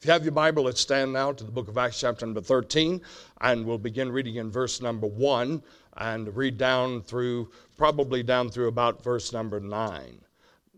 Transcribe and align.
If 0.00 0.06
you 0.06 0.12
have 0.12 0.22
your 0.22 0.30
Bible, 0.30 0.62
let's 0.62 0.80
stand 0.80 1.12
now 1.12 1.32
to 1.32 1.42
the 1.42 1.50
book 1.50 1.66
of 1.66 1.76
Acts, 1.76 1.98
chapter 1.98 2.24
number 2.24 2.40
13, 2.40 3.00
and 3.40 3.66
we'll 3.66 3.78
begin 3.78 4.12
reading 4.12 4.36
in 4.36 4.48
verse 4.48 4.80
number 4.80 5.08
1 5.08 5.60
and 5.96 6.36
read 6.36 6.56
down 6.56 7.02
through, 7.02 7.50
probably 7.76 8.22
down 8.22 8.48
through 8.48 8.68
about 8.68 9.02
verse 9.02 9.32
number 9.32 9.58
9. 9.58 10.20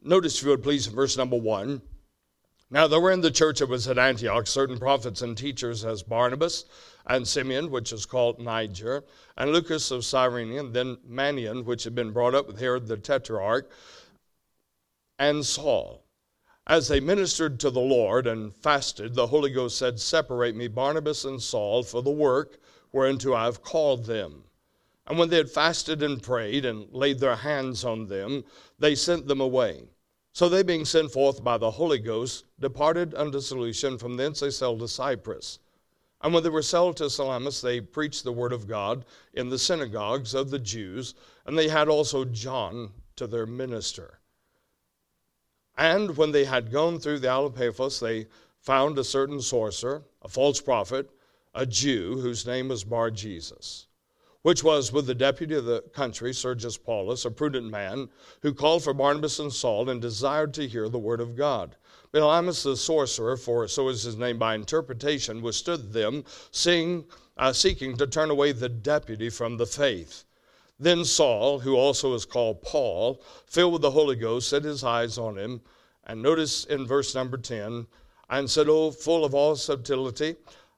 Notice, 0.02 0.38
if 0.38 0.44
you 0.44 0.48
would 0.48 0.62
please, 0.62 0.86
verse 0.86 1.18
number 1.18 1.36
1. 1.36 1.82
Now 2.70 2.86
there 2.86 2.98
were 2.98 3.10
in 3.10 3.20
the 3.20 3.30
church 3.30 3.58
that 3.58 3.68
was 3.68 3.86
at 3.88 3.98
Antioch 3.98 4.46
certain 4.46 4.78
prophets 4.78 5.20
and 5.20 5.36
teachers 5.36 5.84
as 5.84 6.02
Barnabas 6.02 6.64
and 7.06 7.28
Simeon, 7.28 7.70
which 7.70 7.92
is 7.92 8.06
called 8.06 8.38
Niger, 8.38 9.04
and 9.36 9.52
Lucius 9.52 9.90
of 9.90 10.06
Cyrene, 10.06 10.56
and 10.56 10.72
then 10.72 10.96
Manaen, 11.06 11.66
which 11.66 11.84
had 11.84 11.94
been 11.94 12.12
brought 12.12 12.34
up 12.34 12.46
with 12.46 12.58
Herod 12.58 12.86
the 12.86 12.96
Tetrarch, 12.96 13.70
and 15.18 15.44
Saul. 15.44 16.06
As 16.66 16.88
they 16.88 17.00
ministered 17.00 17.58
to 17.60 17.70
the 17.70 17.80
Lord 17.80 18.26
and 18.26 18.54
fasted, 18.54 19.14
the 19.14 19.26
Holy 19.26 19.50
Ghost 19.50 19.78
said, 19.78 19.98
Separate 19.98 20.54
me, 20.54 20.68
Barnabas 20.68 21.24
and 21.24 21.42
Saul, 21.42 21.82
for 21.82 22.02
the 22.02 22.10
work 22.10 22.60
whereunto 22.92 23.34
I 23.34 23.46
have 23.46 23.62
called 23.62 24.04
them. 24.04 24.44
And 25.06 25.18
when 25.18 25.30
they 25.30 25.38
had 25.38 25.50
fasted 25.50 26.02
and 26.02 26.22
prayed 26.22 26.64
and 26.64 26.86
laid 26.92 27.18
their 27.18 27.36
hands 27.36 27.84
on 27.84 28.06
them, 28.06 28.44
they 28.78 28.94
sent 28.94 29.26
them 29.26 29.40
away. 29.40 29.88
So 30.32 30.48
they, 30.48 30.62
being 30.62 30.84
sent 30.84 31.10
forth 31.10 31.42
by 31.42 31.58
the 31.58 31.72
Holy 31.72 31.98
Ghost, 31.98 32.44
departed 32.60 33.14
unto 33.14 33.40
Seleucia, 33.40 33.98
from 33.98 34.16
thence 34.16 34.38
they 34.38 34.50
sailed 34.50 34.78
to 34.78 34.88
Cyprus. 34.88 35.58
And 36.20 36.32
when 36.32 36.44
they 36.44 36.50
were 36.50 36.62
sailed 36.62 36.96
to 36.98 37.10
Salamis, 37.10 37.60
they 37.60 37.80
preached 37.80 38.22
the 38.22 38.32
word 38.32 38.52
of 38.52 38.68
God 38.68 39.04
in 39.32 39.48
the 39.48 39.58
synagogues 39.58 40.34
of 40.34 40.50
the 40.50 40.58
Jews, 40.58 41.14
and 41.46 41.58
they 41.58 41.68
had 41.68 41.88
also 41.88 42.24
John 42.24 42.92
to 43.16 43.26
their 43.26 43.46
minister. 43.46 44.19
And 45.80 46.14
when 46.18 46.30
they 46.30 46.44
had 46.44 46.70
gone 46.70 47.00
through 47.00 47.20
the 47.20 47.32
Areopagus, 47.32 48.00
they 48.00 48.26
found 48.58 48.98
a 48.98 49.02
certain 49.02 49.40
sorcerer, 49.40 50.02
a 50.20 50.28
false 50.28 50.60
prophet, 50.60 51.08
a 51.54 51.64
Jew, 51.64 52.20
whose 52.20 52.46
name 52.46 52.68
was 52.68 52.84
Bar 52.84 53.10
Jesus, 53.10 53.86
which 54.42 54.62
was 54.62 54.92
with 54.92 55.06
the 55.06 55.14
deputy 55.14 55.54
of 55.54 55.64
the 55.64 55.80
country, 55.94 56.34
Sergius 56.34 56.76
Paulus, 56.76 57.24
a 57.24 57.30
prudent 57.30 57.70
man, 57.70 58.10
who 58.42 58.52
called 58.52 58.84
for 58.84 58.92
Barnabas 58.92 59.38
and 59.38 59.50
Saul 59.50 59.88
and 59.88 60.02
desired 60.02 60.52
to 60.52 60.68
hear 60.68 60.90
the 60.90 60.98
word 60.98 61.18
of 61.18 61.34
God. 61.34 61.76
Elymas 62.12 62.62
the 62.62 62.76
sorcerer, 62.76 63.38
for 63.38 63.66
so 63.66 63.88
is 63.88 64.02
his 64.02 64.16
name 64.16 64.36
by 64.36 64.54
interpretation, 64.54 65.40
withstood 65.40 65.94
them, 65.94 66.26
seeing, 66.50 67.06
uh, 67.38 67.54
seeking 67.54 67.96
to 67.96 68.06
turn 68.06 68.28
away 68.28 68.52
the 68.52 68.68
deputy 68.68 69.30
from 69.30 69.56
the 69.56 69.64
faith. 69.64 70.24
Then 70.82 71.04
Saul, 71.04 71.58
who 71.58 71.76
also 71.76 72.14
is 72.14 72.24
called 72.24 72.62
Paul, 72.62 73.22
filled 73.46 73.74
with 73.74 73.82
the 73.82 73.90
Holy 73.90 74.16
Ghost, 74.16 74.48
set 74.48 74.64
his 74.64 74.82
eyes 74.82 75.18
on 75.18 75.36
him. 75.36 75.60
And 76.04 76.22
notice 76.22 76.64
in 76.64 76.86
verse 76.86 77.14
number 77.14 77.36
10, 77.36 77.86
and 78.30 78.50
said, 78.50 78.66
O 78.66 78.90
full 78.90 79.26
of 79.26 79.34
all 79.34 79.56
subtlety 79.56 80.36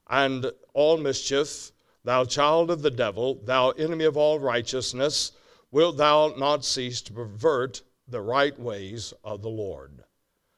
and 0.09 0.51
all 0.73 0.97
mischief, 0.97 1.71
thou 2.03 2.25
child 2.25 2.69
of 2.69 2.81
the 2.81 2.91
devil, 2.91 3.39
thou 3.45 3.69
enemy 3.71 4.03
of 4.03 4.17
all 4.17 4.39
righteousness, 4.39 5.31
wilt 5.71 5.95
thou 5.95 6.33
not 6.37 6.65
cease 6.65 7.01
to 7.03 7.13
pervert 7.13 7.81
the 8.05 8.21
right 8.21 8.59
ways 8.59 9.13
of 9.23 9.41
the 9.41 9.49
Lord? 9.49 10.03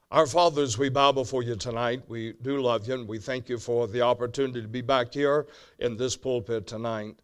Our 0.10 0.26
fathers, 0.26 0.78
we 0.78 0.90
bow 0.90 1.12
before 1.12 1.44
you 1.44 1.56
tonight. 1.56 2.02
We 2.08 2.34
do 2.42 2.60
love 2.62 2.88
you, 2.88 2.96
and 2.96 3.08
we 3.08 3.20
thank 3.20 3.48
you 3.48 3.60
for 3.60 3.88
the 3.88 4.02
opportunity 4.02 4.64
to 4.64 4.68
be 4.68 4.82
back 4.82 5.14
here 5.14 5.46
in 5.78 5.98
this 5.98 6.18
pulpit 6.18 6.66
tonight. 6.66 7.16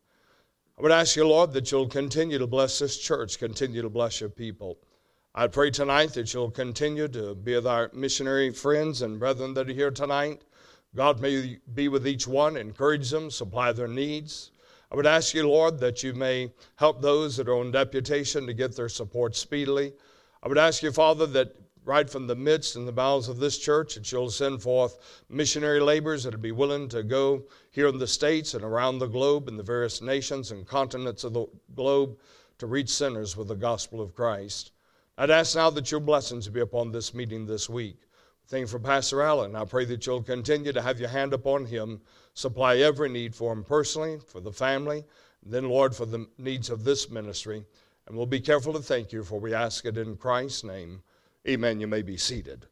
I 0.82 0.84
would 0.84 0.92
ask 0.92 1.16
you, 1.16 1.28
Lord, 1.28 1.54
that 1.54 1.72
you'll 1.72 1.88
continue 1.88 2.40
to 2.40 2.48
bless 2.48 2.80
this 2.80 2.98
church, 2.98 3.38
continue 3.38 3.84
to 3.84 3.90
bless 3.90 4.20
your 4.20 4.32
people. 4.32 4.80
I 5.36 5.46
pray 5.46 5.70
tonight 5.70 6.16
that 6.16 6.34
you'll 6.34 6.50
continue 6.50 7.08
to 7.10 7.36
be 7.36 7.54
with 7.54 7.68
our 7.68 7.92
missionary 7.94 8.52
friends 8.52 9.04
and 9.04 9.20
brethren 9.20 9.54
that 9.54 9.70
are 9.70 9.74
here 9.74 9.92
tonight. 9.92 10.42
God 10.96 11.22
may 11.22 11.59
be 11.76 11.88
with 11.88 12.08
each 12.08 12.26
one, 12.28 12.58
encourage 12.58 13.12
them, 13.12 13.30
supply 13.30 13.72
their 13.72 13.88
needs. 13.88 14.50
I 14.92 14.96
would 14.96 15.06
ask 15.06 15.36
you, 15.36 15.48
Lord, 15.48 15.78
that 15.82 16.02
you 16.02 16.16
may 16.16 16.52
help 16.78 17.00
those 17.00 17.38
that 17.38 17.48
are 17.48 17.59
on 17.59 17.70
deputation 17.70 18.48
to 18.48 18.53
get 18.53 18.75
their 18.75 18.90
support 18.90 19.36
speedily. 19.36 19.94
I 20.42 20.48
would 20.48 20.58
ask 20.58 20.81
you, 20.81 20.92
Father, 20.92 21.28
that 21.28 21.56
right 21.84 22.09
from 22.09 22.28
the 22.28 22.36
midst 22.36 22.75
and 22.75 22.88
the 22.88 22.92
bowels 22.92 23.28
of 23.28 23.40
this 23.40 23.58
church 23.58 23.96
that 23.96 24.12
you'll 24.12 24.30
send 24.30 24.62
forth 24.62 25.22
missionary 25.30 25.80
laborers 25.80 26.24
that 26.24 26.34
will 26.34 26.42
be 26.42 26.52
willing 26.52 26.88
to 26.90 27.03
go 27.03 27.44
here 27.72 27.88
in 27.88 27.97
the 27.97 28.08
States 28.08 28.53
and 28.53 28.64
around 28.64 29.00
the 29.00 29.08
globe 29.08 29.47
in 29.47 29.58
the 29.58 29.64
various 29.64 30.02
nations 30.02 30.52
and 30.52 30.68
continents 30.68 31.24
of 31.24 31.34
the 31.34 31.46
globe 31.75 32.18
to 32.59 32.68
reach 32.68 32.90
sinners 32.90 33.36
with 33.36 33.47
the 33.47 33.56
gospel 33.56 34.00
of 34.00 34.14
Christ. 34.14 34.72
I'd 35.18 35.31
ask 35.31 35.56
now 35.56 35.69
that 35.72 35.92
your 35.92 36.00
blessings 36.00 36.47
be 36.47 36.62
upon 36.62 36.92
this 36.92 37.14
meeting 37.14 37.46
this 37.46 37.69
week. 37.69 37.98
Thank 38.48 38.62
you 38.62 38.68
for 38.68 38.80
Pastor 38.80 39.22
Allen. 39.22 39.56
I 39.56 39.66
pray 39.66 39.86
that 39.86 40.06
you'll 40.06 40.22
continue 40.22 40.74
to 40.74 40.81
have 40.81 41.00
your 41.00 41.09
hand 41.09 41.34
upon 41.34 41.66
him, 41.66 42.02
supply 42.34 42.78
every 42.78 43.09
need 43.09 43.34
for 43.34 43.53
him 43.53 43.63
personally, 43.63 44.19
for 44.28 44.40
the 44.40 44.52
family, 44.52 45.03
and 45.44 45.53
then, 45.53 45.69
Lord, 45.69 45.96
for 45.96 46.06
the 46.06 46.28
needs 46.38 46.69
of 46.69 46.84
this 46.84 47.09
ministry. 47.09 47.63
And 48.08 48.16
we'll 48.16 48.25
be 48.25 48.40
careful 48.40 48.74
to 48.74 48.80
thank 48.80 49.12
you, 49.12 49.24
for 49.24 49.40
we 49.40 49.53
ask 49.53 49.86
it 49.86 49.98
in 49.98 50.18
Christ's 50.18 50.63
name. 50.63 51.02
Amen. 51.47 51.79
You 51.79 51.88
may 51.88 52.03
be 52.03 52.18
seated. 52.18 52.68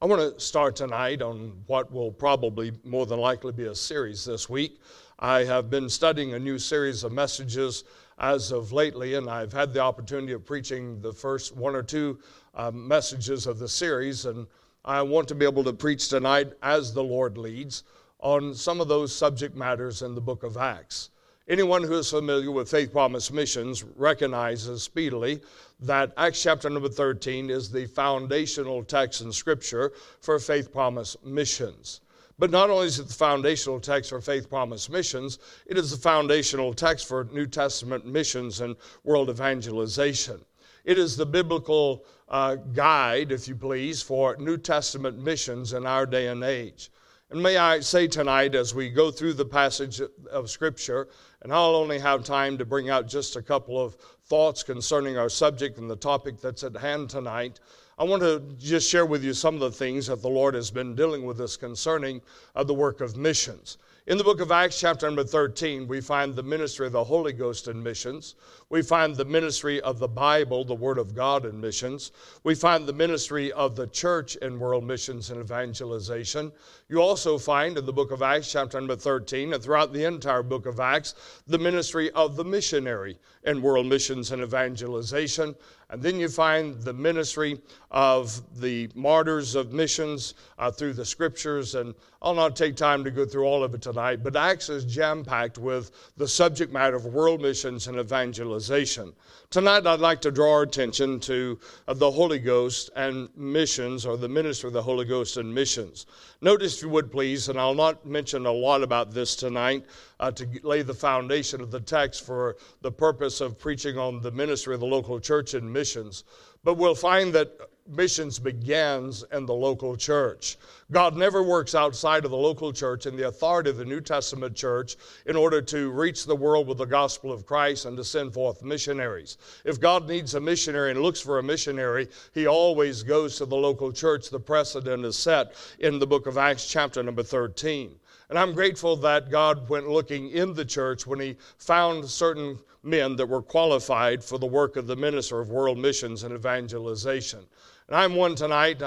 I 0.00 0.06
want 0.06 0.22
to 0.22 0.38
start 0.38 0.76
tonight 0.76 1.22
on 1.22 1.64
what 1.66 1.92
will 1.92 2.12
probably 2.12 2.70
more 2.84 3.04
than 3.04 3.18
likely 3.18 3.50
be 3.50 3.64
a 3.64 3.74
series 3.74 4.24
this 4.24 4.48
week. 4.48 4.80
I 5.18 5.42
have 5.42 5.70
been 5.70 5.88
studying 5.88 6.32
a 6.34 6.38
new 6.38 6.56
series 6.56 7.02
of 7.02 7.10
messages 7.10 7.82
as 8.18 8.52
of 8.52 8.70
lately, 8.70 9.14
and 9.14 9.28
I've 9.28 9.52
had 9.52 9.74
the 9.74 9.80
opportunity 9.80 10.32
of 10.34 10.44
preaching 10.44 11.00
the 11.00 11.12
first 11.12 11.56
one 11.56 11.74
or 11.74 11.82
two 11.82 12.20
um, 12.54 12.86
messages 12.86 13.48
of 13.48 13.58
the 13.58 13.68
series, 13.68 14.24
and 14.24 14.46
I 14.84 15.02
want 15.02 15.26
to 15.28 15.34
be 15.34 15.44
able 15.44 15.64
to 15.64 15.72
preach 15.72 16.08
tonight 16.08 16.52
as 16.62 16.94
the 16.94 17.02
Lord 17.02 17.36
leads 17.36 17.82
on 18.20 18.54
some 18.54 18.80
of 18.80 18.86
those 18.86 19.12
subject 19.12 19.56
matters 19.56 20.02
in 20.02 20.14
the 20.14 20.20
book 20.20 20.44
of 20.44 20.56
Acts. 20.56 21.10
Anyone 21.48 21.82
who 21.82 21.94
is 21.94 22.08
familiar 22.08 22.52
with 22.52 22.70
Faith 22.70 22.92
Promise 22.92 23.32
Missions 23.32 23.82
recognizes 23.82 24.84
speedily 24.84 25.40
that 25.82 26.12
Acts 26.16 26.42
chapter 26.42 26.70
number 26.70 26.88
13 26.88 27.50
is 27.50 27.70
the 27.70 27.86
foundational 27.86 28.84
text 28.84 29.20
in 29.20 29.32
Scripture 29.32 29.92
for 30.20 30.38
Faith 30.38 30.72
Promise 30.72 31.16
Missions. 31.24 32.00
But 32.38 32.50
not 32.50 32.70
only 32.70 32.86
is 32.86 32.98
it 32.98 33.08
the 33.08 33.14
foundational 33.14 33.80
text 33.80 34.10
for 34.10 34.20
Faith 34.20 34.48
Promise 34.48 34.88
Missions, 34.88 35.38
it 35.66 35.76
is 35.76 35.90
the 35.90 35.96
foundational 35.96 36.72
text 36.72 37.06
for 37.06 37.24
New 37.32 37.46
Testament 37.46 38.06
missions 38.06 38.60
and 38.60 38.76
world 39.04 39.28
evangelization. 39.28 40.44
It 40.84 40.98
is 40.98 41.16
the 41.16 41.26
biblical 41.26 42.04
uh, 42.28 42.56
guide, 42.56 43.30
if 43.30 43.46
you 43.46 43.54
please, 43.54 44.02
for 44.02 44.36
New 44.36 44.56
Testament 44.56 45.18
missions 45.18 45.72
in 45.72 45.86
our 45.86 46.06
day 46.06 46.28
and 46.28 46.42
age. 46.42 46.90
And 47.30 47.42
may 47.42 47.56
I 47.56 47.80
say 47.80 48.08
tonight, 48.08 48.54
as 48.54 48.74
we 48.74 48.90
go 48.90 49.10
through 49.10 49.32
the 49.34 49.44
passage 49.44 50.02
of 50.30 50.50
Scripture, 50.50 51.08
and 51.40 51.50
I'll 51.50 51.74
only 51.74 51.98
have 51.98 52.24
time 52.24 52.58
to 52.58 52.66
bring 52.66 52.90
out 52.90 53.08
just 53.08 53.36
a 53.36 53.42
couple 53.42 53.80
of 53.80 53.96
thoughts 54.32 54.62
concerning 54.62 55.18
our 55.18 55.28
subject 55.28 55.76
and 55.76 55.90
the 55.90 55.94
topic 55.94 56.40
that's 56.40 56.64
at 56.64 56.74
hand 56.74 57.10
tonight, 57.10 57.60
I 57.98 58.04
want 58.04 58.22
to 58.22 58.40
just 58.58 58.88
share 58.88 59.04
with 59.04 59.22
you 59.22 59.34
some 59.34 59.56
of 59.56 59.60
the 59.60 59.70
things 59.70 60.06
that 60.06 60.22
the 60.22 60.30
Lord 60.30 60.54
has 60.54 60.70
been 60.70 60.94
dealing 60.94 61.26
with 61.26 61.38
us 61.38 61.54
concerning 61.58 62.22
uh, 62.56 62.64
the 62.64 62.72
work 62.72 63.02
of 63.02 63.14
missions. 63.18 63.76
In 64.06 64.16
the 64.16 64.24
book 64.24 64.40
of 64.40 64.50
Acts, 64.50 64.80
chapter 64.80 65.06
number 65.06 65.22
13, 65.22 65.86
we 65.86 66.00
find 66.00 66.34
the 66.34 66.42
ministry 66.42 66.86
of 66.86 66.92
the 66.92 67.04
Holy 67.04 67.34
Ghost 67.34 67.68
in 67.68 67.82
missions. 67.82 68.34
We 68.70 68.80
find 68.80 69.14
the 69.14 69.26
ministry 69.26 69.82
of 69.82 69.98
the 69.98 70.08
Bible, 70.08 70.64
the 70.64 70.74
Word 70.74 70.96
of 70.96 71.14
God 71.14 71.44
in 71.44 71.60
missions. 71.60 72.10
We 72.42 72.54
find 72.54 72.86
the 72.86 72.92
ministry 72.94 73.52
of 73.52 73.76
the 73.76 73.86
church 73.86 74.36
in 74.36 74.58
world 74.58 74.82
missions 74.82 75.30
and 75.30 75.40
evangelization. 75.40 76.50
You 76.88 77.02
also 77.02 77.36
find 77.36 77.76
in 77.76 77.84
the 77.84 77.92
book 77.92 78.10
of 78.10 78.22
Acts, 78.22 78.50
chapter 78.50 78.80
number 78.80 78.96
13, 78.96 79.52
and 79.52 79.62
throughout 79.62 79.92
the 79.92 80.04
entire 80.04 80.42
book 80.42 80.64
of 80.64 80.80
Acts, 80.80 81.14
the 81.46 81.58
ministry 81.58 82.10
of 82.12 82.34
the 82.34 82.44
missionary 82.44 83.18
in 83.44 83.62
world 83.62 83.86
missions 83.86 84.30
and 84.32 84.42
evangelization. 84.42 85.54
And 85.90 86.02
then 86.02 86.18
you 86.18 86.30
find 86.30 86.80
the 86.80 86.94
ministry 86.94 87.60
of 87.90 88.40
the 88.60 88.88
martyrs 88.94 89.54
of 89.54 89.74
missions 89.74 90.32
uh, 90.58 90.70
through 90.70 90.94
the 90.94 91.04
scriptures. 91.04 91.74
And 91.74 91.94
I'll 92.22 92.34
not 92.34 92.56
take 92.56 92.76
time 92.76 93.04
to 93.04 93.10
go 93.10 93.26
through 93.26 93.44
all 93.44 93.62
of 93.62 93.74
it 93.74 93.82
tonight, 93.82 94.22
but 94.22 94.34
Acts 94.34 94.70
is 94.70 94.86
jam 94.86 95.22
packed 95.22 95.58
with 95.58 95.90
the 96.16 96.26
subject 96.26 96.72
matter 96.72 96.96
of 96.96 97.04
world 97.04 97.42
missions 97.42 97.88
and 97.88 97.98
evangelization. 97.98 99.12
Tonight, 99.50 99.86
I'd 99.86 100.00
like 100.00 100.22
to 100.22 100.30
draw 100.30 100.54
our 100.54 100.62
attention 100.62 101.20
to 101.20 101.58
uh, 101.86 101.92
the 101.92 102.10
Holy 102.10 102.38
Ghost 102.38 102.88
and 102.96 103.28
missions, 103.36 104.06
or 104.06 104.16
the 104.16 104.28
ministry 104.28 104.68
of 104.68 104.72
the 104.72 104.82
Holy 104.82 105.04
Ghost 105.04 105.36
and 105.36 105.54
missions. 105.54 106.06
Notice, 106.40 106.76
if 106.76 106.84
you 106.84 106.88
would 106.88 107.12
please, 107.12 107.50
and 107.50 107.58
I'll 107.60 107.74
not 107.74 108.06
mention 108.06 108.46
a 108.46 108.52
lot 108.52 108.82
about 108.82 109.12
this 109.12 109.36
tonight 109.36 109.84
uh, 110.20 110.30
to 110.30 110.48
lay 110.62 110.80
the 110.80 110.94
foundation 110.94 111.60
of 111.60 111.70
the 111.70 111.80
text 111.80 112.24
for 112.24 112.56
the 112.80 112.90
purpose 112.90 113.31
of 113.40 113.58
preaching 113.58 113.98
on 113.98 114.20
the 114.20 114.30
ministry 114.30 114.74
of 114.74 114.80
the 114.80 114.86
local 114.86 115.18
church 115.18 115.54
and 115.54 115.72
missions, 115.72 116.24
but 116.64 116.74
we'll 116.74 116.94
find 116.94 117.32
that 117.32 117.58
missions 117.88 118.38
begins 118.38 119.24
in 119.32 119.46
the 119.46 119.54
local 119.54 119.96
church. 119.96 120.56
God 120.90 121.16
never 121.16 121.42
works 121.42 121.74
outside 121.74 122.24
of 122.24 122.30
the 122.30 122.36
local 122.36 122.72
church 122.72 123.06
and 123.06 123.18
the 123.18 123.26
authority 123.26 123.70
of 123.70 123.76
the 123.76 123.84
New 123.84 124.00
Testament 124.00 124.54
church 124.54 124.96
in 125.26 125.36
order 125.36 125.60
to 125.62 125.90
reach 125.90 126.24
the 126.24 126.36
world 126.36 126.68
with 126.68 126.78
the 126.78 126.84
gospel 126.84 127.32
of 127.32 127.46
Christ 127.46 127.86
and 127.86 127.96
to 127.96 128.04
send 128.04 128.32
forth 128.32 128.62
missionaries. 128.62 129.38
If 129.64 129.80
God 129.80 130.06
needs 130.08 130.34
a 130.34 130.40
missionary 130.40 130.92
and 130.92 131.00
looks 131.00 131.20
for 131.20 131.38
a 131.38 131.42
missionary, 131.42 132.08
he 132.32 132.46
always 132.46 133.02
goes 133.02 133.36
to 133.38 133.46
the 133.46 133.56
local 133.56 133.92
church. 133.92 134.30
The 134.30 134.40
precedent 134.40 135.04
is 135.04 135.18
set 135.18 135.54
in 135.78 135.98
the 135.98 136.06
book 136.06 136.26
of 136.26 136.38
Acts, 136.38 136.68
chapter 136.68 137.02
number 137.02 137.22
13. 137.22 137.96
And 138.32 138.38
I'm 138.38 138.54
grateful 138.54 138.96
that 138.96 139.30
God 139.30 139.68
went 139.68 139.90
looking 139.90 140.30
in 140.30 140.54
the 140.54 140.64
church 140.64 141.06
when 141.06 141.20
he 141.20 141.36
found 141.58 142.08
certain 142.08 142.58
men 142.82 143.14
that 143.16 143.28
were 143.28 143.42
qualified 143.42 144.24
for 144.24 144.38
the 144.38 144.46
work 144.46 144.76
of 144.76 144.86
the 144.86 144.96
minister 144.96 145.38
of 145.38 145.50
world 145.50 145.76
missions 145.76 146.22
and 146.22 146.34
evangelization. 146.34 147.40
And 147.88 147.94
I'm 147.94 148.14
one 148.14 148.34
tonight. 148.34 148.80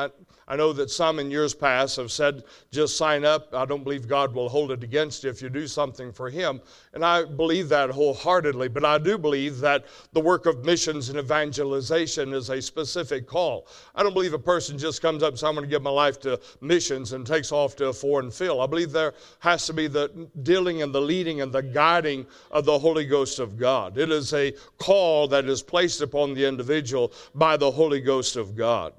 I, 0.47 0.56
know 0.56 0.74
that 0.74 0.92
some 0.92 1.19
in 1.19 1.31
years 1.31 1.53
past 1.53 1.97
have 1.97 2.12
said, 2.12 2.44
just 2.71 2.97
sign 2.97 3.25
up. 3.25 3.53
I 3.53 3.65
don't 3.65 3.83
believe 3.83 4.07
God 4.07 4.33
will 4.33 4.50
hold 4.50 4.71
it 4.71 4.83
against 4.83 5.24
you 5.24 5.30
if 5.30 5.42
you 5.42 5.50
do 5.50 5.68
something 5.68 6.12
for 6.12 6.30
Him. 6.30 6.62
And 6.94 7.03
I 7.03 7.25
believe 7.25 7.69
that 7.69 7.89
wholeheartedly. 7.89 8.68
But 8.68 8.86
I 8.86 8.97
do 8.97 9.18
believe 9.18 9.59
that 9.59 9.86
the 10.13 10.19
work 10.19 10.45
of 10.45 10.63
missions 10.63 11.09
and 11.09 11.18
evangelization 11.18 12.33
is 12.33 12.50
a 12.50 12.62
specific 12.62 13.27
call. 13.27 13.68
I 13.95 14.03
don't 14.03 14.13
believe 14.13 14.33
a 14.33 14.39
person 14.39 14.77
just 14.77 15.01
comes 15.01 15.24
up 15.24 15.30
and 15.30 15.39
says, 15.39 15.47
I'm 15.47 15.56
going 15.56 15.65
to 15.65 15.69
give 15.69 15.81
my 15.81 15.89
life 15.89 16.19
to 16.21 16.39
missions 16.62 17.13
and 17.13 17.25
takes 17.25 17.51
off 17.51 17.75
to 17.77 17.88
a 17.88 17.94
foreign 17.94 18.30
field. 18.30 18.62
I 18.62 18.68
believe 18.68 18.91
there 18.91 19.13
has 19.39 19.65
to 19.65 19.74
be 19.74 19.88
the 19.88 20.30
dealing 20.44 20.81
and 20.81 20.94
the 20.94 21.01
leading 21.01 21.41
and 21.41 21.51
the 21.51 21.63
guiding 21.63 22.25
of 22.51 22.65
the 22.65 22.77
Holy 22.77 23.06
Ghost 23.06 23.39
of 23.39 23.57
God. 23.57 23.98
It 23.98 24.12
is 24.12 24.33
a 24.33 24.53
call 24.77 25.27
that 25.30 25.45
is 25.45 25.63
placed 25.63 26.01
upon 26.01 26.33
the 26.33 26.45
individual 26.45 27.12
by 27.33 27.57
the 27.57 27.71
Holy 27.71 28.00
Ghost 28.00 28.36
of 28.36 28.56
God. 28.56 28.94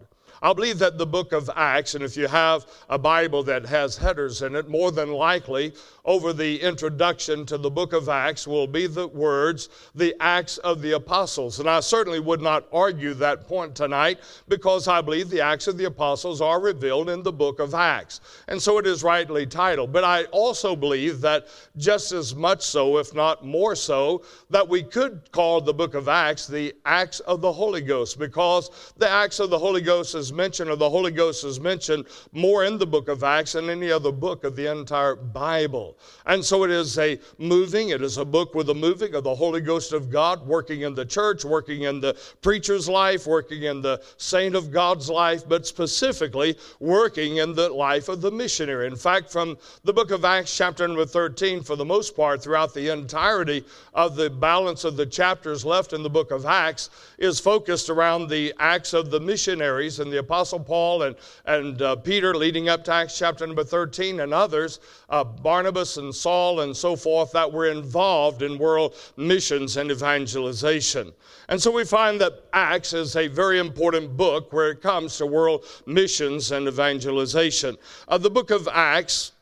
I 0.46 0.52
believe 0.52 0.78
that 0.78 0.96
the 0.96 1.06
book 1.06 1.32
of 1.32 1.50
Acts, 1.56 1.96
and 1.96 2.04
if 2.04 2.16
you 2.16 2.28
have 2.28 2.66
a 2.88 2.96
Bible 2.96 3.42
that 3.42 3.66
has 3.66 3.96
headers 3.96 4.42
in 4.42 4.54
it, 4.54 4.68
more 4.68 4.92
than 4.92 5.12
likely 5.12 5.74
over 6.06 6.32
the 6.32 6.62
introduction 6.62 7.44
to 7.44 7.58
the 7.58 7.70
book 7.70 7.92
of 7.92 8.08
Acts 8.08 8.46
will 8.46 8.68
be 8.68 8.86
the 8.86 9.08
words, 9.08 9.68
the 9.94 10.14
Acts 10.20 10.58
of 10.58 10.80
the 10.80 10.92
Apostles. 10.92 11.58
And 11.58 11.68
I 11.68 11.80
certainly 11.80 12.20
would 12.20 12.40
not 12.40 12.66
argue 12.72 13.12
that 13.14 13.46
point 13.46 13.74
tonight 13.74 14.20
because 14.48 14.86
I 14.86 15.00
believe 15.00 15.28
the 15.28 15.40
Acts 15.40 15.66
of 15.66 15.76
the 15.76 15.86
Apostles 15.86 16.40
are 16.40 16.60
revealed 16.60 17.10
in 17.10 17.22
the 17.22 17.32
book 17.32 17.58
of 17.58 17.74
Acts. 17.74 18.20
And 18.46 18.62
so 18.62 18.78
it 18.78 18.86
is 18.86 19.02
rightly 19.02 19.46
titled. 19.46 19.92
But 19.92 20.04
I 20.04 20.24
also 20.26 20.76
believe 20.76 21.20
that 21.22 21.48
just 21.76 22.12
as 22.12 22.34
much 22.34 22.62
so, 22.62 22.98
if 22.98 23.12
not 23.12 23.44
more 23.44 23.74
so, 23.74 24.22
that 24.48 24.66
we 24.66 24.84
could 24.84 25.30
call 25.32 25.60
the 25.60 25.74
book 25.74 25.94
of 25.94 26.08
Acts 26.08 26.46
the 26.46 26.72
Acts 26.84 27.18
of 27.20 27.40
the 27.40 27.52
Holy 27.52 27.80
Ghost 27.80 28.18
because 28.18 28.92
the 28.96 29.08
Acts 29.08 29.40
of 29.40 29.50
the 29.50 29.58
Holy 29.58 29.80
Ghost 29.80 30.14
is 30.14 30.32
mentioned, 30.32 30.70
or 30.70 30.76
the 30.76 30.88
Holy 30.88 31.10
Ghost 31.10 31.44
is 31.44 31.58
mentioned 31.58 32.06
more 32.32 32.64
in 32.64 32.78
the 32.78 32.86
book 32.86 33.08
of 33.08 33.24
Acts 33.24 33.52
than 33.52 33.68
any 33.68 33.90
other 33.90 34.12
book 34.12 34.44
of 34.44 34.54
the 34.54 34.70
entire 34.70 35.16
Bible. 35.16 35.95
And 36.26 36.44
so 36.44 36.64
it 36.64 36.70
is 36.70 36.98
a 36.98 37.18
moving, 37.38 37.90
it 37.90 38.02
is 38.02 38.18
a 38.18 38.24
book 38.24 38.54
with 38.54 38.68
a 38.70 38.74
moving 38.74 39.14
of 39.14 39.24
the 39.24 39.34
Holy 39.34 39.60
Ghost 39.60 39.92
of 39.92 40.10
God 40.10 40.46
working 40.46 40.82
in 40.82 40.94
the 40.94 41.04
church, 41.04 41.44
working 41.44 41.82
in 41.82 42.00
the 42.00 42.16
preacher's 42.42 42.88
life, 42.88 43.26
working 43.26 43.62
in 43.62 43.80
the 43.80 44.02
saint 44.16 44.54
of 44.54 44.72
God's 44.72 45.08
life, 45.08 45.48
but 45.48 45.66
specifically 45.66 46.56
working 46.80 47.36
in 47.36 47.54
the 47.54 47.68
life 47.68 48.08
of 48.08 48.20
the 48.20 48.30
missionary. 48.30 48.86
In 48.86 48.96
fact, 48.96 49.30
from 49.30 49.56
the 49.84 49.92
book 49.92 50.10
of 50.10 50.24
Acts, 50.24 50.56
chapter 50.56 50.86
number 50.86 51.06
13, 51.06 51.62
for 51.62 51.76
the 51.76 51.84
most 51.84 52.16
part, 52.16 52.42
throughout 52.42 52.74
the 52.74 52.92
entirety 52.92 53.64
of 53.94 54.16
the 54.16 54.28
balance 54.28 54.84
of 54.84 54.96
the 54.96 55.06
chapters 55.06 55.64
left 55.64 55.92
in 55.92 56.02
the 56.02 56.10
book 56.10 56.30
of 56.30 56.44
Acts, 56.44 56.90
is 57.18 57.38
focused 57.38 57.88
around 57.88 58.28
the 58.28 58.52
acts 58.58 58.92
of 58.92 59.10
the 59.10 59.20
missionaries 59.20 60.00
and 60.00 60.12
the 60.12 60.18
Apostle 60.18 60.60
Paul 60.60 61.02
and, 61.02 61.16
and 61.44 61.80
uh, 61.80 61.96
Peter 61.96 62.34
leading 62.34 62.68
up 62.68 62.84
to 62.84 62.92
Acts 62.92 63.16
chapter 63.16 63.46
number 63.46 63.64
13 63.64 64.20
and 64.20 64.34
others, 64.34 64.80
uh, 65.08 65.22
Barnabas 65.22 65.85
and 65.96 66.14
Saul 66.14 66.60
and 66.60 66.76
so 66.76 66.96
forth 66.96 67.30
that 67.32 67.52
were 67.52 67.66
involved 67.66 68.42
in 68.42 68.58
world 68.58 68.94
missions 69.16 69.76
and 69.76 69.90
evangelization. 69.90 71.12
And 71.48 71.62
so 71.62 71.70
we 71.70 71.84
find 71.84 72.20
that 72.20 72.42
Acts 72.52 72.92
is 72.92 73.14
a 73.14 73.28
very 73.28 73.58
important 73.58 74.16
book 74.16 74.52
where 74.52 74.70
it 74.70 74.82
comes 74.82 75.16
to 75.18 75.26
world 75.26 75.64
missions 75.86 76.50
and 76.50 76.66
evangelization. 76.66 77.76
Uh, 78.08 78.18
the 78.18 78.30
book 78.30 78.50
of 78.50 78.68
Acts 78.72 79.32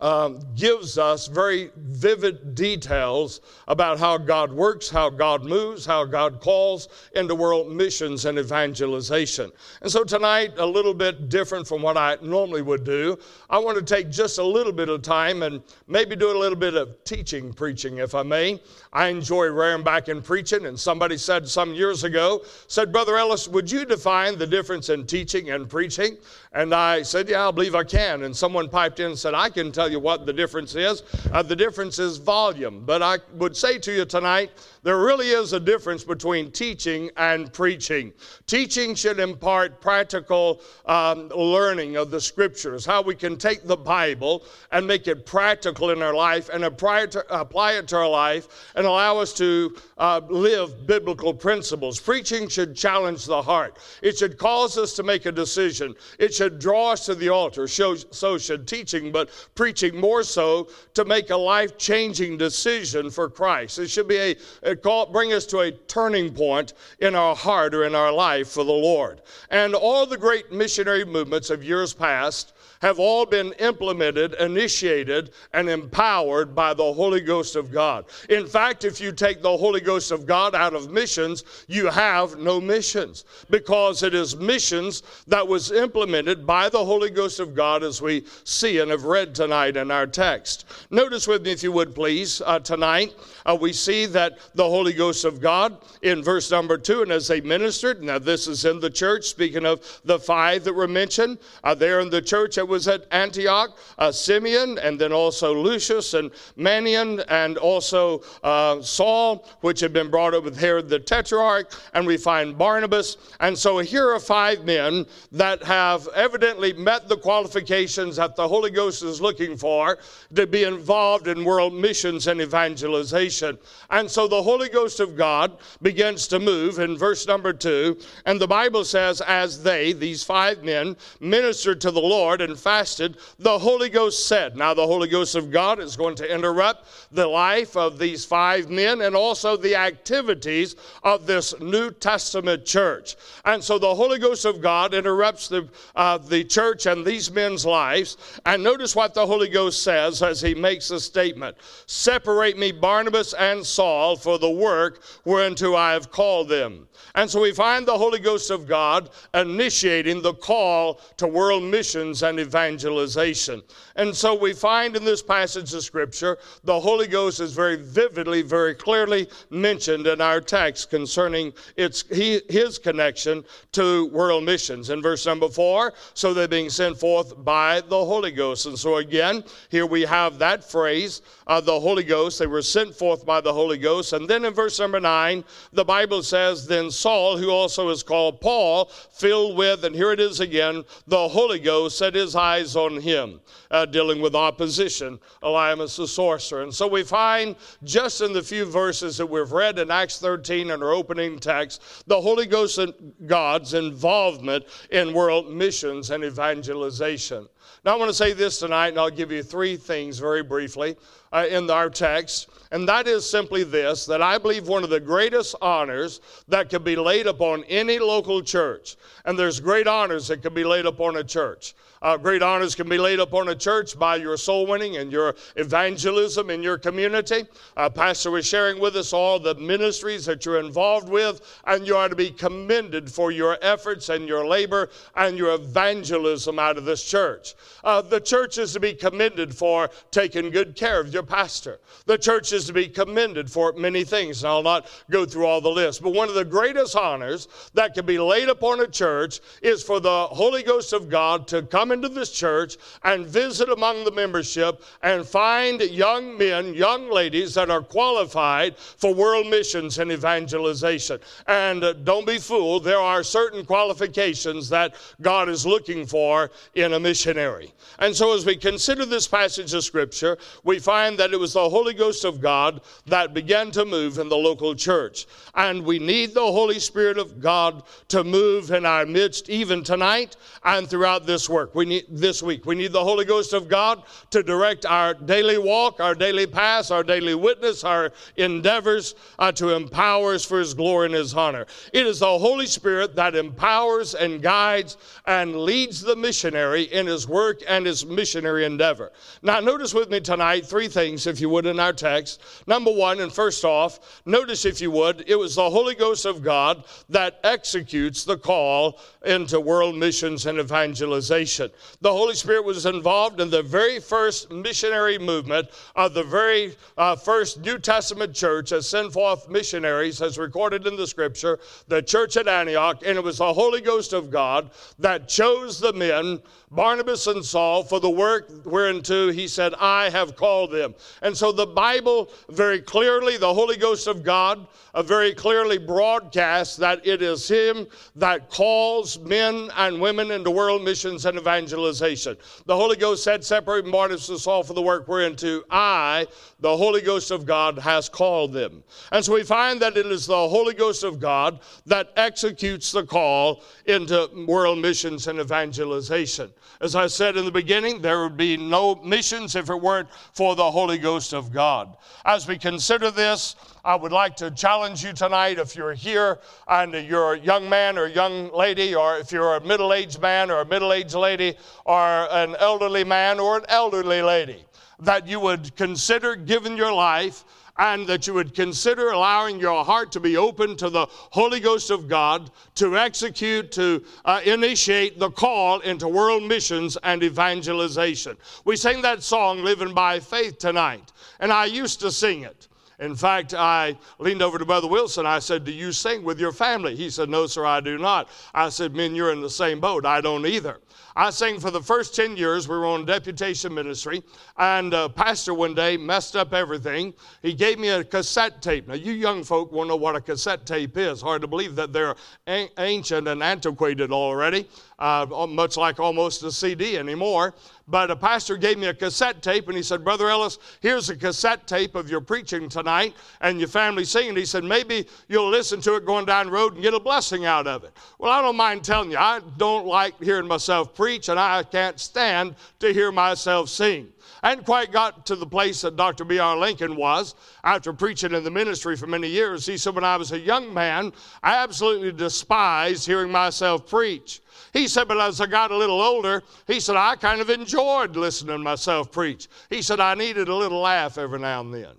um, 0.00 0.40
gives 0.54 0.96
us 0.96 1.26
very 1.26 1.70
vivid 1.76 2.54
details 2.54 3.40
about 3.66 3.98
how 3.98 4.16
God 4.16 4.52
works, 4.52 4.88
how 4.88 5.10
God 5.10 5.44
moves, 5.44 5.84
how 5.84 6.04
God 6.04 6.40
calls 6.40 6.88
into 7.14 7.34
world 7.34 7.72
missions 7.72 8.24
and 8.24 8.38
evangelization. 8.38 9.50
And 9.82 9.90
so 9.90 10.04
tonight, 10.04 10.52
a 10.58 10.66
little 10.66 10.94
bit 10.94 11.28
different 11.28 11.66
from 11.66 11.82
what 11.82 11.96
I 11.96 12.16
normally 12.22 12.62
would 12.62 12.84
do, 12.84 13.18
I 13.50 13.58
want 13.58 13.76
to 13.78 13.94
take 13.94 14.10
just 14.10 14.38
a 14.38 14.44
little 14.44 14.72
bit 14.72 14.88
of 14.88 15.02
time 15.02 15.42
and 15.42 15.62
maybe 15.88 16.14
do 16.14 16.30
a 16.30 16.38
little 16.38 16.58
bit 16.58 16.74
of 16.74 17.02
teaching, 17.04 17.52
preaching, 17.52 17.98
if 17.98 18.14
I 18.14 18.22
may. 18.22 18.60
I 18.92 19.08
enjoy 19.08 19.46
rearing 19.46 19.82
back 19.82 20.08
in 20.08 20.22
preaching, 20.22 20.66
and 20.66 20.78
somebody 20.78 21.16
said 21.16 21.46
some 21.48 21.74
years 21.74 22.04
ago, 22.04 22.42
said, 22.66 22.92
Brother 22.92 23.16
Ellis, 23.16 23.46
would 23.46 23.70
you 23.70 23.84
define 23.84 24.38
the 24.38 24.46
difference 24.46 24.88
in 24.88 25.06
teaching 25.06 25.50
and 25.50 25.68
preaching? 25.68 26.16
And 26.52 26.74
I 26.74 27.02
said, 27.02 27.28
Yeah, 27.28 27.48
I 27.48 27.50
believe 27.50 27.74
I 27.74 27.84
can. 27.84 28.22
And 28.22 28.34
someone 28.34 28.68
piped 28.68 29.00
in 29.00 29.06
and 29.06 29.18
said, 29.18 29.34
I 29.34 29.50
can 29.50 29.70
tell 29.70 29.90
you 29.90 30.00
what 30.00 30.24
the 30.24 30.32
difference 30.32 30.74
is. 30.74 31.02
Uh, 31.32 31.42
the 31.42 31.56
difference 31.56 31.98
is 31.98 32.16
volume. 32.16 32.82
But 32.84 33.02
I 33.02 33.18
would 33.34 33.56
say 33.56 33.78
to 33.78 33.92
you 33.92 34.04
tonight, 34.04 34.50
there 34.88 34.96
really 34.96 35.28
is 35.28 35.52
a 35.52 35.60
difference 35.60 36.02
between 36.02 36.50
teaching 36.50 37.10
and 37.18 37.52
preaching. 37.52 38.10
Teaching 38.46 38.94
should 38.94 39.20
impart 39.20 39.82
practical 39.82 40.62
um, 40.86 41.28
learning 41.28 41.96
of 41.96 42.10
the 42.10 42.18
scriptures, 42.18 42.86
how 42.86 43.02
we 43.02 43.14
can 43.14 43.36
take 43.36 43.66
the 43.66 43.76
Bible 43.76 44.44
and 44.72 44.86
make 44.86 45.06
it 45.06 45.26
practical 45.26 45.90
in 45.90 46.00
our 46.00 46.14
life 46.14 46.48
and 46.48 46.64
apply 46.64 47.02
it 47.02 47.10
to, 47.10 47.38
apply 47.38 47.72
it 47.72 47.86
to 47.88 47.96
our 47.96 48.08
life 48.08 48.72
and 48.76 48.86
allow 48.86 49.18
us 49.18 49.34
to 49.34 49.76
uh, 49.98 50.22
live 50.30 50.86
biblical 50.86 51.34
principles. 51.34 52.00
Preaching 52.00 52.48
should 52.48 52.74
challenge 52.74 53.26
the 53.26 53.42
heart, 53.42 53.78
it 54.00 54.16
should 54.16 54.38
cause 54.38 54.78
us 54.78 54.94
to 54.94 55.02
make 55.02 55.26
a 55.26 55.32
decision, 55.32 55.94
it 56.18 56.32
should 56.32 56.58
draw 56.58 56.92
us 56.92 57.04
to 57.04 57.14
the 57.14 57.28
altar. 57.28 57.68
So, 57.68 58.38
should 58.38 58.66
teaching, 58.66 59.12
but 59.12 59.28
preaching 59.54 60.00
more 60.00 60.22
so 60.22 60.70
to 60.94 61.04
make 61.04 61.28
a 61.28 61.36
life 61.36 61.76
changing 61.76 62.38
decision 62.38 63.10
for 63.10 63.28
Christ. 63.28 63.78
It 63.78 63.90
should 63.90 64.08
be 64.08 64.16
a, 64.16 64.36
a 64.62 64.77
call, 64.78 65.06
bring 65.06 65.32
us 65.32 65.46
to 65.46 65.60
a 65.60 65.72
turning 65.72 66.32
point 66.32 66.72
in 67.00 67.14
our 67.14 67.34
heart 67.36 67.74
or 67.74 67.84
in 67.84 67.94
our 67.94 68.12
life 68.12 68.48
for 68.48 68.64
the 68.64 68.72
Lord. 68.72 69.20
And 69.50 69.74
all 69.74 70.06
the 70.06 70.16
great 70.16 70.52
missionary 70.52 71.04
movements 71.04 71.50
of 71.50 71.62
years 71.62 71.92
past 71.92 72.52
have 72.80 72.98
all 72.98 73.26
been 73.26 73.52
implemented, 73.54 74.34
initiated, 74.34 75.30
and 75.52 75.68
empowered 75.68 76.54
by 76.54 76.74
the 76.74 76.92
Holy 76.92 77.20
Ghost 77.20 77.56
of 77.56 77.72
God. 77.72 78.06
In 78.28 78.46
fact, 78.46 78.84
if 78.84 79.00
you 79.00 79.12
take 79.12 79.42
the 79.42 79.56
Holy 79.56 79.80
Ghost 79.80 80.10
of 80.10 80.26
God 80.26 80.54
out 80.54 80.74
of 80.74 80.90
missions, 80.90 81.44
you 81.66 81.86
have 81.88 82.38
no 82.38 82.60
missions 82.60 83.24
because 83.50 84.02
it 84.02 84.14
is 84.14 84.36
missions 84.36 85.02
that 85.26 85.46
was 85.46 85.72
implemented 85.72 86.46
by 86.46 86.68
the 86.68 86.84
Holy 86.84 87.10
Ghost 87.10 87.40
of 87.40 87.54
God 87.54 87.82
as 87.82 88.00
we 88.00 88.24
see 88.44 88.78
and 88.78 88.90
have 88.90 89.04
read 89.04 89.34
tonight 89.34 89.76
in 89.76 89.90
our 89.90 90.06
text. 90.06 90.66
Notice 90.90 91.26
with 91.26 91.42
me, 91.42 91.52
if 91.52 91.62
you 91.62 91.72
would 91.72 91.94
please, 91.94 92.40
uh, 92.44 92.58
tonight, 92.58 93.14
uh, 93.46 93.56
we 93.60 93.72
see 93.72 94.06
that 94.06 94.38
the 94.54 94.64
Holy 94.64 94.92
Ghost 94.92 95.24
of 95.24 95.40
God 95.40 95.78
in 96.02 96.22
verse 96.22 96.50
number 96.50 96.78
two, 96.78 97.02
and 97.02 97.12
as 97.12 97.28
they 97.28 97.40
ministered, 97.40 98.02
now 98.02 98.18
this 98.18 98.46
is 98.46 98.64
in 98.64 98.80
the 98.80 98.90
church, 98.90 99.24
speaking 99.26 99.66
of 99.66 100.00
the 100.04 100.18
five 100.18 100.64
that 100.64 100.72
were 100.72 100.88
mentioned, 100.88 101.38
uh, 101.64 101.74
there 101.74 102.00
in 102.00 102.10
the 102.10 102.22
church 102.22 102.58
was 102.68 102.86
at 102.86 103.06
Antioch, 103.10 103.76
uh, 103.98 104.12
Simeon, 104.12 104.78
and 104.78 105.00
then 105.00 105.12
also 105.12 105.54
Lucius 105.54 106.14
and 106.14 106.30
Manaen, 106.56 107.24
and 107.28 107.56
also 107.58 108.22
uh, 108.44 108.80
Saul, 108.82 109.48
which 109.62 109.80
had 109.80 109.92
been 109.92 110.10
brought 110.10 110.34
up 110.34 110.44
with 110.44 110.58
Herod 110.58 110.88
the 110.88 110.98
Tetrarch, 110.98 111.72
and 111.94 112.06
we 112.06 112.16
find 112.16 112.56
Barnabas. 112.58 113.16
And 113.40 113.56
so 113.56 113.78
here 113.78 114.12
are 114.12 114.20
five 114.20 114.64
men 114.64 115.06
that 115.32 115.62
have 115.62 116.08
evidently 116.14 116.72
met 116.74 117.08
the 117.08 117.16
qualifications 117.16 118.16
that 118.16 118.36
the 118.36 118.46
Holy 118.46 118.70
Ghost 118.70 119.02
is 119.02 119.20
looking 119.20 119.56
for 119.56 119.98
to 120.34 120.46
be 120.46 120.64
involved 120.64 121.28
in 121.28 121.44
world 121.44 121.72
missions 121.72 122.26
and 122.26 122.40
evangelization. 122.40 123.58
And 123.90 124.10
so 124.10 124.28
the 124.28 124.42
Holy 124.42 124.68
Ghost 124.68 125.00
of 125.00 125.16
God 125.16 125.58
begins 125.80 126.28
to 126.28 126.38
move 126.38 126.78
in 126.78 126.98
verse 126.98 127.26
number 127.26 127.52
two, 127.52 127.98
and 128.26 128.40
the 128.40 128.46
Bible 128.46 128.84
says, 128.84 129.20
as 129.22 129.62
they, 129.62 129.92
these 129.92 130.22
five 130.24 130.62
men, 130.64 130.96
ministered 131.20 131.80
to 131.80 131.90
the 131.90 132.00
Lord 132.00 132.40
and 132.40 132.57
fasted, 132.58 133.16
the 133.38 133.58
Holy 133.58 133.88
Ghost 133.88 134.26
said. 134.26 134.56
Now, 134.56 134.74
the 134.74 134.86
Holy 134.86 135.08
Ghost 135.08 135.34
of 135.34 135.50
God 135.50 135.78
is 135.80 135.96
going 135.96 136.16
to 136.16 136.34
interrupt 136.34 136.88
the 137.12 137.26
life 137.26 137.76
of 137.76 137.98
these 137.98 138.24
five 138.24 138.68
men 138.68 139.02
and 139.02 139.14
also 139.16 139.56
the 139.56 139.76
activities 139.76 140.76
of 141.02 141.26
this 141.26 141.58
New 141.60 141.90
Testament 141.90 142.64
church. 142.64 143.16
And 143.44 143.62
so 143.62 143.78
the 143.78 143.94
Holy 143.94 144.18
Ghost 144.18 144.44
of 144.44 144.60
God 144.60 144.94
interrupts 144.94 145.48
the, 145.48 145.68
uh, 145.96 146.18
the 146.18 146.44
church 146.44 146.86
and 146.86 147.04
these 147.04 147.30
men's 147.30 147.64
lives. 147.64 148.16
And 148.44 148.62
notice 148.62 148.94
what 148.94 149.14
the 149.14 149.26
Holy 149.26 149.48
Ghost 149.48 149.82
says 149.82 150.22
as 150.22 150.40
he 150.40 150.54
makes 150.54 150.90
a 150.90 151.00
statement 151.00 151.56
Separate 151.86 152.58
me, 152.58 152.72
Barnabas 152.72 153.32
and 153.34 153.64
Saul, 153.64 154.16
for 154.16 154.38
the 154.38 154.50
work 154.50 155.02
whereunto 155.24 155.74
I 155.74 155.92
have 155.92 156.10
called 156.10 156.48
them. 156.48 156.88
And 157.14 157.30
so 157.30 157.40
we 157.40 157.52
find 157.52 157.86
the 157.86 157.96
Holy 157.96 158.18
Ghost 158.18 158.50
of 158.50 158.66
God 158.66 159.10
initiating 159.34 160.22
the 160.22 160.34
call 160.34 161.00
to 161.16 161.26
world 161.26 161.62
missions 161.62 162.22
and 162.22 162.38
evangelization. 162.48 163.62
And 163.96 164.14
so 164.16 164.34
we 164.34 164.54
find 164.54 164.96
in 164.96 165.04
this 165.04 165.22
passage 165.22 165.74
of 165.74 165.82
Scripture, 165.82 166.38
the 166.64 166.80
Holy 166.80 167.06
Ghost 167.06 167.40
is 167.40 167.52
very 167.52 167.76
vividly, 167.76 168.40
very 168.40 168.74
clearly 168.74 169.28
mentioned 169.50 170.06
in 170.06 170.22
our 170.22 170.40
text 170.40 170.88
concerning 170.88 171.52
its, 171.76 172.04
he, 172.10 172.40
his 172.48 172.78
connection 172.78 173.44
to 173.72 174.06
world 174.06 174.44
missions. 174.44 174.88
In 174.88 175.02
verse 175.02 175.26
number 175.26 175.48
four, 175.48 175.92
so 176.14 176.32
they're 176.32 176.48
being 176.48 176.70
sent 176.70 176.98
forth 176.98 177.44
by 177.44 177.82
the 177.82 178.04
Holy 178.04 178.30
Ghost. 178.30 178.64
And 178.64 178.78
so 178.78 178.96
again, 178.96 179.44
here 179.68 179.86
we 179.86 180.02
have 180.02 180.38
that 180.38 180.64
phrase, 180.64 181.20
uh, 181.46 181.60
the 181.60 181.78
Holy 181.78 182.04
Ghost. 182.04 182.38
They 182.38 182.46
were 182.46 182.62
sent 182.62 182.94
forth 182.94 183.26
by 183.26 183.42
the 183.42 183.52
Holy 183.52 183.78
Ghost. 183.78 184.14
And 184.14 184.26
then 184.26 184.46
in 184.46 184.54
verse 184.54 184.80
number 184.80 185.00
nine, 185.00 185.44
the 185.72 185.84
Bible 185.84 186.22
says, 186.22 186.66
Then 186.66 186.90
Saul, 186.90 187.36
who 187.36 187.50
also 187.50 187.90
is 187.90 188.02
called 188.02 188.40
Paul, 188.40 188.86
filled 189.12 189.56
with, 189.56 189.84
and 189.84 189.94
here 189.94 190.12
it 190.12 190.20
is 190.20 190.40
again, 190.40 190.84
the 191.06 191.28
Holy 191.28 191.58
Ghost 191.58 191.98
set 191.98 192.14
his 192.14 192.37
eyes 192.38 192.76
on 192.76 193.00
him. 193.00 193.40
Uh, 193.70 193.84
dealing 193.84 194.22
with 194.22 194.34
opposition, 194.34 195.18
Elymas 195.42 195.96
the 195.96 196.06
sorcerer. 196.06 196.62
And 196.62 196.74
so 196.74 196.86
we 196.86 197.02
find 197.02 197.56
just 197.84 198.22
in 198.22 198.32
the 198.32 198.42
few 198.42 198.64
verses 198.64 199.18
that 199.18 199.26
we've 199.26 199.52
read 199.52 199.78
in 199.78 199.90
Acts 199.90 200.18
13 200.18 200.70
and 200.70 200.82
our 200.82 200.92
opening 200.92 201.38
text, 201.38 201.82
the 202.06 202.18
Holy 202.18 202.46
Ghost 202.46 202.78
and 202.78 202.94
God's 203.26 203.74
involvement 203.74 204.64
in 204.90 205.12
world 205.12 205.52
missions 205.52 206.10
and 206.10 206.24
evangelization. 206.24 207.46
Now, 207.84 207.94
I 207.94 207.96
want 207.96 208.08
to 208.08 208.14
say 208.14 208.32
this 208.32 208.58
tonight, 208.58 208.88
and 208.88 208.98
I'll 208.98 209.10
give 209.10 209.30
you 209.30 209.42
three 209.42 209.76
things 209.76 210.18
very 210.18 210.42
briefly 210.42 210.96
uh, 211.32 211.46
in 211.48 211.70
our 211.70 211.90
text. 211.90 212.48
And 212.70 212.88
that 212.88 213.06
is 213.06 213.28
simply 213.28 213.64
this 213.64 214.04
that 214.06 214.20
I 214.20 214.38
believe 214.38 214.68
one 214.68 214.84
of 214.84 214.90
the 214.90 215.00
greatest 215.00 215.54
honors 215.62 216.20
that 216.48 216.68
can 216.68 216.82
be 216.82 216.96
laid 216.96 217.26
upon 217.26 217.64
any 217.64 217.98
local 217.98 218.42
church, 218.42 218.96
and 219.24 219.38
there's 219.38 219.60
great 219.60 219.86
honors 219.86 220.28
that 220.28 220.42
can 220.42 220.54
be 220.54 220.64
laid 220.64 220.86
upon 220.86 221.16
a 221.16 221.24
church. 221.24 221.74
Uh, 222.02 222.16
great 222.16 222.42
honors 222.42 222.74
can 222.74 222.88
be 222.88 222.98
laid 222.98 223.20
upon 223.20 223.48
a 223.48 223.54
church 223.54 223.98
by 223.98 224.16
your 224.16 224.36
soul 224.36 224.66
winning 224.66 224.96
and 224.96 225.10
your 225.10 225.34
evangelism 225.56 226.50
in 226.50 226.62
your 226.62 226.78
community. 226.78 227.44
Uh, 227.76 227.90
Pastor 227.90 228.30
was 228.30 228.46
sharing 228.46 228.80
with 228.80 228.96
us 228.96 229.12
all 229.12 229.38
the 229.38 229.54
ministries 229.56 230.24
that 230.26 230.44
you're 230.44 230.60
involved 230.60 231.08
with, 231.08 231.40
and 231.66 231.86
you 231.86 231.96
are 231.96 232.08
to 232.08 232.16
be 232.16 232.30
commended 232.30 233.10
for 233.10 233.30
your 233.30 233.58
efforts 233.62 234.08
and 234.08 234.28
your 234.28 234.46
labor 234.46 234.90
and 235.16 235.36
your 235.36 235.54
evangelism 235.54 236.58
out 236.58 236.78
of 236.78 236.84
this 236.84 237.02
church. 237.02 237.54
Uh, 237.84 238.00
the 238.00 238.20
church 238.20 238.58
is 238.58 238.72
to 238.72 238.80
be 238.80 238.94
commended 238.94 239.54
for 239.54 239.90
taking 240.10 240.50
good 240.50 240.76
care 240.76 241.00
of 241.00 241.12
your 241.12 241.22
pastor. 241.22 241.78
The 242.06 242.18
church 242.18 242.52
is 242.52 242.66
to 242.66 242.72
be 242.72 242.88
commended 242.88 243.50
for 243.50 243.72
many 243.72 244.04
things, 244.04 244.42
and 244.42 244.50
I'll 244.50 244.62
not 244.62 244.86
go 245.10 245.24
through 245.24 245.46
all 245.46 245.60
the 245.60 245.68
list. 245.68 246.02
But 246.02 246.14
one 246.14 246.28
of 246.28 246.34
the 246.34 246.44
greatest 246.44 246.96
honors 246.96 247.48
that 247.74 247.94
can 247.94 248.06
be 248.06 248.18
laid 248.18 248.48
upon 248.48 248.80
a 248.80 248.86
church 248.86 249.40
is 249.62 249.82
for 249.82 250.00
the 250.00 250.26
Holy 250.26 250.62
Ghost 250.62 250.92
of 250.92 251.08
God 251.08 251.48
to 251.48 251.62
come 251.62 251.87
come 251.88 252.04
into 252.04 252.08
this 252.08 252.30
church 252.30 252.76
and 253.04 253.26
visit 253.26 253.70
among 253.70 254.04
the 254.04 254.10
membership 254.10 254.82
and 255.02 255.26
find 255.26 255.80
young 255.80 256.36
men, 256.36 256.74
young 256.74 257.10
ladies 257.10 257.54
that 257.54 257.70
are 257.70 257.80
qualified 257.80 258.76
for 258.76 259.14
world 259.14 259.46
missions 259.46 259.98
and 259.98 260.12
evangelization. 260.12 261.18
And 261.46 261.82
uh, 261.82 261.94
don't 261.94 262.26
be 262.26 262.38
fooled, 262.38 262.84
there 262.84 263.00
are 263.00 263.22
certain 263.22 263.64
qualifications 263.64 264.68
that 264.68 264.96
God 265.22 265.48
is 265.48 265.64
looking 265.64 266.04
for 266.04 266.50
in 266.74 266.92
a 266.92 267.00
missionary. 267.00 267.72
And 268.00 268.14
so, 268.14 268.34
as 268.34 268.44
we 268.44 268.56
consider 268.56 269.06
this 269.06 269.26
passage 269.26 269.72
of 269.72 269.82
Scripture, 269.82 270.36
we 270.64 270.78
find 270.78 271.18
that 271.18 271.32
it 271.32 271.40
was 271.40 271.54
the 271.54 271.70
Holy 271.70 271.94
Ghost 271.94 272.24
of 272.24 272.40
God 272.40 272.82
that 273.06 273.32
began 273.32 273.70
to 273.70 273.86
move 273.86 274.18
in 274.18 274.28
the 274.28 274.36
local 274.36 274.74
church. 274.74 275.26
And 275.54 275.84
we 275.84 275.98
need 275.98 276.34
the 276.34 276.40
Holy 276.40 276.80
Spirit 276.80 277.16
of 277.16 277.40
God 277.40 277.82
to 278.08 278.24
move 278.24 278.70
in 278.70 278.84
our 278.84 279.06
midst, 279.06 279.48
even 279.48 279.82
tonight 279.82 280.36
and 280.64 280.86
throughout 280.88 281.26
this 281.26 281.48
work 281.48 281.74
we 281.78 281.84
need 281.84 282.06
this 282.10 282.42
week. 282.42 282.66
We 282.66 282.74
need 282.74 282.90
the 282.90 283.04
Holy 283.04 283.24
Ghost 283.24 283.52
of 283.52 283.68
God 283.68 284.02
to 284.30 284.42
direct 284.42 284.84
our 284.84 285.14
daily 285.14 285.58
walk, 285.58 286.00
our 286.00 286.16
daily 286.16 286.44
path, 286.44 286.90
our 286.90 287.04
daily 287.04 287.36
witness, 287.36 287.84
our 287.84 288.10
endeavors 288.36 289.14
uh, 289.38 289.52
to 289.52 289.76
empower 289.76 290.34
us 290.34 290.44
for 290.44 290.58
His 290.58 290.74
glory 290.74 291.06
and 291.06 291.14
His 291.14 291.34
honor. 291.34 291.66
It 291.92 292.04
is 292.04 292.18
the 292.18 292.26
Holy 292.26 292.66
Spirit 292.66 293.14
that 293.14 293.36
empowers 293.36 294.16
and 294.16 294.42
guides 294.42 294.96
and 295.24 295.54
leads 295.54 296.00
the 296.00 296.16
missionary 296.16 296.82
in 296.82 297.06
his 297.06 297.28
work 297.28 297.60
and 297.68 297.86
his 297.86 298.04
missionary 298.04 298.64
endeavor. 298.64 299.12
Now, 299.42 299.60
notice 299.60 299.94
with 299.94 300.10
me 300.10 300.18
tonight 300.18 300.66
three 300.66 300.88
things, 300.88 301.28
if 301.28 301.40
you 301.40 301.48
would, 301.50 301.66
in 301.66 301.78
our 301.78 301.92
text. 301.92 302.42
Number 302.66 302.90
one, 302.90 303.20
and 303.20 303.32
first 303.32 303.64
off, 303.64 304.22
notice, 304.26 304.64
if 304.64 304.80
you 304.80 304.90
would, 304.90 305.22
it 305.28 305.36
was 305.36 305.54
the 305.54 305.70
Holy 305.70 305.94
Ghost 305.94 306.26
of 306.26 306.42
God 306.42 306.82
that 307.08 307.38
executes 307.44 308.24
the 308.24 308.36
call 308.36 308.98
into 309.28 309.60
world 309.60 309.94
missions 309.94 310.46
and 310.46 310.58
evangelization. 310.58 311.70
The 312.00 312.10
Holy 312.10 312.34
Spirit 312.34 312.64
was 312.64 312.86
involved 312.86 313.40
in 313.40 313.50
the 313.50 313.62
very 313.62 314.00
first 314.00 314.50
missionary 314.50 315.18
movement 315.18 315.68
of 315.94 316.14
the 316.14 316.22
very 316.22 316.74
uh, 316.96 317.14
first 317.14 317.60
New 317.60 317.78
Testament 317.78 318.34
church 318.34 318.72
as 318.72 318.88
sent 318.88 319.12
forth 319.12 319.48
missionaries, 319.50 320.22
as 320.22 320.38
recorded 320.38 320.86
in 320.86 320.96
the 320.96 321.06
scripture, 321.06 321.58
the 321.88 322.02
church 322.02 322.36
at 322.38 322.48
Antioch. 322.48 323.02
And 323.04 323.18
it 323.18 323.24
was 323.24 323.38
the 323.38 323.52
Holy 323.52 323.82
Ghost 323.82 324.14
of 324.14 324.30
God 324.30 324.70
that 324.98 325.28
chose 325.28 325.78
the 325.78 325.92
men, 325.92 326.40
Barnabas 326.70 327.26
and 327.26 327.44
Saul, 327.44 327.82
for 327.82 328.00
the 328.00 328.10
work 328.10 328.48
whereunto 328.64 329.30
he 329.30 329.46
said, 329.46 329.74
I 329.74 330.08
have 330.08 330.36
called 330.36 330.70
them. 330.70 330.94
And 331.20 331.36
so 331.36 331.52
the 331.52 331.66
Bible 331.66 332.30
very 332.48 332.80
clearly, 332.80 333.36
the 333.36 333.52
Holy 333.52 333.76
Ghost 333.76 334.06
of 334.06 334.22
God, 334.22 334.66
uh, 334.94 335.02
very 335.02 335.34
clearly 335.34 335.78
broadcasts 335.78 336.76
that 336.76 337.06
it 337.06 337.22
is 337.22 337.48
Him 337.48 337.86
that 338.16 338.50
calls 338.50 339.17
men 339.20 339.70
and 339.76 340.00
women 340.00 340.30
into 340.30 340.50
world 340.50 340.82
missions 340.82 341.26
and 341.26 341.38
evangelization. 341.38 342.36
The 342.66 342.76
Holy 342.76 342.96
Ghost 342.96 343.24
said, 343.24 343.44
Separate 343.44 343.90
Barnabas 343.90 344.28
and 344.28 344.38
Saul 344.38 344.62
for 344.62 344.74
the 344.74 344.82
work 344.82 345.08
we're 345.08 345.22
into. 345.22 345.64
I, 345.70 346.26
the 346.60 346.76
Holy 346.76 347.00
Ghost 347.00 347.30
of 347.30 347.46
God, 347.46 347.78
has 347.78 348.08
called 348.08 348.52
them. 348.52 348.82
And 349.12 349.24
so 349.24 349.34
we 349.34 349.42
find 349.42 349.80
that 349.80 349.96
it 349.96 350.06
is 350.06 350.26
the 350.26 350.48
Holy 350.48 350.74
Ghost 350.74 351.04
of 351.04 351.20
God 351.20 351.60
that 351.86 352.12
executes 352.16 352.92
the 352.92 353.04
call 353.04 353.62
into 353.86 354.28
world 354.46 354.78
missions 354.78 355.26
and 355.26 355.38
evangelization. 355.40 356.50
As 356.80 356.94
I 356.94 357.08
said 357.08 357.36
in 357.36 357.44
the 357.44 357.50
beginning, 357.50 358.00
there 358.00 358.22
would 358.22 358.36
be 358.36 358.56
no 358.56 358.96
missions 358.96 359.56
if 359.56 359.68
it 359.68 359.80
weren't 359.80 360.08
for 360.32 360.54
the 360.54 360.70
Holy 360.70 360.98
Ghost 360.98 361.32
of 361.32 361.52
God. 361.52 361.96
As 362.24 362.46
we 362.46 362.56
consider 362.56 363.10
this, 363.10 363.56
I 363.84 363.94
would 363.94 364.12
like 364.12 364.36
to 364.36 364.50
challenge 364.50 365.04
you 365.04 365.12
tonight 365.12 365.58
if 365.58 365.76
you're 365.76 365.94
here 365.94 366.38
and 366.66 366.92
you're 366.94 367.34
a 367.34 367.38
young 367.38 367.68
man 367.68 367.98
or 367.98 368.06
young 368.06 368.52
lady, 368.52 368.94
or 368.94 369.18
if 369.18 369.32
you're 369.32 369.56
a 369.56 369.64
middle 369.64 369.92
aged 369.92 370.20
man 370.20 370.50
or 370.50 370.60
a 370.60 370.66
middle 370.66 370.92
aged 370.92 371.14
lady, 371.14 371.56
or 371.84 372.28
an 372.30 372.56
elderly 372.58 373.04
man 373.04 373.38
or 373.40 373.58
an 373.58 373.64
elderly 373.68 374.22
lady, 374.22 374.64
that 375.00 375.26
you 375.26 375.40
would 375.40 375.74
consider 375.76 376.34
giving 376.36 376.76
your 376.76 376.92
life 376.92 377.44
and 377.78 378.06
that 378.08 378.26
you 378.26 378.34
would 378.34 378.54
consider 378.54 379.10
allowing 379.10 379.60
your 379.60 379.84
heart 379.84 380.10
to 380.12 380.20
be 380.20 380.36
open 380.36 380.76
to 380.76 380.90
the 380.90 381.06
Holy 381.08 381.60
Ghost 381.60 381.90
of 381.90 382.08
God 382.08 382.50
to 382.74 382.98
execute, 382.98 383.70
to 383.72 384.04
uh, 384.24 384.40
initiate 384.44 385.18
the 385.18 385.30
call 385.30 385.80
into 385.80 386.08
world 386.08 386.42
missions 386.42 386.96
and 387.04 387.22
evangelization. 387.22 388.36
We 388.64 388.76
sing 388.76 389.00
that 389.02 389.22
song, 389.22 389.62
Living 389.62 389.94
by 389.94 390.18
Faith, 390.18 390.58
tonight, 390.58 391.12
and 391.38 391.52
I 391.52 391.66
used 391.66 392.00
to 392.00 392.10
sing 392.10 392.42
it. 392.42 392.67
In 393.00 393.14
fact, 393.14 393.54
I 393.54 393.96
leaned 394.18 394.42
over 394.42 394.58
to 394.58 394.64
Brother 394.64 394.88
Wilson. 394.88 395.24
I 395.24 395.38
said, 395.38 395.64
Do 395.64 395.72
you 395.72 395.92
sing 395.92 396.24
with 396.24 396.40
your 396.40 396.50
family? 396.50 396.96
He 396.96 397.10
said, 397.10 397.28
No, 397.28 397.46
sir, 397.46 397.64
I 397.64 397.80
do 397.80 397.96
not. 397.96 398.28
I 398.54 398.68
said, 398.70 398.94
Men, 398.94 399.14
you're 399.14 399.32
in 399.32 399.40
the 399.40 399.50
same 399.50 399.78
boat. 399.78 400.04
I 400.04 400.20
don't 400.20 400.44
either. 400.46 400.78
I 401.14 401.30
sang 401.30 401.58
for 401.58 401.70
the 401.72 401.82
first 401.82 402.14
10 402.14 402.36
years. 402.36 402.68
We 402.68 402.76
were 402.76 402.86
on 402.86 403.04
deputation 403.04 403.74
ministry, 403.74 404.22
and 404.56 404.94
a 404.94 405.08
pastor 405.08 405.52
one 405.54 405.74
day 405.74 405.96
messed 405.96 406.36
up 406.36 406.52
everything. 406.52 407.12
He 407.42 407.54
gave 407.54 407.78
me 407.78 407.88
a 407.88 408.04
cassette 408.04 408.62
tape. 408.62 408.86
Now, 408.86 408.94
you 408.94 409.12
young 409.12 409.42
folk 409.42 409.72
won't 409.72 409.88
know 409.88 409.96
what 409.96 410.14
a 410.14 410.20
cassette 410.20 410.64
tape 410.66 410.96
is. 410.96 411.20
Hard 411.20 411.42
to 411.42 411.48
believe 411.48 411.74
that 411.76 411.92
they're 411.92 412.14
ancient 412.46 413.26
and 413.26 413.42
antiquated 413.42 414.12
already. 414.12 414.68
Uh, 414.98 415.46
much 415.48 415.76
like 415.76 416.00
almost 416.00 416.42
a 416.42 416.50
CD 416.50 416.98
anymore. 416.98 417.54
But 417.86 418.10
a 418.10 418.16
pastor 418.16 418.56
gave 418.56 418.78
me 418.78 418.88
a 418.88 418.94
cassette 418.94 419.42
tape 419.42 419.68
and 419.68 419.76
he 419.76 419.82
said, 419.82 420.02
Brother 420.02 420.28
Ellis, 420.28 420.58
here's 420.80 421.08
a 421.08 421.16
cassette 421.16 421.66
tape 421.68 421.94
of 421.94 422.10
your 422.10 422.20
preaching 422.20 422.68
tonight 422.68 423.14
and 423.40 423.60
your 423.60 423.68
family 423.68 424.04
singing. 424.04 424.34
He 424.36 424.44
said, 424.44 424.64
maybe 424.64 425.06
you'll 425.28 425.48
listen 425.48 425.80
to 425.82 425.94
it 425.94 426.04
going 426.04 426.26
down 426.26 426.46
the 426.46 426.52
road 426.52 426.74
and 426.74 426.82
get 426.82 426.94
a 426.94 427.00
blessing 427.00 427.46
out 427.46 427.68
of 427.68 427.84
it. 427.84 427.92
Well, 428.18 428.32
I 428.32 428.42
don't 428.42 428.56
mind 428.56 428.82
telling 428.82 429.12
you, 429.12 429.18
I 429.18 429.40
don't 429.56 429.86
like 429.86 430.20
hearing 430.20 430.48
myself 430.48 430.94
preach 430.94 431.28
and 431.28 431.38
I 431.38 431.62
can't 431.62 432.00
stand 432.00 432.56
to 432.80 432.92
hear 432.92 433.12
myself 433.12 433.68
sing. 433.68 434.12
I 434.42 434.54
quite 434.56 434.92
got 434.92 435.26
to 435.26 435.36
the 435.36 435.46
place 435.46 435.80
that 435.82 435.96
Dr. 435.96 436.24
B.R. 436.24 436.56
Lakin 436.56 436.94
was 436.94 437.34
after 437.64 437.92
preaching 437.92 438.32
in 438.32 438.44
the 438.44 438.50
ministry 438.50 438.96
for 438.96 439.06
many 439.06 439.28
years. 439.28 439.66
He 439.66 439.76
said, 439.76 439.94
When 439.94 440.04
I 440.04 440.16
was 440.16 440.32
a 440.32 440.38
young 440.38 440.72
man, 440.72 441.12
I 441.42 441.56
absolutely 441.56 442.12
despised 442.12 443.06
hearing 443.06 443.32
myself 443.32 443.88
preach. 443.88 444.40
He 444.72 444.88
said, 444.88 445.08
but 445.08 445.20
as 445.20 445.40
I 445.40 445.46
got 445.46 445.70
a 445.70 445.76
little 445.76 446.00
older, 446.00 446.42
he 446.66 446.80
said, 446.80 446.96
I 446.96 447.16
kind 447.16 447.40
of 447.40 447.50
enjoyed 447.50 448.16
listening 448.16 448.56
to 448.56 448.62
myself 448.62 449.10
preach. 449.10 449.48
He 449.70 449.82
said, 449.82 450.00
I 450.00 450.14
needed 450.14 450.48
a 450.48 450.54
little 450.54 450.80
laugh 450.80 451.18
every 451.18 451.38
now 451.38 451.60
and 451.60 451.72
then. 451.72 451.94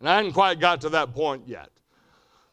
And 0.00 0.08
I 0.08 0.16
hadn't 0.16 0.32
quite 0.32 0.60
got 0.60 0.80
to 0.82 0.88
that 0.90 1.14
point 1.14 1.42
yet. 1.46 1.70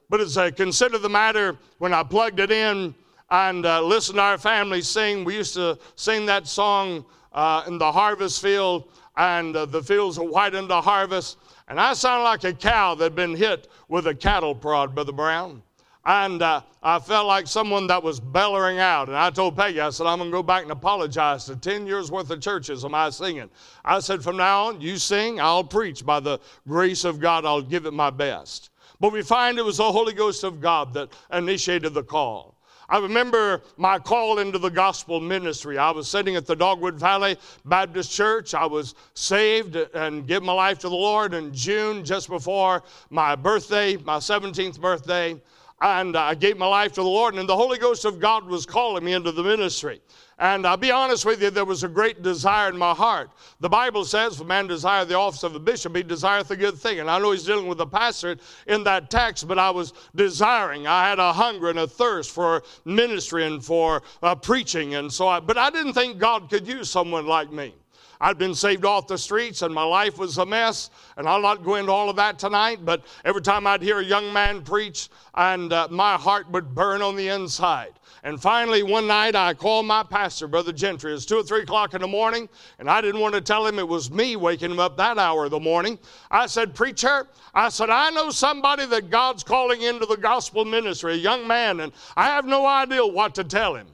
But 0.09 0.19
as 0.19 0.37
I 0.37 0.51
consider 0.51 0.97
the 0.97 1.09
matter, 1.09 1.57
when 1.77 1.93
I 1.93 2.03
plugged 2.03 2.39
it 2.39 2.51
in 2.51 2.93
and 3.29 3.65
uh, 3.65 3.81
listened 3.81 4.17
to 4.17 4.21
our 4.21 4.37
family 4.37 4.81
sing, 4.81 5.23
we 5.23 5.35
used 5.35 5.53
to 5.53 5.77
sing 5.95 6.25
that 6.25 6.47
song 6.47 7.05
uh, 7.31 7.63
in 7.67 7.77
the 7.77 7.91
harvest 7.91 8.41
field, 8.41 8.89
and 9.15 9.55
uh, 9.55 9.65
the 9.65 9.81
fields 9.81 10.17
are 10.17 10.25
white 10.25 10.53
in 10.53 10.67
the 10.67 10.81
harvest. 10.81 11.37
And 11.67 11.79
I 11.79 11.93
sounded 11.93 12.23
like 12.23 12.43
a 12.43 12.53
cow 12.53 12.95
that 12.95 13.03
had 13.03 13.15
been 13.15 13.35
hit 13.35 13.69
with 13.87 14.07
a 14.07 14.15
cattle 14.15 14.53
prod, 14.53 14.93
Brother 14.93 15.13
Brown. 15.13 15.63
And 16.03 16.41
uh, 16.41 16.62
I 16.81 16.98
felt 17.00 17.27
like 17.27 17.46
someone 17.46 17.86
that 17.88 18.01
was 18.01 18.20
bellowing 18.20 18.79
out. 18.79 19.08
And 19.08 19.17
I 19.17 19.29
told 19.29 19.55
Peggy, 19.55 19.79
I 19.79 19.91
said, 19.91 20.08
I'm 20.08 20.17
going 20.17 20.31
to 20.31 20.36
go 20.36 20.41
back 20.41 20.63
and 20.63 20.72
apologize 20.72 21.46
to 21.46 21.55
10 21.55 21.86
years 21.86 22.10
worth 22.10 22.31
of 22.31 22.41
churches 22.41 22.84
of 22.84 22.89
my 22.89 23.12
singing. 23.12 23.50
I 23.86 24.00
said, 24.00 24.24
from 24.24 24.38
now 24.38 24.67
on, 24.67 24.81
you 24.81 24.98
sing, 24.98 25.39
I'll 25.39 25.63
preach. 25.63 26.03
By 26.03 26.20
the 26.20 26.39
grace 26.67 27.03
of 27.03 27.20
God, 27.20 27.46
I'll 27.46 27.62
give 27.62 27.86
it 27.86 27.93
my 27.93 28.10
best. 28.10 28.72
But 29.00 29.12
we 29.12 29.22
find 29.22 29.60
it 29.60 29.65
was 29.65 29.77
the 29.77 29.91
Holy 29.91 30.13
Ghost 30.13 30.43
of 30.43 30.60
God 30.60 30.93
that 30.96 31.10
initiated 31.31 31.93
the 31.93 32.03
call. 32.03 32.55
I 32.91 32.98
remember 32.98 33.62
my 33.77 34.00
call 34.00 34.39
into 34.39 34.58
the 34.58 34.70
gospel 34.70 35.22
ministry. 35.22 35.77
I 35.77 35.91
was 35.91 36.10
sitting 36.10 36.36
at 36.36 36.46
the 36.46 36.55
Dogwood 36.58 37.00
Valley 37.00 37.38
Baptist 37.63 38.12
Church. 38.12 38.53
I 38.53 38.65
was 38.65 38.96
saved 39.13 39.77
and 39.77 40.27
gave 40.27 40.43
my 40.43 40.51
life 40.51 40.79
to 40.79 40.89
the 40.89 40.96
Lord 40.96 41.34
in 41.34 41.53
June, 41.53 42.03
just 42.03 42.27
before 42.27 42.84
my 43.10 43.36
birthday, 43.36 43.96
my 43.96 44.17
17th 44.17 44.81
birthday. 44.81 45.39
And 45.81 46.15
I 46.15 46.35
gave 46.35 46.59
my 46.59 46.67
life 46.67 46.91
to 46.93 47.01
the 47.01 47.07
Lord, 47.07 47.33
and 47.33 47.50
the 47.50 47.55
Holy 47.55 47.79
Ghost 47.79 48.05
of 48.05 48.19
God 48.19 48.45
was 48.45 48.67
calling 48.67 49.03
me 49.03 49.13
into 49.13 49.31
the 49.31 49.41
ministry. 49.41 50.00
And 50.38 50.65
I'll 50.65 50.77
be 50.77 50.91
honest 50.91 51.25
with 51.25 51.41
you, 51.41 51.50
there 51.50 51.65
was 51.65 51.83
a 51.83 51.88
great 51.88 52.21
desire 52.21 52.69
in 52.69 52.77
my 52.77 52.93
heart. 52.93 53.31
The 53.59 53.69
Bible 53.69 54.05
says, 54.05 54.35
if 54.35 54.41
a 54.41 54.43
man 54.43 54.67
desire 54.67 55.05
the 55.05 55.17
office 55.17 55.41
of 55.41 55.55
a 55.55 55.59
bishop, 55.59 55.95
he 55.95 56.03
desireth 56.03 56.51
a 56.51 56.55
good 56.55 56.77
thing. 56.77 57.00
And 57.00 57.09
I 57.09 57.17
know 57.17 57.31
he's 57.31 57.45
dealing 57.45 57.67
with 57.67 57.81
a 57.81 57.85
pastor 57.88 58.38
in 58.67 58.83
that 58.83 59.09
text, 59.09 59.47
but 59.47 59.57
I 59.57 59.71
was 59.71 59.93
desiring. 60.15 60.85
I 60.85 61.09
had 61.09 61.17
a 61.17 61.33
hunger 61.33 61.69
and 61.69 61.79
a 61.79 61.88
thirst 61.88 62.29
for 62.29 62.61
ministry 62.85 63.45
and 63.45 63.63
for 63.63 64.03
uh, 64.21 64.35
preaching. 64.35 64.95
And 64.95 65.11
so 65.11 65.27
I, 65.27 65.39
but 65.39 65.57
I 65.57 65.71
didn't 65.71 65.93
think 65.93 66.19
God 66.19 66.50
could 66.50 66.67
use 66.67 66.91
someone 66.91 67.25
like 67.25 67.51
me. 67.51 67.73
I'd 68.21 68.37
been 68.37 68.53
saved 68.53 68.85
off 68.85 69.07
the 69.07 69.17
streets 69.17 69.63
and 69.63 69.73
my 69.73 69.83
life 69.83 70.19
was 70.19 70.37
a 70.37 70.45
mess. 70.45 70.91
And 71.17 71.27
I'll 71.27 71.41
not 71.41 71.63
go 71.63 71.75
into 71.75 71.91
all 71.91 72.09
of 72.09 72.15
that 72.17 72.37
tonight, 72.37 72.85
but 72.85 73.03
every 73.25 73.41
time 73.41 73.65
I'd 73.65 73.81
hear 73.81 73.99
a 73.99 74.03
young 74.03 74.31
man 74.31 74.61
preach, 74.61 75.09
and 75.33 75.73
uh, 75.73 75.87
my 75.89 76.15
heart 76.15 76.49
would 76.51 76.75
burn 76.75 77.01
on 77.01 77.15
the 77.15 77.27
inside. 77.29 77.93
And 78.23 78.39
finally, 78.39 78.83
one 78.83 79.07
night 79.07 79.35
I 79.35 79.55
called 79.55 79.87
my 79.87 80.03
pastor, 80.03 80.47
Brother 80.47 80.71
Gentry. 80.71 81.11
It 81.11 81.15
was 81.15 81.25
two 81.25 81.37
or 81.37 81.43
three 81.43 81.63
o'clock 81.63 81.95
in 81.95 82.01
the 82.01 82.07
morning, 82.07 82.47
and 82.77 82.87
I 82.87 83.01
didn't 83.01 83.19
want 83.19 83.33
to 83.33 83.41
tell 83.41 83.65
him 83.65 83.79
it 83.79 83.87
was 83.87 84.11
me 84.11 84.35
waking 84.35 84.69
him 84.69 84.79
up 84.79 84.95
that 84.97 85.17
hour 85.17 85.45
of 85.45 85.51
the 85.51 85.59
morning. 85.59 85.97
I 86.29 86.45
said, 86.45 86.75
Preacher, 86.75 87.27
I 87.55 87.69
said, 87.69 87.89
I 87.89 88.11
know 88.11 88.29
somebody 88.29 88.85
that 88.85 89.09
God's 89.09 89.43
calling 89.43 89.81
into 89.81 90.05
the 90.05 90.17
gospel 90.17 90.65
ministry, 90.65 91.13
a 91.13 91.17
young 91.17 91.47
man, 91.47 91.79
and 91.79 91.91
I 92.15 92.25
have 92.25 92.45
no 92.45 92.67
idea 92.67 93.03
what 93.03 93.33
to 93.35 93.43
tell 93.43 93.75
him. 93.75 93.87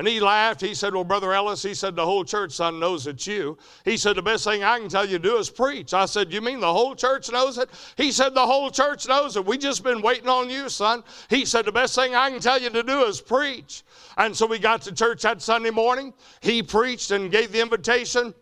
And 0.00 0.08
he 0.08 0.18
laughed. 0.18 0.62
He 0.62 0.72
said, 0.72 0.94
Well, 0.94 1.04
Brother 1.04 1.34
Ellis, 1.34 1.62
he 1.62 1.74
said, 1.74 1.94
the 1.94 2.06
whole 2.06 2.24
church, 2.24 2.52
son, 2.52 2.80
knows 2.80 3.06
it's 3.06 3.26
you. 3.26 3.58
He 3.84 3.98
said, 3.98 4.16
The 4.16 4.22
best 4.22 4.44
thing 4.44 4.64
I 4.64 4.78
can 4.78 4.88
tell 4.88 5.04
you 5.04 5.18
to 5.18 5.28
do 5.28 5.36
is 5.36 5.50
preach. 5.50 5.92
I 5.92 6.06
said, 6.06 6.32
You 6.32 6.40
mean 6.40 6.58
the 6.58 6.72
whole 6.72 6.94
church 6.94 7.30
knows 7.30 7.58
it? 7.58 7.68
He 7.98 8.10
said, 8.10 8.32
The 8.32 8.46
whole 8.46 8.70
church 8.70 9.06
knows 9.06 9.36
it. 9.36 9.44
We 9.44 9.58
just 9.58 9.84
been 9.84 10.00
waiting 10.00 10.30
on 10.30 10.48
you, 10.48 10.70
son. 10.70 11.04
He 11.28 11.44
said, 11.44 11.66
The 11.66 11.72
best 11.72 11.94
thing 11.94 12.14
I 12.14 12.30
can 12.30 12.40
tell 12.40 12.58
you 12.58 12.70
to 12.70 12.82
do 12.82 13.02
is 13.02 13.20
preach. 13.20 13.82
And 14.16 14.34
so 14.34 14.46
we 14.46 14.58
got 14.58 14.80
to 14.82 14.92
church 14.92 15.20
that 15.20 15.42
Sunday 15.42 15.68
morning. 15.68 16.14
He 16.40 16.62
preached 16.62 17.10
and 17.10 17.30
gave 17.30 17.52
the 17.52 17.60
invitation. 17.60 18.32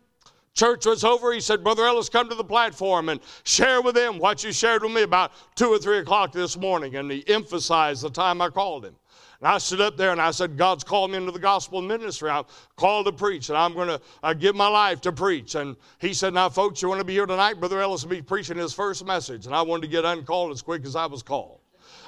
Church 0.55 0.87
was 0.87 1.03
over. 1.03 1.33
He 1.33 1.41
said, 1.41 1.65
Brother 1.65 1.87
Ellis, 1.87 2.09
come 2.09 2.29
to 2.29 2.37
the 2.37 2.45
platform 2.45 3.09
and 3.09 3.19
share 3.43 3.83
with 3.83 3.97
them 3.97 4.21
what 4.21 4.45
you 4.45 4.53
shared 4.53 4.85
with 4.85 4.93
me 4.93 5.03
about 5.03 5.33
two 5.57 5.71
or 5.71 5.79
three 5.79 5.99
o'clock 5.99 6.31
this 6.31 6.57
morning. 6.57 6.95
And 6.95 7.11
he 7.11 7.25
emphasized 7.27 8.05
the 8.05 8.11
time 8.11 8.41
I 8.41 8.49
called 8.49 8.85
him. 8.85 8.95
And 9.40 9.49
I 9.49 9.59
stood 9.59 9.80
up 9.80 9.97
there 9.97 10.11
and 10.11 10.21
I 10.21 10.33
said, 10.33 10.57
God's 10.57 10.83
called 10.83 11.12
me 11.12 11.16
into 11.16 11.30
the 11.30 11.38
gospel 11.38 11.80
ministry. 11.80 12.28
I'm 12.28 12.45
called 12.76 13.07
to 13.07 13.12
preach, 13.12 13.50
and 13.50 13.59
I'm 13.59 13.73
going 13.73 13.87
to 13.87 14.00
uh, 14.23 14.35
give 14.35 14.57
my 14.57 14.66
life 14.66 15.00
to 15.02 15.12
preach. 15.12 15.54
And 15.54 15.76
he 16.00 16.12
said, 16.12 16.35
Now, 16.35 16.49
folks, 16.49 16.83
you 16.83 16.88
want 16.88 17.00
to 17.00 17.04
be 17.04 17.12
here 17.12 17.26
tonight? 17.26 17.61
Brother 17.61 17.80
Ellis 17.80 18.02
will 18.02 18.11
be 18.11 18.23
preaching 18.23 18.57
his 18.57 18.73
first 18.73 19.07
message. 19.07 19.47
And 19.47 19.54
I 19.54 19.62
wanted 19.62 19.83
to 19.83 19.88
get 19.88 20.04
uncalled 20.04 20.50
as 20.50 20.61
quick 20.61 20.85
as 20.85 20.97
I 20.97 21.07
was 21.07 21.23
called. 21.23 21.61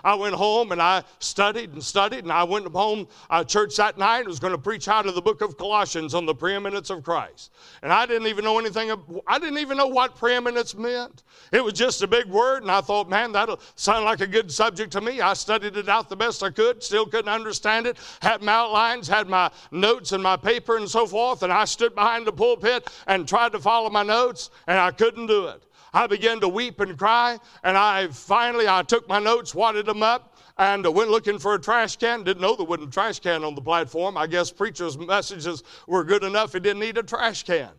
I 0.05 0.15
went 0.15 0.35
home 0.35 0.73
and 0.73 0.81
I 0.81 1.05
studied 1.19 1.73
and 1.73 1.83
studied, 1.83 2.25
and 2.25 2.33
I 2.33 2.45
went 2.45 2.67
home 2.67 3.09
uh, 3.29 3.45
church 3.45 3.77
that 3.77 3.99
night. 3.99 4.25
I 4.25 4.29
was 4.29 4.41
going 4.41 4.53
to 4.53 4.59
preach 4.59 4.89
out 4.89 5.07
of 5.07 5.15
the 5.15 5.23
book 5.23 5.41
of 5.41 5.57
Colossians 5.57 6.15
on 6.15 6.27
the 6.27 6.35
preeminence 6.35 6.91
of 6.91 7.03
Christ. 7.03 7.53
And 7.83 7.93
I 7.93 8.07
didn't 8.07 8.29
even 8.29 8.45
know 8.45 8.59
anything, 8.59 8.93
I 9.27 9.39
didn't 9.39 9.59
even 9.59 9.77
know 9.77 9.87
what 9.87 10.17
preeminence 10.17 10.75
meant. 10.75 11.23
It 11.53 11.65
was 11.65 11.75
just 11.75 12.03
a 12.03 12.07
big 12.07 12.27
word, 12.27 12.63
and 12.63 12.71
I 12.71 12.81
thought, 12.81 13.09
man, 13.09 13.33
that'll 13.33 13.61
sound 13.75 14.05
like 14.05 14.21
a 14.21 14.27
good 14.27 14.51
subject 14.51 14.93
to 14.93 15.01
me. 15.01 15.21
I 15.21 15.35
studied 15.35 15.77
it 15.77 15.89
out 15.89 16.09
the 16.09 16.17
best 16.17 16.43
I 16.43 16.51
could, 16.51 16.83
still 16.83 17.07
couldn't 17.07 17.31
understand 17.31 17.87
it, 17.87 17.99
had 18.23 18.43
my 18.43 18.53
outlines, 18.53 19.09
had 19.09 19.29
my 19.29 19.51
notes 19.71 20.13
and 20.13 20.23
my 20.23 20.37
paper 20.37 20.77
and 20.77 20.89
so 20.89 21.07
forth, 21.07 21.43
and 21.43 21.53
I 21.53 21.65
stood 21.65 21.95
behind 21.95 22.27
the 22.27 22.33
pulpit 22.33 22.89
and 23.07 23.27
tried 23.27 23.53
to 23.53 23.59
follow 23.59 23.91
my 23.91 24.03
notes, 24.03 24.51
and 24.67 24.79
I 24.79 24.91
couldn't 24.91 25.27
do 25.27 25.47
it. 25.47 25.63
I 25.93 26.07
began 26.07 26.41
to 26.41 26.49
weep 26.49 26.81
and 26.81 26.97
cry, 26.99 27.39
and 27.65 27.77
I 27.77 28.09
finally 28.09 28.69
I 28.69 28.83
took 28.83 29.09
my 29.09 29.19
notes, 29.19 29.55
wadded 29.55 29.87
them 29.87 30.03
up, 30.03 30.37
and 30.59 30.87
uh, 30.87 30.93
went 30.93 31.11
looking 31.11 31.39
for 31.39 31.55
a 31.55 31.61
trash 31.61 31.97
can. 31.97 32.23
Didn't 32.23 32.41
know 32.41 32.55
there 32.55 32.67
wasn't 32.67 32.89
a 32.89 32.93
trash 32.93 33.21
can 33.21 33.45
on 33.45 33.55
the 33.55 33.63
platform. 33.63 34.17
I 34.17 34.27
guess 34.27 34.51
preachers' 34.51 34.99
messages 34.99 35.63
were 35.87 36.05
good 36.05 36.23
enough; 36.23 36.55
it 36.55 36.63
didn't 36.63 36.81
need 36.81 36.99
a 36.99 37.03
trash 37.03 37.43
can. 37.43 37.71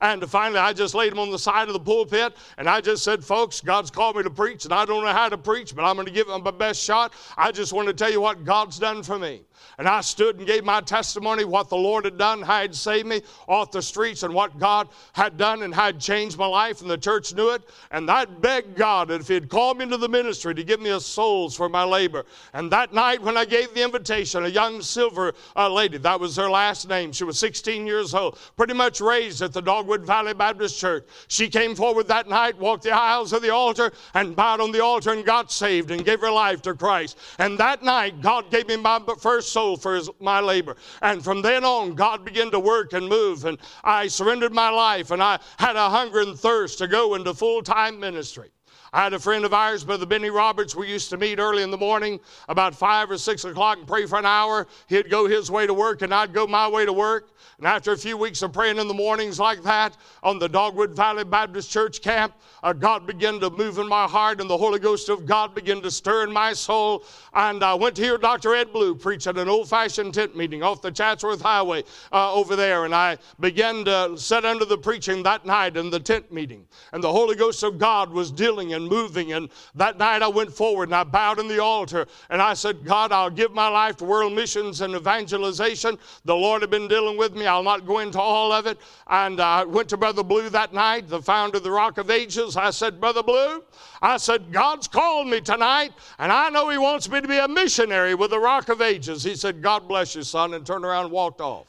And 0.00 0.28
finally, 0.28 0.60
I 0.60 0.72
just 0.72 0.94
laid 0.94 1.12
them 1.12 1.18
on 1.18 1.30
the 1.30 1.38
side 1.38 1.68
of 1.68 1.72
the 1.72 1.80
pulpit 1.80 2.36
and 2.58 2.68
I 2.68 2.80
just 2.80 3.04
said, 3.04 3.24
Folks, 3.24 3.60
God's 3.60 3.90
called 3.90 4.16
me 4.16 4.22
to 4.22 4.30
preach, 4.30 4.64
and 4.64 4.74
I 4.74 4.84
don't 4.84 5.04
know 5.04 5.12
how 5.12 5.28
to 5.28 5.38
preach, 5.38 5.74
but 5.74 5.84
I'm 5.84 5.94
going 5.96 6.06
to 6.06 6.12
give 6.12 6.28
it 6.28 6.38
my 6.38 6.50
best 6.50 6.82
shot. 6.82 7.12
I 7.36 7.52
just 7.52 7.72
want 7.72 7.88
to 7.88 7.94
tell 7.94 8.10
you 8.10 8.20
what 8.20 8.44
God's 8.44 8.78
done 8.78 9.02
for 9.02 9.18
me. 9.18 9.42
And 9.78 9.88
I 9.88 10.00
stood 10.00 10.38
and 10.38 10.46
gave 10.46 10.64
my 10.64 10.80
testimony, 10.80 11.44
what 11.44 11.68
the 11.68 11.76
Lord 11.76 12.04
had 12.04 12.18
done, 12.18 12.42
how 12.42 12.62
He'd 12.62 12.74
saved 12.74 13.06
me 13.06 13.22
off 13.48 13.70
the 13.70 13.82
streets, 13.82 14.22
and 14.22 14.34
what 14.34 14.58
God 14.58 14.88
had 15.12 15.36
done 15.36 15.62
and 15.62 15.74
had 15.74 16.00
changed 16.00 16.38
my 16.38 16.46
life, 16.46 16.80
and 16.80 16.90
the 16.90 16.98
church 16.98 17.34
knew 17.34 17.50
it. 17.50 17.62
And 17.90 18.10
I 18.10 18.24
begged 18.24 18.76
God 18.76 19.08
that 19.08 19.20
if 19.20 19.28
He'd 19.28 19.48
called 19.48 19.78
me 19.78 19.84
into 19.84 19.96
the 19.96 20.08
ministry 20.08 20.54
to 20.54 20.64
give 20.64 20.80
me 20.80 20.90
a 20.90 21.00
souls 21.00 21.56
for 21.56 21.68
my 21.68 21.84
labor. 21.84 22.24
And 22.52 22.70
that 22.72 22.92
night, 22.92 23.22
when 23.22 23.36
I 23.36 23.44
gave 23.44 23.72
the 23.74 23.82
invitation, 23.82 24.44
a 24.44 24.48
young 24.48 24.82
silver 24.82 25.34
uh, 25.56 25.68
lady, 25.68 25.98
that 25.98 26.18
was 26.20 26.36
her 26.36 26.50
last 26.50 26.88
name, 26.88 27.12
she 27.12 27.24
was 27.24 27.38
16 27.38 27.86
years 27.86 28.14
old, 28.14 28.38
pretty 28.56 28.74
much 28.74 29.00
raised 29.00 29.42
at 29.42 29.52
the 29.52 29.62
Dogwood 29.62 30.04
Valley 30.04 30.34
Baptist 30.34 30.78
Church. 30.78 31.04
She 31.28 31.48
came 31.48 31.74
forward 31.74 32.08
that 32.08 32.28
night, 32.28 32.58
walked 32.58 32.84
the 32.84 32.90
aisles 32.90 33.32
of 33.32 33.42
the 33.42 33.50
altar, 33.50 33.92
and 34.14 34.36
bowed 34.36 34.60
on 34.60 34.72
the 34.72 34.82
altar 34.82 35.12
and 35.12 35.24
got 35.24 35.52
saved 35.52 35.90
and 35.90 36.04
gave 36.04 36.20
her 36.20 36.30
life 36.30 36.62
to 36.62 36.74
Christ. 36.74 37.18
And 37.38 37.58
that 37.58 37.82
night, 37.82 38.20
God 38.20 38.50
gave 38.50 38.68
me 38.68 38.76
my 38.76 39.00
first 39.20 39.52
soul 39.54 39.76
for 39.76 39.94
his, 39.94 40.10
my 40.20 40.40
labor. 40.40 40.76
And 41.00 41.24
from 41.24 41.40
then 41.40 41.64
on, 41.64 41.94
God 41.94 42.24
began 42.24 42.50
to 42.50 42.60
work 42.60 42.92
and 42.92 43.08
move. 43.08 43.44
And 43.44 43.58
I 43.82 44.08
surrendered 44.08 44.52
my 44.52 44.68
life 44.68 45.10
and 45.10 45.22
I 45.22 45.38
had 45.58 45.76
a 45.76 45.88
hunger 45.88 46.20
and 46.20 46.38
thirst 46.38 46.78
to 46.78 46.88
go 46.88 47.14
into 47.14 47.32
full 47.32 47.62
time 47.62 47.98
ministry. 47.98 48.50
I 48.94 49.02
had 49.02 49.12
a 49.12 49.18
friend 49.18 49.44
of 49.44 49.52
ours, 49.52 49.82
Brother 49.82 50.06
Benny 50.06 50.30
Roberts. 50.30 50.76
We 50.76 50.88
used 50.88 51.10
to 51.10 51.16
meet 51.16 51.40
early 51.40 51.64
in 51.64 51.72
the 51.72 51.76
morning, 51.76 52.20
about 52.48 52.76
five 52.76 53.10
or 53.10 53.18
six 53.18 53.44
o'clock, 53.44 53.78
and 53.78 53.88
pray 53.88 54.06
for 54.06 54.20
an 54.20 54.24
hour. 54.24 54.68
He'd 54.86 55.10
go 55.10 55.26
his 55.26 55.50
way 55.50 55.66
to 55.66 55.74
work, 55.74 56.02
and 56.02 56.14
I'd 56.14 56.32
go 56.32 56.46
my 56.46 56.68
way 56.68 56.86
to 56.86 56.92
work. 56.92 57.34
And 57.58 57.66
after 57.66 57.92
a 57.92 57.96
few 57.96 58.16
weeks 58.16 58.42
of 58.42 58.52
praying 58.52 58.78
in 58.78 58.86
the 58.86 58.94
mornings 58.94 59.40
like 59.40 59.62
that 59.64 59.96
on 60.22 60.38
the 60.38 60.48
Dogwood 60.48 60.94
Valley 60.94 61.24
Baptist 61.24 61.70
Church 61.70 62.02
camp, 62.02 62.34
uh, 62.62 62.72
God 62.72 63.06
began 63.06 63.40
to 63.40 63.50
move 63.50 63.78
in 63.78 63.88
my 63.88 64.06
heart, 64.06 64.40
and 64.40 64.48
the 64.48 64.56
Holy 64.56 64.78
Ghost 64.78 65.08
of 65.08 65.26
God 65.26 65.54
began 65.54 65.80
to 65.82 65.90
stir 65.90 66.24
in 66.24 66.32
my 66.32 66.52
soul. 66.52 67.04
And 67.34 67.62
I 67.62 67.74
went 67.74 67.96
to 67.96 68.02
hear 68.02 68.16
Dr. 68.16 68.54
Ed 68.54 68.72
Blue 68.72 68.94
preach 68.94 69.26
at 69.26 69.36
an 69.38 69.48
old 69.48 69.68
fashioned 69.68 70.14
tent 70.14 70.36
meeting 70.36 70.62
off 70.62 70.82
the 70.82 70.90
Chatsworth 70.90 71.42
Highway 71.42 71.84
uh, 72.12 72.32
over 72.32 72.56
there. 72.56 72.84
And 72.84 72.94
I 72.94 73.18
began 73.40 73.84
to 73.84 74.16
sit 74.16 74.44
under 74.44 74.64
the 74.64 74.78
preaching 74.78 75.22
that 75.24 75.44
night 75.44 75.76
in 75.76 75.90
the 75.90 76.00
tent 76.00 76.32
meeting. 76.32 76.66
And 76.92 77.02
the 77.02 77.12
Holy 77.12 77.36
Ghost 77.36 77.62
of 77.62 77.78
God 77.78 78.10
was 78.10 78.30
dealing 78.30 78.72
and 78.72 78.83
and 78.84 78.90
moving. 78.90 79.32
And 79.32 79.48
that 79.74 79.98
night 79.98 80.22
I 80.22 80.28
went 80.28 80.52
forward 80.52 80.88
and 80.88 80.94
I 80.94 81.04
bowed 81.04 81.38
in 81.38 81.48
the 81.48 81.62
altar 81.62 82.06
and 82.30 82.40
I 82.40 82.54
said, 82.54 82.84
God, 82.84 83.12
I'll 83.12 83.30
give 83.30 83.52
my 83.52 83.68
life 83.68 83.96
to 83.98 84.04
world 84.04 84.32
missions 84.32 84.80
and 84.80 84.94
evangelization. 84.94 85.98
The 86.24 86.34
Lord 86.34 86.62
had 86.62 86.70
been 86.70 86.88
dealing 86.88 87.16
with 87.16 87.34
me. 87.34 87.46
I'll 87.46 87.62
not 87.62 87.86
go 87.86 88.00
into 88.00 88.20
all 88.20 88.52
of 88.52 88.66
it. 88.66 88.78
And 89.08 89.40
I 89.40 89.64
went 89.64 89.88
to 89.90 89.96
Brother 89.96 90.22
Blue 90.22 90.48
that 90.50 90.72
night, 90.72 91.08
the 91.08 91.22
founder 91.22 91.58
of 91.58 91.62
the 91.62 91.70
Rock 91.70 91.98
of 91.98 92.10
Ages. 92.10 92.56
I 92.56 92.70
said, 92.70 93.00
Brother 93.00 93.22
Blue, 93.22 93.64
I 94.02 94.16
said, 94.16 94.52
God's 94.52 94.86
called 94.86 95.28
me 95.28 95.40
tonight, 95.40 95.92
and 96.18 96.30
I 96.30 96.50
know 96.50 96.68
He 96.68 96.78
wants 96.78 97.08
me 97.08 97.20
to 97.20 97.28
be 97.28 97.38
a 97.38 97.48
missionary 97.48 98.14
with 98.14 98.30
the 98.30 98.38
Rock 98.38 98.68
of 98.68 98.82
Ages. 98.82 99.22
He 99.22 99.34
said, 99.34 99.62
God 99.62 99.88
bless 99.88 100.14
you, 100.14 100.22
son, 100.22 100.54
and 100.54 100.66
turned 100.66 100.84
around 100.84 101.06
and 101.06 101.12
walked 101.12 101.40
off. 101.40 101.66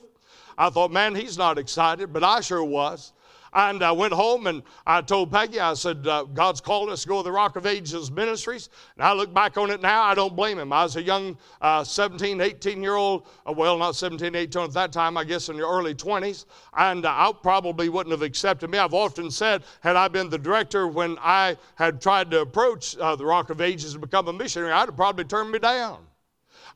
I 0.57 0.69
thought, 0.69 0.91
man, 0.91 1.15
he's 1.15 1.37
not 1.37 1.57
excited, 1.57 2.13
but 2.13 2.23
I 2.23 2.41
sure 2.41 2.63
was. 2.63 3.11
And 3.55 3.81
I 3.83 3.93
went 3.93 4.13
home 4.13 4.47
and 4.47 4.63
I 4.85 5.01
told 5.01 5.31
Peggy, 5.31 5.61
I 5.61 5.73
said, 5.75 6.05
uh, 6.05 6.23
God's 6.23 6.59
called 6.59 6.89
us 6.89 7.03
to 7.03 7.07
go 7.07 7.17
to 7.19 7.23
the 7.23 7.31
Rock 7.31 7.55
of 7.55 7.65
Ages 7.65 8.11
Ministries. 8.11 8.67
And 8.97 9.05
I 9.05 9.13
look 9.13 9.33
back 9.33 9.57
on 9.57 9.71
it 9.71 9.81
now, 9.81 10.03
I 10.03 10.13
don't 10.13 10.35
blame 10.35 10.59
him. 10.59 10.73
I 10.73 10.83
was 10.83 10.97
a 10.97 11.01
young 11.01 11.37
uh, 11.61 11.81
17, 11.85 12.41
18 12.41 12.83
year 12.83 12.95
old, 12.95 13.27
uh, 13.47 13.53
well, 13.53 13.77
not 13.77 13.95
17, 13.95 14.35
18 14.35 14.61
at 14.61 14.73
that 14.73 14.91
time, 14.91 15.15
I 15.15 15.23
guess 15.23 15.47
in 15.47 15.55
the 15.55 15.65
early 15.65 15.95
20s. 15.95 16.45
And 16.75 17.05
I 17.05 17.31
probably 17.41 17.87
wouldn't 17.87 18.11
have 18.11 18.23
accepted 18.23 18.69
me. 18.69 18.77
I've 18.77 18.93
often 18.93 19.31
said, 19.31 19.63
had 19.79 19.95
I 19.95 20.09
been 20.09 20.29
the 20.29 20.37
director 20.37 20.89
when 20.89 21.17
I 21.21 21.55
had 21.75 22.01
tried 22.01 22.31
to 22.31 22.41
approach 22.41 22.97
uh, 22.97 23.15
the 23.15 23.25
Rock 23.25 23.51
of 23.51 23.61
Ages 23.61 23.93
and 23.93 24.01
become 24.01 24.27
a 24.27 24.33
missionary, 24.33 24.73
I'd 24.73 24.89
have 24.89 24.97
probably 24.97 25.23
turned 25.23 25.51
me 25.51 25.59
down. 25.59 26.05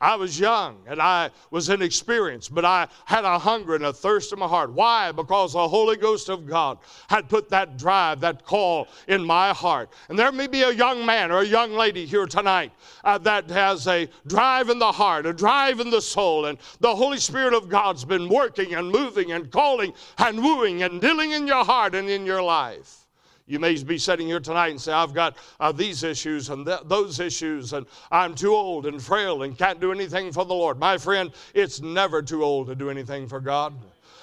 I 0.01 0.15
was 0.15 0.39
young 0.39 0.77
and 0.88 1.01
I 1.01 1.29
was 1.51 1.67
inexperienced, 1.67 2.55
but 2.55 2.63
I 2.63 2.88
had 3.05 3.25
a 3.25 3.38
hunger 3.38 3.75
and 3.75 3.85
a 3.85 3.91
thirst 3.91 4.31
in 4.31 4.39
my 4.39 4.47
heart. 4.47 4.71
Why? 4.71 5.12
Because 5.12 5.53
the 5.53 5.67
Holy 5.67 5.97
Ghost 5.97 6.29
of 6.29 6.47
God 6.47 6.77
had 7.09 7.27
put 7.27 7.49
that 7.49 7.77
drive, 7.77 8.21
that 8.21 8.45
call 8.45 8.88
in 9.07 9.25
my 9.25 9.53
heart. 9.53 9.89
And 10.07 10.17
there 10.17 10.31
may 10.31 10.47
be 10.47 10.62
a 10.62 10.71
young 10.71 11.05
man 11.05 11.31
or 11.31 11.39
a 11.39 11.45
young 11.45 11.73
lady 11.73 12.05
here 12.05 12.25
tonight 12.25 12.71
uh, 13.03 13.17
that 13.19 13.49
has 13.49 13.88
a 13.88 14.07
drive 14.25 14.69
in 14.69 14.79
the 14.79 14.91
heart, 14.91 15.25
a 15.25 15.33
drive 15.33 15.81
in 15.81 15.89
the 15.89 16.01
soul, 16.01 16.45
and 16.45 16.57
the 16.79 16.95
Holy 16.95 17.17
Spirit 17.17 17.53
of 17.53 17.67
God's 17.67 18.05
been 18.05 18.29
working 18.29 18.75
and 18.75 18.89
moving 18.89 19.33
and 19.33 19.51
calling 19.51 19.93
and 20.17 20.41
wooing 20.41 20.83
and 20.83 21.01
dealing 21.01 21.31
in 21.31 21.45
your 21.45 21.65
heart 21.65 21.93
and 21.93 22.09
in 22.09 22.25
your 22.25 22.41
life. 22.41 22.98
You 23.49 23.57
may 23.57 23.81
be 23.83 23.97
sitting 23.97 24.27
here 24.27 24.39
tonight 24.39 24.69
and 24.69 24.79
say, 24.79 24.93
I've 24.93 25.15
got 25.15 25.35
uh, 25.59 25.71
these 25.71 26.03
issues 26.03 26.49
and 26.51 26.67
th- 26.67 26.81
those 26.85 27.19
issues, 27.19 27.73
and 27.73 27.88
I'm 28.12 28.35
too 28.35 28.53
old 28.53 28.85
and 28.85 29.01
frail 29.01 29.41
and 29.41 29.57
can't 29.57 29.79
do 29.79 29.91
anything 29.91 30.31
for 30.31 30.45
the 30.45 30.53
Lord. 30.53 30.77
My 30.77 30.99
friend, 30.99 31.31
it's 31.55 31.81
never 31.81 32.21
too 32.21 32.43
old 32.43 32.67
to 32.67 32.75
do 32.75 32.91
anything 32.91 33.27
for 33.27 33.39
God. 33.39 33.73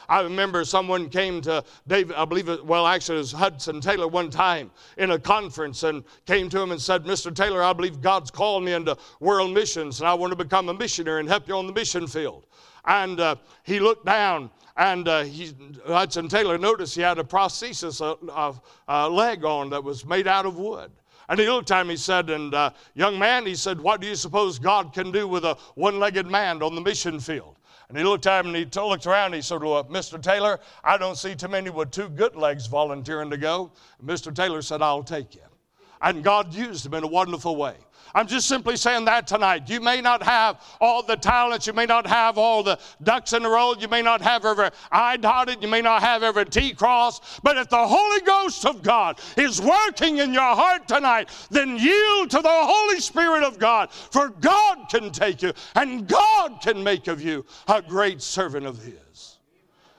I 0.09 0.21
remember 0.21 0.65
someone 0.65 1.09
came 1.09 1.41
to 1.41 1.65
David, 1.89 2.15
I 2.15 2.25
believe 2.25 2.49
it, 2.49 2.65
well, 2.65 2.87
actually, 2.87 3.17
it 3.17 3.23
was 3.23 3.33
Hudson 3.33 3.81
Taylor 3.81 4.07
one 4.07 4.31
time 4.31 4.71
in 4.97 5.11
a 5.11 5.19
conference 5.19 5.83
and 5.83 6.05
came 6.25 6.49
to 6.51 6.61
him 6.61 6.71
and 6.71 6.81
said, 6.81 7.03
Mr. 7.03 7.35
Taylor, 7.35 7.65
I 7.65 7.73
believe 7.73 8.01
God's 8.01 8.31
called 8.31 8.63
me 8.63 8.75
into 8.75 8.97
world 9.19 9.53
missions 9.53 9.99
and 9.99 10.09
I 10.09 10.15
want 10.15 10.31
to 10.31 10.37
become 10.37 10.69
a 10.69 10.75
missionary 10.75 11.19
and 11.19 11.29
help 11.29 11.49
you 11.49 11.57
on 11.57 11.67
the 11.67 11.73
mission 11.73 12.07
field. 12.07 12.47
And 12.85 13.19
uh, 13.19 13.35
he 13.65 13.81
looked 13.81 14.07
down 14.07 14.51
and 14.77 15.09
uh, 15.09 15.23
he, 15.23 15.55
Hudson 15.87 16.29
Taylor 16.29 16.59
noticed 16.59 16.95
he 16.95 17.03
had 17.03 17.19
a 17.19 17.25
prosthesis, 17.25 18.01
a, 18.01 18.17
a, 18.31 18.55
a, 18.89 19.09
leg 19.09 19.45
on 19.45 19.71
that 19.71 19.83
was 19.83 20.05
made 20.05 20.27
out 20.27 20.45
of 20.45 20.59
wood. 20.59 20.91
And 21.29 21.41
he 21.41 21.49
looked 21.49 21.71
at 21.71 21.81
him, 21.81 21.89
he 21.89 21.97
said, 21.97 22.31
and 22.31 22.55
uh, 22.55 22.71
young 22.95 23.19
man, 23.19 23.47
he 23.47 23.55
said, 23.55 23.81
what 23.81 24.01
do 24.01 24.07
you 24.07 24.15
suppose 24.15 24.59
God 24.59 24.93
can 24.93 25.11
do 25.11 25.27
with 25.27 25.45
a 25.45 25.57
one-legged 25.75 26.27
man 26.27 26.63
on 26.63 26.75
the 26.75 26.81
mission 26.81 27.19
field? 27.19 27.57
And 27.89 27.97
he 27.97 28.05
looked 28.05 28.27
at 28.27 28.41
him 28.41 28.49
and 28.49 28.57
he 28.57 28.65
t- 28.65 28.81
looked 28.81 29.07
around 29.07 29.27
and 29.27 29.37
he 29.37 29.43
said, 29.43 29.63
well, 29.63 29.85
Mr. 29.85 30.21
Taylor, 30.21 30.61
I 30.85 30.99
don't 30.99 31.17
see 31.17 31.35
too 31.35 31.49
many 31.49 31.71
with 31.71 31.91
two 31.91 32.09
good 32.09 32.37
legs 32.37 32.67
volunteering 32.67 33.31
to 33.31 33.37
go. 33.37 33.73
And 33.99 34.09
Mr. 34.09 34.35
Taylor 34.35 34.61
said, 34.63 34.83
I'll 34.83 35.05
take 35.05 35.35
you. 35.35 35.43
And 36.01 36.23
God 36.23 36.55
used 36.55 36.85
them 36.85 36.95
in 36.95 37.05
a 37.05 37.09
wonderful 37.09 37.57
way. 37.57 37.77
I'm 38.17 38.27
just 38.27 38.49
simply 38.49 38.77
saying 38.77 39.05
that 39.05 39.27
tonight. 39.27 39.69
You 39.69 39.79
may 39.79 40.01
not 40.01 40.23
have 40.23 40.63
all 40.81 41.03
the 41.03 41.17
talents, 41.17 41.67
you 41.67 41.75
may 41.75 41.85
not 41.85 42.07
have 42.07 42.39
all 42.39 42.63
the 42.63 42.79
ducks 43.03 43.35
in 43.35 43.45
a 43.45 43.51
row, 43.51 43.75
you 43.79 43.89
may 43.89 44.01
not 44.01 44.23
have 44.23 44.47
every 44.47 44.71
I 44.91 45.19
dotted, 45.19 45.61
you 45.61 45.69
may 45.69 45.83
not 45.83 46.01
have 46.01 46.23
every 46.23 46.47
T 46.47 46.73
crossed, 46.73 47.43
but 47.43 47.59
if 47.59 47.69
the 47.69 47.87
Holy 47.87 48.21
Ghost 48.23 48.65
of 48.65 48.83
God 48.83 49.21
is 49.37 49.61
working 49.61 50.17
in 50.17 50.33
your 50.33 50.55
heart 50.55 50.89
tonight, 50.89 51.29
then 51.51 51.79
yield 51.79 52.31
to 52.31 52.41
the 52.41 52.49
Holy 52.49 53.01
Spirit 53.01 53.43
of 53.43 53.59
God, 53.59 53.93
for 53.93 54.31
God 54.31 54.89
can 54.89 55.11
take 55.11 55.43
you 55.43 55.53
and 55.75 56.09
God 56.09 56.63
can 56.63 56.83
make 56.83 57.09
of 57.09 57.21
you 57.21 57.45
a 57.69 57.83
great 57.83 58.23
servant 58.23 58.65
of 58.65 58.83
His. 58.83 59.37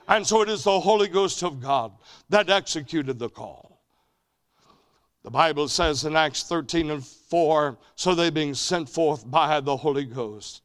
And 0.07 0.25
so 0.25 0.41
it 0.41 0.49
is 0.49 0.63
the 0.63 0.79
Holy 0.79 1.07
Ghost 1.07 1.43
of 1.43 1.61
God 1.61 1.91
that 2.29 2.49
executed 2.49 3.19
the 3.19 3.29
call. 3.29 3.66
The 5.23 5.31
Bible 5.31 5.67
says 5.67 6.05
in 6.05 6.15
Acts 6.15 6.43
13 6.43 6.89
and 6.89 7.05
4, 7.05 7.77
so 7.95 8.15
they 8.15 8.29
being 8.29 8.53
sent 8.53 8.87
forth 8.87 9.29
by 9.29 9.59
the 9.59 9.75
Holy 9.75 10.05
Ghost. 10.05 10.61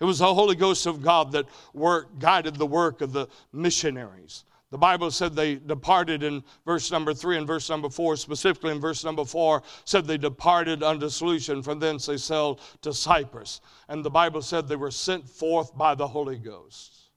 It 0.00 0.04
was 0.04 0.18
the 0.18 0.34
Holy 0.34 0.56
Ghost 0.56 0.86
of 0.86 1.00
God 1.00 1.32
that 1.32 1.46
work, 1.72 2.18
guided 2.18 2.56
the 2.56 2.66
work 2.66 3.00
of 3.00 3.12
the 3.12 3.28
missionaries. 3.52 4.44
The 4.72 4.78
Bible 4.78 5.10
said 5.10 5.36
they 5.36 5.56
departed 5.56 6.22
in 6.22 6.42
verse 6.64 6.90
number 6.90 7.12
three 7.12 7.36
and 7.36 7.46
verse 7.46 7.68
number 7.68 7.90
four, 7.90 8.16
specifically 8.16 8.72
in 8.72 8.80
verse 8.80 9.04
number 9.04 9.24
four, 9.24 9.62
said 9.84 10.06
they 10.06 10.16
departed 10.16 10.82
unto 10.82 11.10
Seleucia, 11.10 11.62
from 11.62 11.78
thence 11.78 12.06
they 12.06 12.16
sailed 12.16 12.60
to 12.80 12.94
Cyprus. 12.94 13.60
And 13.88 14.02
the 14.02 14.10
Bible 14.10 14.40
said 14.40 14.66
they 14.66 14.76
were 14.76 14.90
sent 14.90 15.28
forth 15.28 15.76
by 15.76 15.94
the 15.94 16.08
Holy 16.08 16.38
Ghost. 16.38 17.10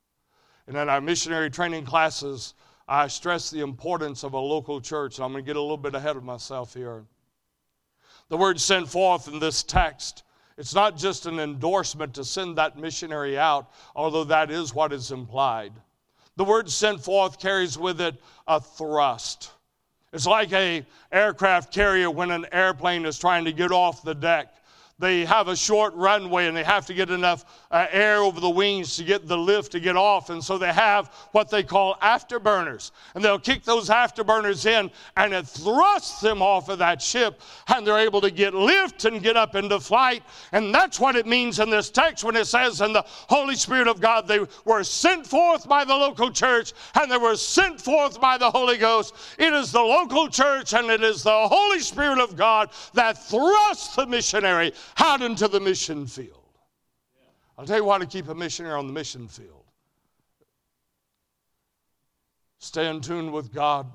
And 0.67 0.75
in 0.75 0.89
our 0.89 0.99
missionary 0.99 1.49
training 1.49 1.85
classes, 1.85 2.55
I 2.87 3.07
stress 3.07 3.49
the 3.49 3.61
importance 3.61 4.23
of 4.23 4.33
a 4.33 4.39
local 4.39 4.79
church. 4.79 5.19
I'm 5.19 5.31
going 5.31 5.43
to 5.43 5.47
get 5.47 5.55
a 5.55 5.61
little 5.61 5.77
bit 5.77 5.95
ahead 5.95 6.15
of 6.15 6.23
myself 6.23 6.73
here. 6.73 7.03
The 8.29 8.37
word 8.37 8.59
sent 8.59 8.87
forth 8.87 9.27
in 9.27 9.39
this 9.39 9.63
text, 9.63 10.23
it's 10.57 10.73
not 10.73 10.97
just 10.97 11.25
an 11.25 11.39
endorsement 11.39 12.13
to 12.15 12.23
send 12.23 12.57
that 12.57 12.77
missionary 12.77 13.37
out, 13.37 13.71
although 13.95 14.23
that 14.25 14.51
is 14.51 14.73
what 14.73 14.93
is 14.93 15.11
implied. 15.11 15.73
The 16.37 16.45
word 16.45 16.69
sent 16.69 17.03
forth 17.03 17.39
carries 17.39 17.77
with 17.77 18.01
it 18.01 18.15
a 18.47 18.59
thrust. 18.59 19.51
It's 20.13 20.25
like 20.25 20.53
a 20.53 20.85
aircraft 21.11 21.73
carrier 21.73 22.09
when 22.09 22.31
an 22.31 22.45
airplane 22.51 23.05
is 23.05 23.19
trying 23.19 23.45
to 23.45 23.51
get 23.51 23.71
off 23.71 24.03
the 24.03 24.15
deck 24.15 24.53
they 24.97 25.25
have 25.25 25.49
a 25.49 25.55
short 25.55 25.93
runway 25.95 26.47
and 26.47 26.55
they 26.55 26.63
have 26.63 26.85
to 26.85 26.93
get 26.93 27.09
enough 27.09 27.43
uh, 27.69 27.85
air 27.91 28.19
over 28.19 28.39
the 28.39 28.49
wings 28.49 28.95
to 28.95 29.03
get 29.03 29.27
the 29.27 29.37
lift 29.37 29.73
to 29.73 29.81
get 29.81 29.97
off. 29.97 30.29
And 30.29 30.41
so 30.41 30.57
they 30.57 30.71
have 30.71 31.07
what 31.33 31.49
they 31.49 31.63
call 31.63 31.95
afterburners. 31.95 32.91
And 33.13 33.23
they'll 33.23 33.39
kick 33.39 33.63
those 33.63 33.89
afterburners 33.89 34.65
in 34.65 34.89
and 35.17 35.33
it 35.33 35.47
thrusts 35.47 36.21
them 36.21 36.41
off 36.41 36.69
of 36.69 36.79
that 36.79 37.01
ship 37.01 37.41
and 37.67 37.85
they're 37.85 37.97
able 37.97 38.21
to 38.21 38.31
get 38.31 38.53
lift 38.53 39.03
and 39.03 39.21
get 39.21 39.35
up 39.35 39.55
into 39.55 39.81
flight. 39.81 40.23
And 40.53 40.73
that's 40.73 40.97
what 40.97 41.17
it 41.17 41.25
means 41.25 41.59
in 41.59 41.69
this 41.69 41.89
text 41.89 42.23
when 42.23 42.37
it 42.37 42.45
says, 42.45 42.79
in 42.79 42.93
the 42.93 43.03
Holy 43.05 43.55
Spirit 43.55 43.89
of 43.89 43.99
God, 43.99 44.29
they 44.29 44.39
were 44.63 44.83
sent 44.85 45.27
forth 45.27 45.67
by 45.67 45.83
the 45.83 45.95
local 45.95 46.31
church 46.31 46.71
and 46.99 47.11
they 47.11 47.17
were 47.17 47.35
sent 47.35 47.81
forth 47.81 48.21
by 48.21 48.37
the 48.37 48.49
Holy 48.49 48.77
Ghost. 48.77 49.13
It 49.37 49.51
is 49.51 49.73
the 49.73 49.81
local 49.81 50.29
church 50.29 50.73
and 50.73 50.89
it 50.89 51.03
is 51.03 51.21
the 51.21 51.47
Holy 51.49 51.81
Spirit 51.81 52.19
of 52.19 52.37
God 52.37 52.69
that 52.93 53.17
thrusts 53.17 53.97
the 53.97 54.05
missionary 54.05 54.71
out 54.99 55.21
into 55.21 55.47
the 55.47 55.59
mission 55.59 56.07
field. 56.07 56.41
I'll 57.57 57.65
tell 57.65 57.77
you 57.77 57.85
why 57.85 57.99
to 57.99 58.05
keep 58.05 58.27
a 58.27 58.35
missionary 58.35 58.75
on 58.75 58.87
the 58.87 58.93
mission 58.93 59.27
field. 59.27 59.63
Stay 62.59 62.89
in 62.89 62.99
tune 62.99 63.31
with 63.31 63.53
God, 63.53 63.87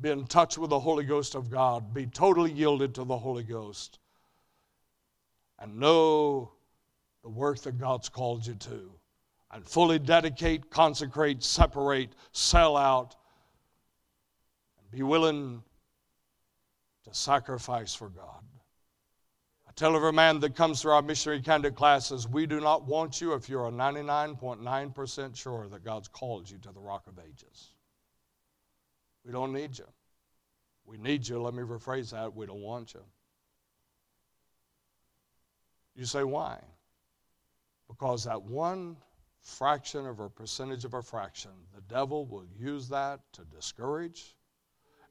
be 0.00 0.10
in 0.10 0.26
touch 0.26 0.58
with 0.58 0.70
the 0.70 0.78
Holy 0.78 1.04
Ghost 1.04 1.34
of 1.34 1.50
God, 1.50 1.94
be 1.94 2.06
totally 2.06 2.52
yielded 2.52 2.94
to 2.94 3.04
the 3.04 3.16
Holy 3.16 3.42
Ghost, 3.42 3.98
and 5.58 5.78
know 5.78 6.52
the 7.22 7.28
work 7.28 7.60
that 7.62 7.78
God's 7.78 8.08
called 8.08 8.46
you 8.46 8.54
to, 8.54 8.92
and 9.50 9.66
fully 9.66 9.98
dedicate, 9.98 10.70
consecrate, 10.70 11.42
separate, 11.42 12.10
sell 12.32 12.76
out, 12.76 13.16
and 14.78 14.90
be 14.90 15.02
willing 15.02 15.62
to 17.04 17.14
sacrifice 17.14 17.94
for 17.94 18.10
God. 18.10 18.44
Tell 19.78 19.94
every 19.94 20.12
man 20.12 20.40
that 20.40 20.56
comes 20.56 20.82
through 20.82 20.90
our 20.90 21.02
missionary 21.02 21.40
candidate 21.40 21.76
classes, 21.76 22.26
we 22.26 22.46
do 22.46 22.58
not 22.58 22.88
want 22.88 23.20
you 23.20 23.34
if 23.34 23.48
you're 23.48 23.68
a 23.68 23.70
99.9% 23.70 25.36
sure 25.36 25.68
that 25.68 25.84
God's 25.84 26.08
called 26.08 26.50
you 26.50 26.58
to 26.58 26.72
the 26.72 26.80
rock 26.80 27.06
of 27.06 27.16
ages. 27.20 27.68
We 29.24 29.30
don't 29.30 29.52
need 29.52 29.78
you. 29.78 29.84
We 30.84 30.98
need 30.98 31.28
you. 31.28 31.40
Let 31.40 31.54
me 31.54 31.62
rephrase 31.62 32.10
that. 32.10 32.34
We 32.34 32.44
don't 32.44 32.60
want 32.60 32.92
you. 32.92 33.04
You 35.94 36.06
say, 36.06 36.24
why? 36.24 36.58
Because 37.86 38.24
that 38.24 38.42
one 38.42 38.96
fraction 39.38 40.06
of 40.06 40.18
a 40.18 40.28
percentage 40.28 40.86
of 40.86 40.94
a 40.94 41.02
fraction, 41.02 41.52
the 41.72 41.82
devil 41.82 42.26
will 42.26 42.46
use 42.58 42.88
that 42.88 43.20
to 43.34 43.42
discourage. 43.44 44.34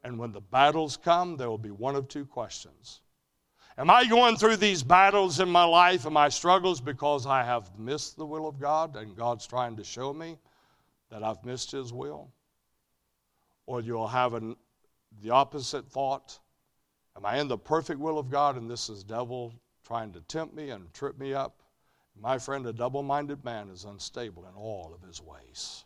And 0.03 0.19
when 0.19 0.33
the 0.33 0.41
battles 0.41 0.97
come, 0.97 1.37
there 1.37 1.49
will 1.49 1.57
be 1.57 1.71
one 1.71 1.95
of 1.95 2.09
two 2.09 2.25
questions 2.25 2.99
Am 3.79 3.91
I 3.91 4.05
going 4.05 4.37
through 4.37 4.57
these 4.57 4.81
battles 4.81 5.39
in 5.39 5.49
my 5.49 5.63
life 5.63 6.05
and 6.05 6.13
my 6.13 6.29
struggles 6.29 6.81
because 6.81 7.27
I 7.27 7.43
have 7.43 7.77
missed 7.77 8.17
the 8.17 8.25
will 8.25 8.47
of 8.47 8.59
God 8.59 8.95
and 8.95 9.15
God's 9.15 9.45
trying 9.45 9.75
to 9.75 9.83
show 9.83 10.13
me 10.13 10.39
that 11.11 11.21
I've 11.21 11.45
missed 11.45 11.71
His 11.71 11.93
will? 11.93 12.31
Or 13.67 13.81
you'll 13.81 14.07
have 14.07 14.33
an, 14.33 14.55
the 15.21 15.29
opposite 15.29 15.87
thought. 15.87 16.39
Am 17.15 17.23
I 17.23 17.37
in 17.37 17.47
the 17.47 17.57
perfect 17.57 17.99
will 17.99 18.17
of 18.17 18.31
God 18.31 18.57
and 18.57 18.69
this 18.69 18.89
is 18.89 19.03
devil 19.03 19.53
trying 19.85 20.11
to 20.13 20.21
tempt 20.21 20.55
me 20.55 20.71
and 20.71 20.91
trip 20.91 21.19
me 21.19 21.35
up? 21.35 21.61
My 22.19 22.39
friend, 22.39 22.65
a 22.65 22.73
double 22.73 23.03
minded 23.03 23.45
man 23.45 23.69
is 23.69 23.85
unstable 23.85 24.47
in 24.47 24.55
all 24.55 24.91
of 24.95 25.07
his 25.07 25.21
ways. 25.21 25.85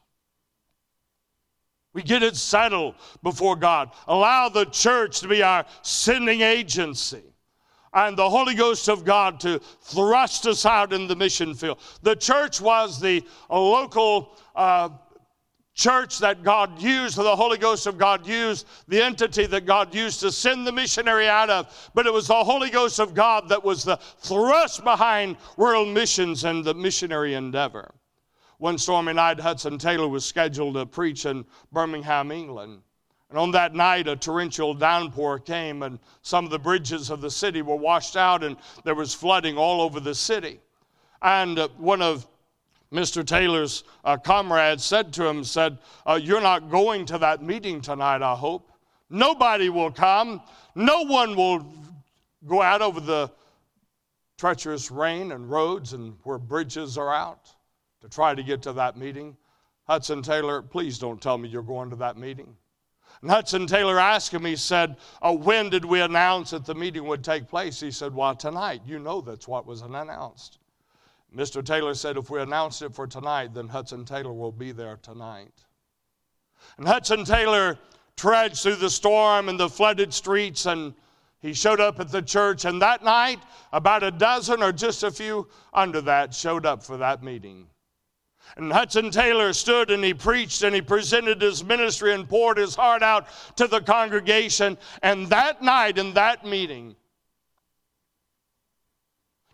We 1.91 2.03
get 2.03 2.23
it 2.23 2.37
settled 2.37 2.95
before 3.21 3.57
God. 3.57 3.91
Allow 4.07 4.47
the 4.47 4.63
church 4.63 5.19
to 5.19 5.27
be 5.27 5.43
our 5.43 5.65
sending 5.81 6.39
agency 6.39 7.30
and 7.93 8.17
the 8.17 8.29
Holy 8.29 8.55
Ghost 8.55 8.87
of 8.89 9.03
God 9.03 9.39
to 9.41 9.59
thrust 9.81 10.47
us 10.47 10.65
out 10.65 10.93
in 10.93 11.07
the 11.07 11.15
mission 11.15 11.53
field. 11.53 11.79
The 12.01 12.15
church 12.15 12.61
was 12.61 12.99
the 12.99 13.23
local 13.49 14.37
uh, 14.55 14.89
church 15.73 16.19
that 16.19 16.43
God 16.43 16.81
used, 16.81 17.17
the 17.17 17.35
Holy 17.35 17.57
Ghost 17.57 17.87
of 17.87 17.97
God 17.97 18.27
used, 18.27 18.67
the 18.87 19.03
entity 19.03 19.45
that 19.47 19.65
God 19.65 19.93
used 19.93 20.19
to 20.21 20.31
send 20.31 20.65
the 20.65 20.71
missionary 20.71 21.27
out 21.27 21.49
of. 21.49 21.91
But 21.93 22.05
it 22.05 22.13
was 22.13 22.27
the 22.27 22.43
Holy 22.43 22.69
Ghost 22.69 22.99
of 22.99 23.13
God 23.13 23.49
that 23.49 23.63
was 23.63 23.83
the 23.83 23.97
thrust 24.19 24.83
behind 24.83 25.37
world 25.57 25.89
missions 25.89 26.43
and 26.43 26.63
the 26.63 26.73
missionary 26.73 27.33
endeavor. 27.33 27.93
One 28.57 28.77
stormy 28.77 29.13
night, 29.13 29.39
Hudson 29.39 29.77
Taylor 29.77 30.07
was 30.07 30.23
scheduled 30.23 30.75
to 30.75 30.85
preach 30.85 31.25
in 31.25 31.45
Birmingham, 31.71 32.31
England. 32.31 32.83
And 33.31 33.39
on 33.39 33.51
that 33.51 33.73
night, 33.73 34.09
a 34.09 34.17
torrential 34.17 34.73
downpour 34.73 35.39
came, 35.39 35.83
and 35.83 35.99
some 36.21 36.43
of 36.43 36.51
the 36.51 36.59
bridges 36.59 37.09
of 37.09 37.21
the 37.21 37.31
city 37.31 37.61
were 37.61 37.77
washed 37.77 38.17
out, 38.17 38.43
and 38.43 38.57
there 38.83 38.93
was 38.93 39.13
flooding 39.13 39.57
all 39.57 39.79
over 39.79 40.01
the 40.01 40.13
city. 40.13 40.59
And 41.21 41.57
uh, 41.57 41.69
one 41.77 42.01
of 42.01 42.27
Mr. 42.91 43.25
Taylor's 43.25 43.85
uh, 44.03 44.17
comrades 44.17 44.83
said 44.83 45.13
to 45.13 45.25
him, 45.25 45.45
said, 45.45 45.77
uh, 46.05 46.19
You're 46.21 46.41
not 46.41 46.69
going 46.69 47.05
to 47.05 47.17
that 47.19 47.41
meeting 47.41 47.79
tonight, 47.79 48.21
I 48.21 48.35
hope. 48.35 48.69
Nobody 49.09 49.69
will 49.69 49.91
come. 49.91 50.41
No 50.75 51.03
one 51.03 51.33
will 51.33 51.73
go 52.45 52.61
out 52.61 52.81
over 52.81 52.99
the 52.99 53.31
treacherous 54.37 54.91
rain 54.91 55.31
and 55.31 55.49
roads 55.49 55.93
and 55.93 56.17
where 56.23 56.37
bridges 56.37 56.97
are 56.97 57.13
out 57.13 57.49
to 58.01 58.09
try 58.09 58.35
to 58.35 58.43
get 58.43 58.61
to 58.63 58.73
that 58.73 58.97
meeting. 58.97 59.37
Hudson 59.87 60.21
Taylor, 60.21 60.61
please 60.61 60.99
don't 60.99 61.21
tell 61.21 61.37
me 61.37 61.47
you're 61.47 61.61
going 61.61 61.89
to 61.91 61.95
that 61.97 62.17
meeting. 62.17 62.57
And 63.21 63.29
Hudson 63.29 63.67
Taylor 63.67 63.99
asked 63.99 64.33
him, 64.33 64.45
he 64.45 64.55
said, 64.55 64.97
oh, 65.21 65.33
When 65.33 65.69
did 65.69 65.85
we 65.85 66.01
announce 66.01 66.51
that 66.51 66.65
the 66.65 66.75
meeting 66.75 67.05
would 67.05 67.23
take 67.23 67.47
place? 67.47 67.79
He 67.79 67.91
said, 67.91 68.15
Well, 68.15 68.35
tonight. 68.35 68.81
You 68.85 68.99
know 68.99 69.21
that's 69.21 69.47
what 69.47 69.65
was 69.65 69.81
announced. 69.81 70.57
Mr. 71.35 71.63
Taylor 71.63 71.93
said, 71.93 72.17
If 72.17 72.29
we 72.29 72.41
announced 72.41 72.81
it 72.81 72.93
for 72.93 73.07
tonight, 73.07 73.53
then 73.53 73.67
Hudson 73.67 74.05
Taylor 74.05 74.33
will 74.33 74.51
be 74.51 74.71
there 74.71 74.97
tonight. 75.01 75.53
And 76.77 76.87
Hudson 76.87 77.23
Taylor 77.25 77.77
trudged 78.17 78.63
through 78.63 78.75
the 78.75 78.89
storm 78.89 79.49
and 79.49 79.59
the 79.59 79.69
flooded 79.69 80.13
streets 80.13 80.65
and 80.65 80.93
he 81.41 81.53
showed 81.53 81.79
up 81.79 81.99
at 81.99 82.09
the 82.09 82.21
church, 82.21 82.65
and 82.65 82.81
that 82.83 83.03
night, 83.03 83.39
about 83.73 84.03
a 84.03 84.11
dozen 84.11 84.61
or 84.61 84.71
just 84.71 85.01
a 85.01 85.09
few 85.09 85.47
under 85.73 85.99
that 86.01 86.35
showed 86.35 86.67
up 86.67 86.83
for 86.83 86.97
that 86.97 87.23
meeting. 87.23 87.65
And 88.57 88.71
Hudson 88.71 89.11
Taylor 89.11 89.53
stood 89.53 89.91
and 89.91 90.03
he 90.03 90.13
preached 90.13 90.63
and 90.63 90.75
he 90.75 90.81
presented 90.81 91.41
his 91.41 91.63
ministry 91.63 92.13
and 92.13 92.27
poured 92.27 92.57
his 92.57 92.75
heart 92.75 93.01
out 93.01 93.27
to 93.55 93.67
the 93.67 93.81
congregation. 93.81 94.77
And 95.01 95.27
that 95.27 95.61
night 95.61 95.97
in 95.97 96.13
that 96.13 96.45
meeting, 96.45 96.95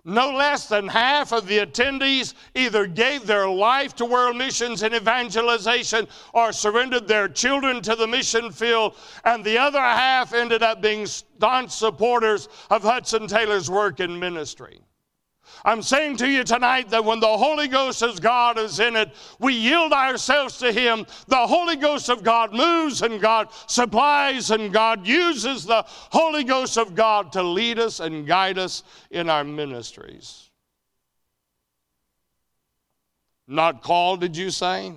no 0.08 0.32
less 0.32 0.70
than 0.70 0.88
half 0.88 1.34
of 1.34 1.48
the 1.48 1.60
attendees 1.60 2.34
either 2.56 2.88
gave 2.88 3.28
their 3.28 3.50
life 3.50 3.94
to 3.98 4.06
world 4.06 4.38
missions 4.38 4.82
and 4.82 4.96
evangelization 4.96 6.08
or 6.34 6.54
surrendered 6.54 7.10
their 7.10 7.28
children 7.28 7.82
to 7.82 7.94
the 7.94 8.08
mission 8.08 8.50
field, 8.50 8.96
and 9.26 9.44
the 9.44 9.58
other 9.58 9.82
half 9.82 10.34
ended 10.34 10.64
up 10.64 10.82
being 10.82 11.06
staunch 11.06 11.72
supporters 11.72 12.48
of 12.70 12.84
Hudson 12.84 13.28
Taylor's 13.28 13.70
work 13.70 14.00
in 14.00 14.18
ministry. 14.18 14.80
I'm 15.66 15.82
saying 15.82 16.18
to 16.18 16.30
you 16.30 16.44
tonight 16.44 16.90
that 16.90 17.04
when 17.04 17.20
the 17.20 17.38
Holy 17.38 17.68
Ghost 17.68 18.02
as 18.02 18.20
God 18.20 18.58
is 18.58 18.80
in 18.80 18.96
it, 18.96 19.14
we 19.40 19.54
yield 19.54 19.92
ourselves 19.94 20.58
to 20.60 20.72
Him. 20.72 21.06
The 21.28 21.48
Holy 21.48 21.76
Ghost 21.76 22.10
of 22.10 22.24
God 22.24 22.54
moves 22.54 23.02
and 23.02 23.20
God 23.22 23.50
supplies 23.68 24.52
and 24.52 24.72
God 24.72 25.06
uses 25.06 25.66
the 25.66 25.84
Holy 25.88 26.44
Ghost 26.44 26.78
of 26.78 26.96
God 26.96 27.32
to 27.34 27.44
lead 27.44 27.80
us 27.80 28.00
and 28.00 28.28
guide 28.28 28.58
us 28.58 28.84
in 29.12 29.30
our 29.30 29.44
ministries. 29.44 30.50
Not 33.48 33.82
called, 33.82 34.22
did 34.22 34.36
you 34.36 34.52
say? 34.52 34.94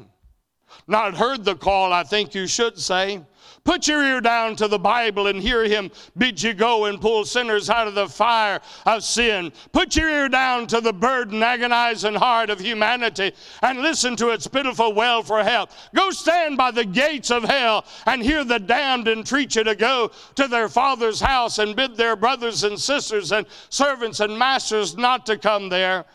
Not 0.86 1.14
heard 1.14 1.44
the 1.44 1.54
call, 1.54 1.92
I 1.92 2.02
think 2.02 2.34
you 2.34 2.46
should 2.46 2.78
say. 2.78 3.22
Put 3.64 3.88
your 3.88 4.02
ear 4.02 4.20
down 4.20 4.56
to 4.56 4.68
the 4.68 4.78
Bible 4.78 5.26
and 5.26 5.40
hear 5.40 5.64
him 5.64 5.90
bid 6.16 6.42
you 6.42 6.54
go 6.54 6.86
and 6.86 7.00
pull 7.00 7.24
sinners 7.24 7.68
out 7.68 7.86
of 7.86 7.94
the 7.94 8.08
fire 8.08 8.60
of 8.86 9.04
sin. 9.04 9.52
Put 9.72 9.96
your 9.96 10.08
ear 10.08 10.28
down 10.28 10.66
to 10.68 10.80
the 10.80 10.92
burden, 10.92 11.42
agonizing 11.42 12.14
heart 12.14 12.50
of 12.50 12.60
humanity 12.60 13.32
and 13.62 13.80
listen 13.80 14.16
to 14.16 14.30
its 14.30 14.46
pitiful 14.46 14.94
wail 14.94 15.22
for 15.22 15.44
help. 15.44 15.70
Go 15.94 16.10
stand 16.10 16.56
by 16.56 16.70
the 16.70 16.84
gates 16.84 17.30
of 17.30 17.44
hell 17.44 17.84
and 18.06 18.22
hear 18.22 18.44
the 18.44 18.58
damned 18.58 19.08
entreat 19.08 19.54
you 19.54 19.64
to 19.64 19.74
go 19.74 20.10
to 20.36 20.48
their 20.48 20.68
father's 20.68 21.20
house 21.20 21.58
and 21.58 21.76
bid 21.76 21.96
their 21.96 22.16
brothers 22.16 22.64
and 22.64 22.78
sisters 22.78 23.32
and 23.32 23.46
servants 23.68 24.20
and 24.20 24.38
masters 24.38 24.96
not 24.96 25.26
to 25.26 25.36
come 25.36 25.68
there. 25.68 26.06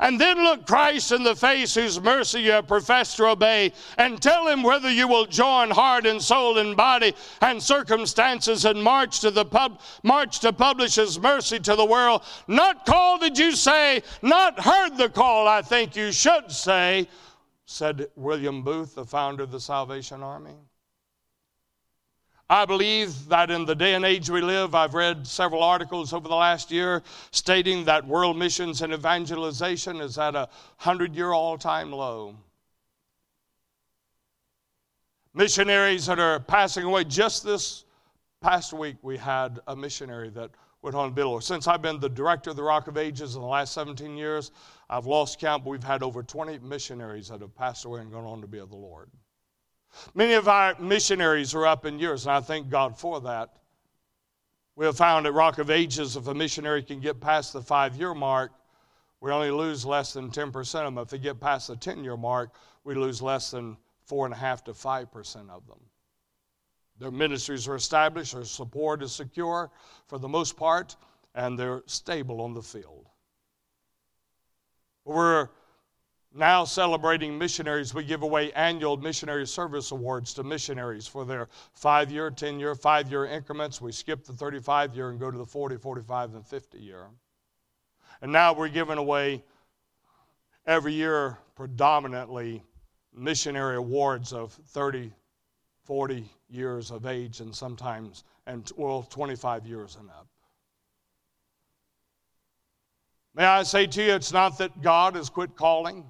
And 0.00 0.18
then 0.18 0.42
look 0.42 0.66
Christ 0.66 1.12
in 1.12 1.22
the 1.22 1.36
face, 1.36 1.74
whose 1.74 2.00
mercy 2.00 2.40
you 2.40 2.52
have 2.52 2.66
professed 2.66 3.18
to 3.18 3.26
obey, 3.26 3.72
and 3.98 4.20
tell 4.20 4.48
him 4.48 4.62
whether 4.62 4.90
you 4.90 5.06
will 5.06 5.26
join 5.26 5.70
heart 5.70 6.06
and 6.06 6.20
soul 6.20 6.56
and 6.56 6.74
body 6.74 7.14
and 7.42 7.62
circumstances 7.62 8.64
and 8.64 8.82
march 8.82 9.20
to 9.20 9.30
the 9.30 9.44
pub, 9.44 9.80
march 10.02 10.40
to 10.40 10.54
publish 10.54 10.94
his 10.94 11.20
mercy 11.20 11.60
to 11.60 11.76
the 11.76 11.84
world. 11.84 12.22
Not 12.48 12.86
called, 12.86 13.20
did 13.20 13.38
you 13.38 13.52
say? 13.52 14.02
Not 14.22 14.58
heard 14.58 14.96
the 14.96 15.10
call, 15.10 15.46
I 15.46 15.60
think 15.60 15.94
you 15.94 16.12
should 16.12 16.50
say, 16.50 17.06
said 17.66 18.08
William 18.16 18.62
Booth, 18.62 18.94
the 18.94 19.04
founder 19.04 19.42
of 19.42 19.52
the 19.52 19.60
Salvation 19.60 20.22
Army. 20.22 20.56
I 22.50 22.64
believe 22.64 23.28
that 23.28 23.48
in 23.52 23.64
the 23.64 23.76
day 23.76 23.94
and 23.94 24.04
age 24.04 24.28
we 24.28 24.40
live, 24.40 24.74
I've 24.74 24.94
read 24.94 25.24
several 25.24 25.62
articles 25.62 26.12
over 26.12 26.26
the 26.26 26.34
last 26.34 26.72
year 26.72 27.00
stating 27.30 27.84
that 27.84 28.04
world 28.04 28.36
missions 28.36 28.82
and 28.82 28.92
evangelization 28.92 30.00
is 30.00 30.18
at 30.18 30.34
a 30.34 30.48
100 30.80 31.14
year 31.14 31.30
all 31.30 31.56
time 31.56 31.92
low. 31.92 32.34
Missionaries 35.32 36.06
that 36.06 36.18
are 36.18 36.40
passing 36.40 36.82
away. 36.82 37.04
Just 37.04 37.44
this 37.44 37.84
past 38.40 38.72
week, 38.72 38.96
we 39.02 39.16
had 39.16 39.60
a 39.68 39.76
missionary 39.76 40.30
that 40.30 40.50
went 40.82 40.96
on 40.96 41.12
bill. 41.12 41.40
Since 41.40 41.68
I've 41.68 41.82
been 41.82 42.00
the 42.00 42.08
director 42.08 42.50
of 42.50 42.56
the 42.56 42.64
Rock 42.64 42.88
of 42.88 42.98
Ages 42.98 43.36
in 43.36 43.42
the 43.42 43.46
last 43.46 43.74
17 43.74 44.16
years, 44.16 44.50
I've 44.88 45.06
lost 45.06 45.38
count, 45.38 45.62
but 45.62 45.70
we've 45.70 45.84
had 45.84 46.02
over 46.02 46.24
20 46.24 46.58
missionaries 46.58 47.28
that 47.28 47.42
have 47.42 47.54
passed 47.54 47.84
away 47.84 48.00
and 48.00 48.10
gone 48.10 48.24
on 48.24 48.40
to 48.40 48.48
be 48.48 48.58
of 48.58 48.70
the 48.70 48.76
Lord. 48.76 49.08
Many 50.14 50.34
of 50.34 50.48
our 50.48 50.78
missionaries 50.78 51.54
are 51.54 51.66
up 51.66 51.84
in 51.86 51.98
years, 51.98 52.26
and 52.26 52.32
I 52.32 52.40
thank 52.40 52.68
God 52.68 52.98
for 52.98 53.20
that. 53.22 53.50
We 54.76 54.86
have 54.86 54.96
found 54.96 55.26
at 55.26 55.34
Rock 55.34 55.58
of 55.58 55.70
Ages 55.70 56.16
if 56.16 56.26
a 56.26 56.34
missionary 56.34 56.82
can 56.82 57.00
get 57.00 57.20
past 57.20 57.52
the 57.52 57.60
five 57.60 57.96
year 57.96 58.14
mark, 58.14 58.52
we 59.20 59.30
only 59.30 59.50
lose 59.50 59.84
less 59.84 60.14
than 60.14 60.30
10% 60.30 60.58
of 60.58 60.94
them. 60.94 60.98
If 60.98 61.08
they 61.08 61.18
get 61.18 61.40
past 61.40 61.68
the 61.68 61.76
10 61.76 62.02
year 62.02 62.16
mark, 62.16 62.54
we 62.84 62.94
lose 62.94 63.20
less 63.20 63.50
than 63.50 63.76
4.5 64.08 64.64
to 64.64 64.72
5% 64.72 65.50
of 65.50 65.66
them. 65.66 65.78
Their 66.98 67.10
ministries 67.10 67.68
are 67.68 67.76
established, 67.76 68.34
their 68.34 68.44
support 68.44 69.02
is 69.02 69.12
secure 69.12 69.70
for 70.06 70.18
the 70.18 70.28
most 70.28 70.56
part, 70.56 70.96
and 71.34 71.58
they're 71.58 71.82
stable 71.86 72.40
on 72.40 72.54
the 72.54 72.62
field. 72.62 73.06
We're 75.04 75.48
now 76.32 76.64
celebrating 76.64 77.36
missionaries, 77.36 77.92
we 77.92 78.04
give 78.04 78.22
away 78.22 78.52
annual 78.52 78.96
missionary 78.96 79.46
service 79.46 79.90
awards 79.90 80.32
to 80.34 80.44
missionaries 80.44 81.06
for 81.06 81.24
their 81.24 81.48
five 81.72 82.10
year, 82.10 82.30
10 82.30 82.60
year, 82.60 82.74
five 82.74 83.10
year 83.10 83.26
increments. 83.26 83.80
We 83.80 83.90
skip 83.90 84.24
the 84.24 84.32
35 84.32 84.94
year 84.94 85.10
and 85.10 85.18
go 85.18 85.30
to 85.30 85.38
the 85.38 85.46
40, 85.46 85.76
45, 85.76 86.34
and 86.34 86.46
50 86.46 86.78
year. 86.78 87.06
And 88.22 88.30
now 88.30 88.52
we're 88.52 88.68
giving 88.68 88.98
away 88.98 89.42
every 90.66 90.92
year 90.92 91.38
predominantly 91.56 92.62
missionary 93.12 93.76
awards 93.76 94.32
of 94.32 94.52
30, 94.52 95.12
40 95.84 96.30
years 96.48 96.92
of 96.92 97.06
age 97.06 97.40
and 97.40 97.54
sometimes, 97.54 98.22
and 98.46 98.70
well, 98.76 99.02
25 99.10 99.66
years 99.66 99.96
and 99.98 100.08
up. 100.10 100.28
May 103.34 103.44
I 103.44 103.62
say 103.62 103.86
to 103.86 104.02
you, 104.02 104.12
it's 104.12 104.32
not 104.32 104.58
that 104.58 104.80
God 104.80 105.16
has 105.16 105.28
quit 105.30 105.56
calling. 105.56 106.04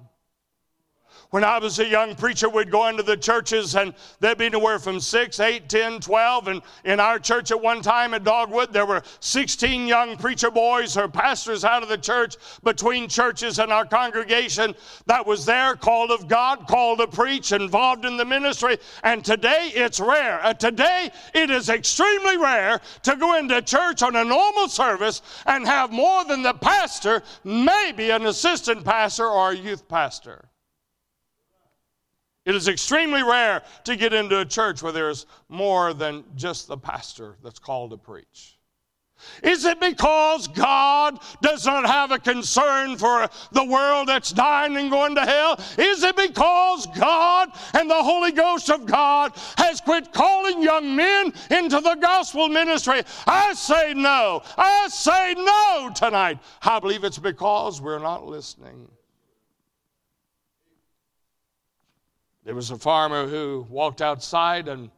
When 1.31 1.43
I 1.43 1.59
was 1.59 1.79
a 1.79 1.85
young 1.85 2.15
preacher, 2.15 2.49
we'd 2.49 2.71
go 2.71 2.87
into 2.87 3.03
the 3.03 3.15
churches 3.15 3.75
and 3.75 3.93
there'd 4.19 4.37
be 4.37 4.47
anywhere 4.47 4.79
from 4.79 4.99
6, 4.99 5.39
8, 5.39 5.69
10, 5.69 5.99
12. 6.01 6.47
And 6.47 6.61
in 6.83 6.99
our 6.99 7.19
church 7.19 7.51
at 7.51 7.61
one 7.61 7.81
time 7.81 8.13
at 8.13 8.23
Dogwood, 8.23 8.73
there 8.73 8.85
were 8.85 9.01
16 9.21 9.87
young 9.87 10.17
preacher 10.17 10.51
boys 10.51 10.97
or 10.97 11.07
pastors 11.07 11.63
out 11.63 11.83
of 11.83 11.89
the 11.89 11.97
church 11.97 12.35
between 12.63 13.07
churches 13.07 13.59
and 13.59 13.71
our 13.71 13.85
congregation 13.85 14.75
that 15.05 15.25
was 15.25 15.45
there, 15.45 15.75
called 15.75 16.11
of 16.11 16.27
God, 16.27 16.67
called 16.67 16.99
to 16.99 17.07
preach, 17.07 17.51
involved 17.51 18.05
in 18.05 18.17
the 18.17 18.25
ministry. 18.25 18.77
And 19.03 19.23
today 19.23 19.71
it's 19.73 19.99
rare. 19.99 20.43
Uh, 20.43 20.53
today 20.53 21.11
it 21.33 21.49
is 21.49 21.69
extremely 21.69 22.37
rare 22.37 22.81
to 23.03 23.15
go 23.15 23.37
into 23.37 23.61
church 23.61 24.03
on 24.03 24.15
a 24.15 24.23
normal 24.23 24.67
service 24.67 25.21
and 25.45 25.65
have 25.65 25.91
more 25.91 26.25
than 26.25 26.43
the 26.43 26.53
pastor, 26.53 27.23
maybe 27.43 28.09
an 28.09 28.25
assistant 28.25 28.83
pastor 28.83 29.25
or 29.25 29.51
a 29.51 29.55
youth 29.55 29.87
pastor. 29.87 30.50
It 32.45 32.55
is 32.55 32.67
extremely 32.67 33.21
rare 33.21 33.61
to 33.83 33.95
get 33.95 34.13
into 34.13 34.39
a 34.39 34.45
church 34.45 34.81
where 34.81 34.91
there's 34.91 35.27
more 35.47 35.93
than 35.93 36.23
just 36.35 36.67
the 36.67 36.77
pastor 36.77 37.37
that's 37.43 37.59
called 37.59 37.91
to 37.91 37.97
preach. 37.97 38.57
Is 39.43 39.65
it 39.65 39.79
because 39.79 40.47
God 40.47 41.19
does 41.41 41.65
not 41.65 41.85
have 41.85 42.11
a 42.11 42.19
concern 42.19 42.97
for 42.97 43.29
the 43.51 43.63
world 43.63 44.07
that's 44.07 44.31
dying 44.31 44.77
and 44.77 44.89
going 44.89 45.15
to 45.15 45.25
hell? 45.25 45.59
Is 45.77 46.03
it 46.03 46.15
because 46.15 46.87
God 46.97 47.49
and 47.73 47.89
the 47.89 48.03
Holy 48.03 48.31
Ghost 48.31 48.69
of 48.69 48.85
God 48.85 49.33
has 49.57 49.81
quit 49.81 50.11
calling 50.11 50.61
young 50.61 50.95
men 50.95 51.33
into 51.51 51.79
the 51.79 51.97
gospel 52.01 52.49
ministry? 52.49 53.01
I 53.27 53.53
say 53.53 53.93
no. 53.93 54.41
I 54.57 54.87
say 54.89 55.35
no 55.37 55.91
tonight. 55.93 56.39
I 56.63 56.79
believe 56.79 57.03
it's 57.03 57.19
because 57.19 57.81
we're 57.81 57.99
not 57.99 58.25
listening. 58.25 58.89
There 62.43 62.55
was 62.55 62.71
a 62.71 62.77
farmer 62.77 63.27
who 63.27 63.67
walked 63.69 64.01
outside 64.01 64.67
and 64.67 64.89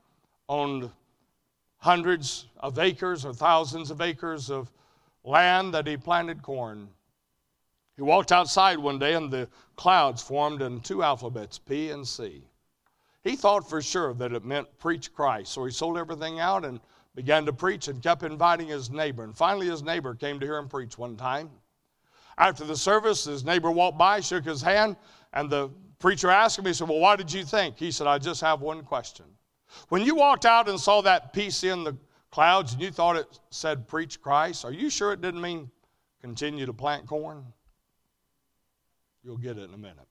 owned 0.47 0.89
hundreds 1.77 2.47
of 2.57 2.79
acres 2.79 3.25
or 3.25 3.33
thousands 3.33 3.91
of 3.91 3.99
acres 3.99 4.49
of 4.49 4.71
land 5.25 5.73
that 5.73 5.85
he 5.85 5.97
planted 5.97 6.41
corn. 6.41 6.87
He 7.97 8.01
walked 8.01 8.31
outside 8.31 8.79
one 8.79 8.97
day 8.97 9.13
and 9.13 9.29
the 9.29 9.49
clouds 9.75 10.23
formed 10.23 10.61
in 10.61 10.79
two 10.79 11.03
alphabets, 11.03 11.59
P 11.59 11.91
and 11.91 12.07
C. 12.07 12.43
He 13.23 13.35
thought 13.35 13.69
for 13.69 13.81
sure 13.81 14.13
that 14.13 14.33
it 14.33 14.45
meant 14.45 14.79
preach 14.79 15.13
Christ, 15.13 15.51
so 15.51 15.65
he 15.65 15.71
sold 15.71 15.97
everything 15.97 16.39
out 16.39 16.63
and 16.63 16.79
began 17.13 17.45
to 17.45 17.53
preach 17.53 17.89
and 17.89 18.01
kept 18.01 18.23
inviting 18.23 18.69
his 18.69 18.89
neighbor. 18.89 19.23
And 19.23 19.35
finally, 19.35 19.67
his 19.67 19.83
neighbor 19.83 20.15
came 20.15 20.39
to 20.39 20.45
hear 20.45 20.57
him 20.57 20.69
preach 20.69 20.97
one 20.97 21.15
time. 21.17 21.51
After 22.37 22.63
the 22.63 22.75
service, 22.75 23.25
his 23.25 23.45
neighbor 23.45 23.69
walked 23.69 23.97
by, 23.97 24.21
shook 24.21 24.45
his 24.45 24.61
hand, 24.61 24.95
and 25.33 25.49
the 25.49 25.69
Preacher 26.03 26.29
asked 26.29 26.59
him, 26.59 26.65
he 26.65 26.73
said, 26.73 26.89
Well, 26.89 26.99
what 26.99 27.17
did 27.17 27.31
you 27.31 27.45
think? 27.45 27.77
He 27.77 27.89
said, 27.89 28.07
I 28.07 28.17
just 28.17 28.41
have 28.41 28.59
one 28.59 28.83
question. 28.83 29.23
When 29.87 30.01
you 30.01 30.15
walked 30.15 30.45
out 30.45 30.67
and 30.67 30.77
saw 30.77 30.99
that 30.99 31.31
piece 31.31 31.63
in 31.63 31.85
the 31.85 31.95
clouds 32.29 32.73
and 32.73 32.81
you 32.81 32.91
thought 32.91 33.15
it 33.15 33.39
said 33.51 33.87
preach 33.87 34.21
Christ, 34.21 34.65
are 34.65 34.73
you 34.73 34.89
sure 34.89 35.13
it 35.13 35.21
didn't 35.21 35.39
mean 35.39 35.71
continue 36.19 36.65
to 36.65 36.73
plant 36.73 37.07
corn? 37.07 37.45
You'll 39.23 39.37
get 39.37 39.57
it 39.57 39.61
in 39.61 39.73
a 39.73 39.77
minute. 39.77 40.09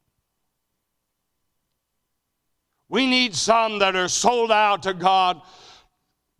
We 2.89 3.07
need 3.07 3.35
some 3.35 3.81
that 3.81 3.95
are 3.95 4.09
sold 4.09 4.51
out 4.51 4.85
to 4.85 4.95
God 4.95 5.43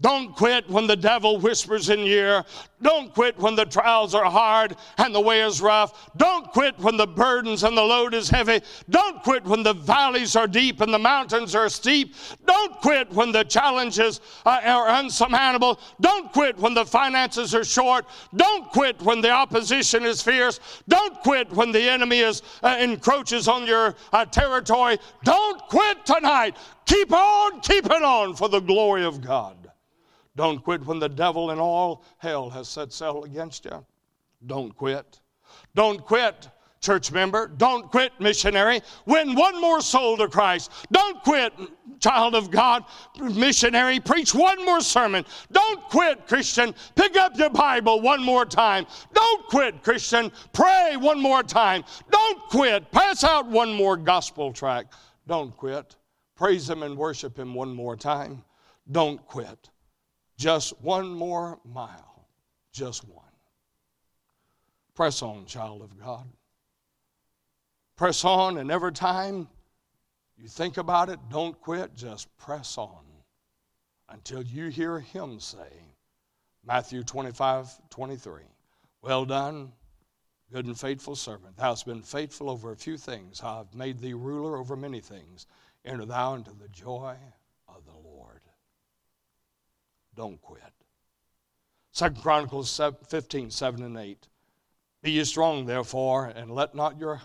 don't 0.03 0.35
quit 0.35 0.69
when 0.69 0.88
the 0.88 0.97
devil 0.97 1.38
whispers 1.38 1.88
in 1.88 2.01
your 2.01 2.09
ear. 2.09 2.45
Don't 2.83 3.15
quit 3.15 3.38
when 3.38 3.55
the 3.55 3.65
trials 3.65 4.17
are 4.17 4.29
hard 4.29 4.75
and 4.99 5.15
the 5.15 5.21
way 5.21 5.43
is 5.43 5.62
rough. 5.62 6.11
Don't 6.17 6.51
quit 6.51 6.77
when 6.81 6.97
the 6.97 7.07
burdens 7.07 7.62
and 7.62 7.77
the 7.77 7.83
load 7.83 8.12
is 8.12 8.29
heavy. 8.29 8.61
Don't 8.91 9.23
quit 9.23 9.45
when 9.45 9.62
the 9.62 9.75
valleys 9.75 10.35
are 10.35 10.49
deep 10.49 10.81
and 10.81 10.93
the 10.93 10.99
mountains 10.99 11.55
are 11.55 11.69
steep. 11.69 12.17
Don't 12.45 12.75
quit 12.81 13.12
when 13.12 13.31
the 13.31 13.45
challenges 13.45 14.21
are 14.45 14.88
unsurmountable. 14.88 15.79
Don't 16.01 16.33
quit 16.33 16.59
when 16.59 16.75
the 16.75 16.85
finances 16.85 17.55
are 17.55 17.65
short. 17.65 18.05
Don't 18.35 18.69
quit 18.73 19.01
when 19.03 19.21
the 19.21 19.31
opposition 19.31 20.05
is 20.05 20.21
fierce. 20.21 20.59
Don't 20.88 21.15
quit 21.21 21.49
when 21.53 21.71
the 21.71 21.81
enemy 21.81 22.19
is 22.19 22.43
uh, 22.65 22.77
encroaches 22.81 23.47
on 23.47 23.69
your 23.69 23.95
uh, 24.12 24.25
territory. 24.25 24.99
Don't 25.23 25.61
quit 25.69 26.05
tonight. 26.05 26.57
Keep 26.87 27.12
on 27.12 27.61
keeping 27.61 28.03
on 28.03 28.35
for 28.35 28.49
the 28.49 28.59
glory 28.59 29.05
of 29.05 29.21
God. 29.21 29.62
Don't 30.35 30.62
quit 30.64 30.85
when 30.87 30.99
the 30.99 31.09
devil 31.09 31.51
and 31.51 31.61
all 31.61 32.05
hell 32.18 32.49
has 32.51 32.68
set 32.68 32.92
sail 32.92 33.25
against 33.25 33.64
you. 33.66 33.85
Don't 34.47 34.75
quit. 34.75 35.21
Don't 35.75 36.05
quit, 36.05 36.49
church 36.81 37.12
member. 37.12 37.47
Don't 37.47 37.90
quit, 37.90 38.12
missionary. 38.18 38.81
Win 39.07 39.35
one 39.35 39.61
more 39.61 39.81
soul 39.81 40.16
to 40.16 40.29
Christ. 40.29 40.71
Don't 40.90 41.23
quit, 41.23 41.53
child 42.01 42.35
of 42.35 42.51
God, 42.51 42.85
missionary. 43.21 44.01
Preach 44.01 44.35
one 44.35 44.64
more 44.64 44.81
sermon. 44.81 45.25
Don't 45.53 45.83
quit, 45.90 46.27
Christian. 46.27 46.75
Pick 46.95 47.16
up 47.16 47.37
your 47.37 47.51
Bible 47.51 48.01
one 48.01 48.23
more 48.23 48.47
time. 48.47 48.87
Don't 49.12 49.47
quit, 49.49 49.83
Christian. 49.83 50.33
Pray 50.53 50.97
one 50.99 51.21
more 51.21 51.42
time. 51.42 51.85
Don't 52.11 52.40
quit. 52.49 52.90
Pass 52.90 53.23
out 53.23 53.47
one 53.47 53.73
more 53.73 53.97
gospel 53.97 54.53
tract. 54.53 54.95
Don't 55.27 55.57
quit. 55.57 55.97
Praise 56.37 56.68
Him 56.68 56.83
and 56.83 56.97
worship 56.97 57.38
Him 57.38 57.55
one 57.55 57.75
more 57.75 57.97
time. 57.97 58.42
Don't 58.90 59.25
quit. 59.27 59.71
Just 60.42 60.72
one 60.81 61.09
more 61.09 61.61
mile. 61.64 62.26
Just 62.72 63.07
one. 63.09 63.22
Press 64.92 65.22
on, 65.22 65.46
child 65.46 65.83
of 65.83 65.96
God. 66.00 66.26
Press 67.94 68.24
on, 68.24 68.59
and 68.59 68.68
every 68.68 68.90
time 68.90 69.46
you 70.37 70.48
think 70.48 70.78
about 70.78 71.11
it, 71.11 71.20
don't 71.31 71.61
quit, 71.61 71.94
just 71.94 72.26
press 72.38 72.76
on 72.76 73.05
until 74.09 74.42
you 74.42 74.66
hear 74.66 74.98
Him 74.98 75.38
say, 75.38 75.70
Matthew 76.66 77.05
25, 77.05 77.81
23, 77.90 78.42
Well 79.00 79.24
done, 79.24 79.70
good 80.52 80.66
and 80.66 80.76
faithful 80.76 81.14
servant. 81.14 81.57
Thou 81.57 81.68
hast 81.68 81.87
been 81.87 82.02
faithful 82.02 82.50
over 82.50 82.72
a 82.72 82.76
few 82.76 82.96
things. 82.96 83.40
I 83.44 83.59
have 83.59 83.72
made 83.76 84.00
thee 84.00 84.14
ruler 84.14 84.57
over 84.57 84.74
many 84.74 84.98
things. 84.98 85.46
Enter 85.85 86.05
thou 86.05 86.35
into 86.35 86.50
the 86.50 86.68
joy 86.70 87.14
don't 90.14 90.40
quit. 90.40 90.62
Second 91.92 92.22
Chronicles 92.22 92.81
15, 93.09 93.51
7 93.51 93.83
and 93.83 93.96
8. 93.96 94.29
Be 95.03 95.12
ye 95.12 95.25
strong, 95.25 95.66
therefore, 95.66 96.27
and 96.27 96.51
let 96.51 96.75
not 96.75 96.98
your 96.98 97.22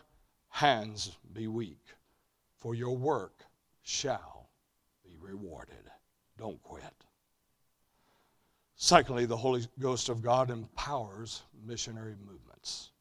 hands 0.49 1.17
be 1.33 1.47
weak, 1.47 1.85
for 2.57 2.75
your 2.75 2.97
work 2.97 3.45
shall 3.83 4.49
be 5.03 5.17
rewarded. 5.19 5.91
Don't 6.37 6.61
quit. 6.63 6.83
Secondly, 8.75 9.25
the 9.25 9.37
Holy 9.37 9.65
Ghost 9.79 10.09
of 10.09 10.21
God 10.21 10.49
empowers 10.49 11.43
missionary 11.65 12.15
movements. 12.25 12.91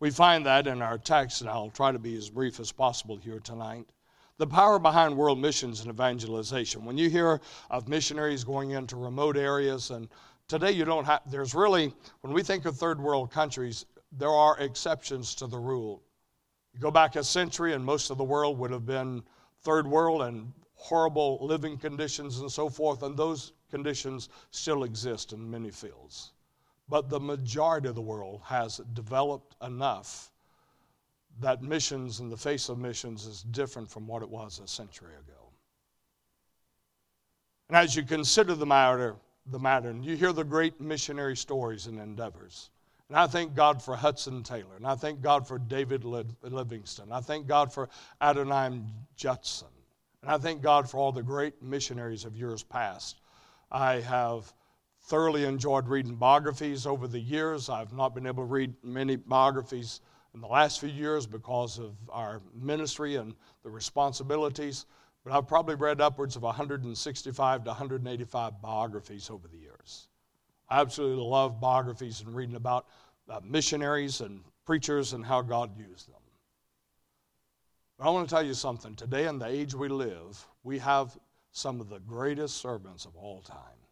We 0.00 0.10
find 0.10 0.46
that 0.46 0.66
in 0.66 0.80
our 0.80 0.98
text, 0.98 1.40
and 1.40 1.50
I'll 1.50 1.70
try 1.70 1.92
to 1.92 1.98
be 1.98 2.16
as 2.16 2.30
brief 2.30 2.58
as 2.58 2.72
possible 2.72 3.16
here 3.16 3.40
tonight 3.40 3.90
the 4.38 4.46
power 4.46 4.78
behind 4.78 5.16
world 5.16 5.38
missions 5.38 5.80
and 5.80 5.90
evangelization. 5.90 6.84
When 6.84 6.98
you 6.98 7.08
hear 7.08 7.40
of 7.70 7.88
missionaries 7.88 8.42
going 8.44 8.70
into 8.70 8.96
remote 8.96 9.36
areas, 9.36 9.90
and 9.90 10.08
today 10.48 10.72
you 10.72 10.84
don't 10.84 11.04
have, 11.04 11.22
there's 11.30 11.54
really, 11.54 11.92
when 12.22 12.32
we 12.32 12.42
think 12.42 12.64
of 12.64 12.76
third 12.76 13.00
world 13.00 13.30
countries, 13.30 13.86
there 14.12 14.30
are 14.30 14.58
exceptions 14.58 15.34
to 15.36 15.46
the 15.46 15.58
rule. 15.58 16.02
You 16.72 16.80
go 16.80 16.90
back 16.90 17.16
a 17.16 17.22
century, 17.22 17.74
and 17.74 17.84
most 17.84 18.10
of 18.10 18.18
the 18.18 18.24
world 18.24 18.58
would 18.58 18.72
have 18.72 18.86
been 18.86 19.22
third 19.62 19.86
world 19.86 20.22
and 20.22 20.52
horrible 20.74 21.38
living 21.40 21.78
conditions 21.78 22.40
and 22.40 22.50
so 22.50 22.68
forth, 22.68 23.02
and 23.02 23.16
those 23.16 23.52
conditions 23.70 24.28
still 24.50 24.84
exist 24.84 25.32
in 25.32 25.50
many 25.50 25.70
fields. 25.70 26.32
But 26.88 27.08
the 27.08 27.20
majority 27.20 27.88
of 27.88 27.94
the 27.94 28.02
world 28.02 28.42
has 28.44 28.78
developed 28.92 29.56
enough 29.62 30.30
that 31.40 31.62
missions 31.62 32.20
in 32.20 32.28
the 32.28 32.36
face 32.36 32.68
of 32.68 32.78
missions 32.78 33.26
is 33.26 33.42
different 33.42 33.90
from 33.90 34.06
what 34.06 34.22
it 34.22 34.28
was 34.28 34.60
a 34.60 34.68
century 34.68 35.14
ago. 35.14 35.50
And 37.68 37.76
as 37.76 37.96
you 37.96 38.02
consider 38.04 38.54
the 38.54 38.66
matter, 38.66 39.16
the 39.46 39.58
matter, 39.58 39.90
and 39.90 40.04
you 40.04 40.16
hear 40.16 40.32
the 40.32 40.44
great 40.44 40.80
missionary 40.80 41.36
stories 41.36 41.86
and 41.86 41.98
endeavors. 41.98 42.70
And 43.08 43.18
I 43.18 43.26
thank 43.26 43.54
God 43.54 43.82
for 43.82 43.96
Hudson 43.96 44.42
Taylor, 44.42 44.76
and 44.76 44.86
I 44.86 44.94
thank 44.94 45.20
God 45.20 45.46
for 45.46 45.58
David 45.58 46.04
Livingstone. 46.04 47.12
I 47.12 47.20
thank 47.20 47.46
God 47.46 47.72
for 47.72 47.88
Adoniram 48.20 48.86
Judson, 49.16 49.68
and 50.22 50.30
I 50.30 50.38
thank 50.38 50.62
God 50.62 50.88
for 50.88 50.98
all 50.98 51.12
the 51.12 51.22
great 51.22 51.62
missionaries 51.62 52.24
of 52.24 52.36
years 52.36 52.62
past. 52.62 53.20
I 53.70 53.96
have 53.96 54.52
thoroughly 55.02 55.44
enjoyed 55.44 55.88
reading 55.88 56.14
biographies 56.14 56.86
over 56.86 57.06
the 57.06 57.20
years. 57.20 57.68
I've 57.68 57.92
not 57.92 58.14
been 58.14 58.26
able 58.26 58.44
to 58.44 58.50
read 58.50 58.72
many 58.82 59.16
biographies 59.16 60.00
in 60.34 60.40
the 60.40 60.46
last 60.46 60.80
few 60.80 60.88
years 60.88 61.26
because 61.26 61.78
of 61.78 61.94
our 62.10 62.42
ministry 62.60 63.16
and 63.16 63.34
the 63.62 63.70
responsibilities, 63.70 64.86
but 65.22 65.32
I've 65.32 65.46
probably 65.46 65.76
read 65.76 66.00
upwards 66.00 66.36
of 66.36 66.42
165 66.42 67.64
to 67.64 67.70
185 67.70 68.60
biographies 68.60 69.30
over 69.30 69.48
the 69.48 69.56
years. 69.56 70.08
I 70.68 70.80
absolutely 70.80 71.24
love 71.24 71.60
biographies 71.60 72.20
and 72.20 72.34
reading 72.34 72.56
about 72.56 72.86
uh, 73.28 73.40
missionaries 73.44 74.20
and 74.20 74.40
preachers 74.66 75.12
and 75.12 75.24
how 75.24 75.40
God 75.40 75.78
used 75.78 76.08
them. 76.08 76.20
But 77.98 78.08
I 78.08 78.10
want 78.10 78.28
to 78.28 78.34
tell 78.34 78.44
you 78.44 78.54
something. 78.54 78.96
Today, 78.96 79.26
in 79.26 79.38
the 79.38 79.46
age 79.46 79.72
we 79.74 79.88
live, 79.88 80.44
we 80.64 80.78
have 80.80 81.16
some 81.52 81.80
of 81.80 81.88
the 81.88 82.00
greatest 82.00 82.56
servants 82.56 83.04
of 83.04 83.14
all 83.16 83.40
time 83.40 83.83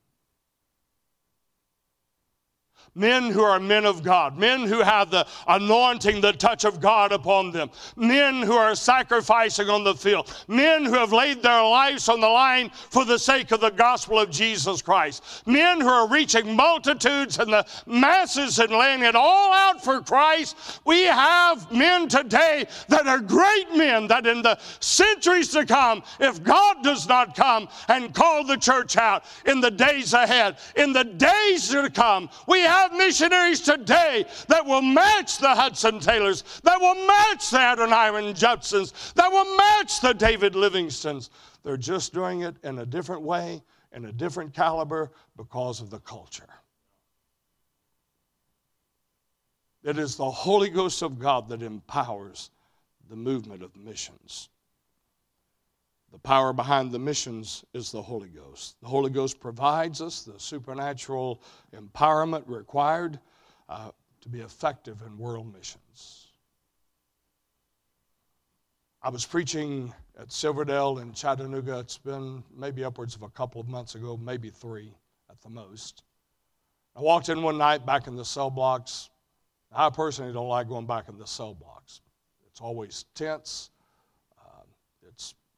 men 2.94 3.30
who 3.30 3.42
are 3.42 3.58
men 3.58 3.86
of 3.86 4.02
God, 4.02 4.38
men 4.38 4.60
who 4.60 4.80
have 4.80 5.10
the 5.10 5.26
anointing, 5.48 6.20
the 6.20 6.32
touch 6.32 6.64
of 6.64 6.80
God 6.80 7.12
upon 7.12 7.50
them, 7.50 7.70
men 7.96 8.42
who 8.42 8.52
are 8.52 8.74
sacrificing 8.74 9.70
on 9.70 9.84
the 9.84 9.94
field, 9.94 10.34
men 10.48 10.84
who 10.84 10.94
have 10.94 11.12
laid 11.12 11.42
their 11.42 11.62
lives 11.62 12.08
on 12.08 12.20
the 12.20 12.28
line 12.28 12.70
for 12.90 13.04
the 13.04 13.18
sake 13.18 13.50
of 13.50 13.60
the 13.60 13.70
gospel 13.70 14.18
of 14.18 14.30
Jesus 14.30 14.82
Christ, 14.82 15.42
men 15.46 15.80
who 15.80 15.88
are 15.88 16.08
reaching 16.08 16.54
multitudes 16.54 17.38
and 17.38 17.52
the 17.52 17.66
masses 17.86 18.58
and 18.58 18.72
laying 18.72 19.02
it 19.02 19.16
all 19.16 19.52
out 19.52 19.82
for 19.82 20.00
Christ. 20.00 20.80
We 20.84 21.04
have 21.04 21.70
men 21.72 22.08
today 22.08 22.66
that 22.88 23.06
are 23.06 23.20
great 23.20 23.74
men 23.74 24.06
that 24.08 24.26
in 24.26 24.42
the 24.42 24.58
centuries 24.80 25.48
to 25.50 25.64
come, 25.64 26.02
if 26.20 26.42
God 26.42 26.82
does 26.82 27.08
not 27.08 27.34
come 27.34 27.68
and 27.88 28.14
call 28.14 28.44
the 28.44 28.56
church 28.56 28.96
out 28.96 29.24
in 29.46 29.60
the 29.60 29.70
days 29.70 30.12
ahead, 30.12 30.58
in 30.76 30.92
the 30.92 31.04
days 31.04 31.68
to 31.70 31.88
come, 31.90 32.28
we 32.46 32.60
have 32.72 32.92
missionaries 32.92 33.60
today 33.60 34.24
that 34.48 34.64
will 34.64 34.82
match 34.82 35.38
the 35.38 35.48
Hudson 35.48 36.00
Taylors, 36.00 36.42
that 36.64 36.80
will 36.80 36.94
match 37.06 37.50
the 37.50 37.58
Adoniram 37.58 38.34
Judsons, 38.34 39.12
that 39.14 39.30
will 39.30 39.56
match 39.56 40.00
the 40.00 40.12
David 40.12 40.54
Livingstones. 40.54 41.30
They're 41.62 41.76
just 41.76 42.12
doing 42.12 42.42
it 42.42 42.56
in 42.64 42.78
a 42.78 42.86
different 42.86 43.22
way, 43.22 43.62
in 43.92 44.06
a 44.06 44.12
different 44.12 44.54
caliber 44.54 45.12
because 45.36 45.80
of 45.80 45.90
the 45.90 46.00
culture. 46.00 46.48
It 49.84 49.98
is 49.98 50.16
the 50.16 50.30
Holy 50.30 50.70
Ghost 50.70 51.02
of 51.02 51.18
God 51.18 51.48
that 51.48 51.62
empowers 51.62 52.50
the 53.10 53.16
movement 53.16 53.62
of 53.62 53.76
missions. 53.76 54.48
The 56.12 56.18
power 56.18 56.52
behind 56.52 56.92
the 56.92 56.98
missions 56.98 57.64
is 57.72 57.90
the 57.90 58.02
Holy 58.02 58.28
Ghost. 58.28 58.76
The 58.82 58.86
Holy 58.86 59.10
Ghost 59.10 59.40
provides 59.40 60.02
us 60.02 60.22
the 60.22 60.38
supernatural 60.38 61.42
empowerment 61.74 62.44
required 62.46 63.18
uh, 63.66 63.92
to 64.20 64.28
be 64.28 64.40
effective 64.40 65.00
in 65.06 65.16
world 65.16 65.50
missions. 65.50 66.28
I 69.00 69.08
was 69.08 69.24
preaching 69.24 69.92
at 70.18 70.30
Silverdale 70.30 70.98
in 70.98 71.14
Chattanooga. 71.14 71.78
It's 71.78 71.96
been 71.96 72.44
maybe 72.54 72.84
upwards 72.84 73.16
of 73.16 73.22
a 73.22 73.30
couple 73.30 73.60
of 73.60 73.68
months 73.68 73.94
ago, 73.94 74.18
maybe 74.18 74.50
three 74.50 74.94
at 75.30 75.40
the 75.40 75.48
most. 75.48 76.02
I 76.94 77.00
walked 77.00 77.30
in 77.30 77.42
one 77.42 77.56
night 77.56 77.86
back 77.86 78.06
in 78.06 78.16
the 78.16 78.24
cell 78.24 78.50
blocks. 78.50 79.08
I 79.74 79.88
personally 79.88 80.34
don't 80.34 80.48
like 80.48 80.68
going 80.68 80.86
back 80.86 81.08
in 81.08 81.16
the 81.16 81.26
cell 81.26 81.54
blocks. 81.54 82.02
It's 82.46 82.60
always 82.60 83.06
tense 83.14 83.70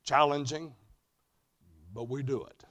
challenging, 0.05 0.73
but 1.93 2.09
we 2.09 2.23
do 2.23 2.45
it. 2.45 2.65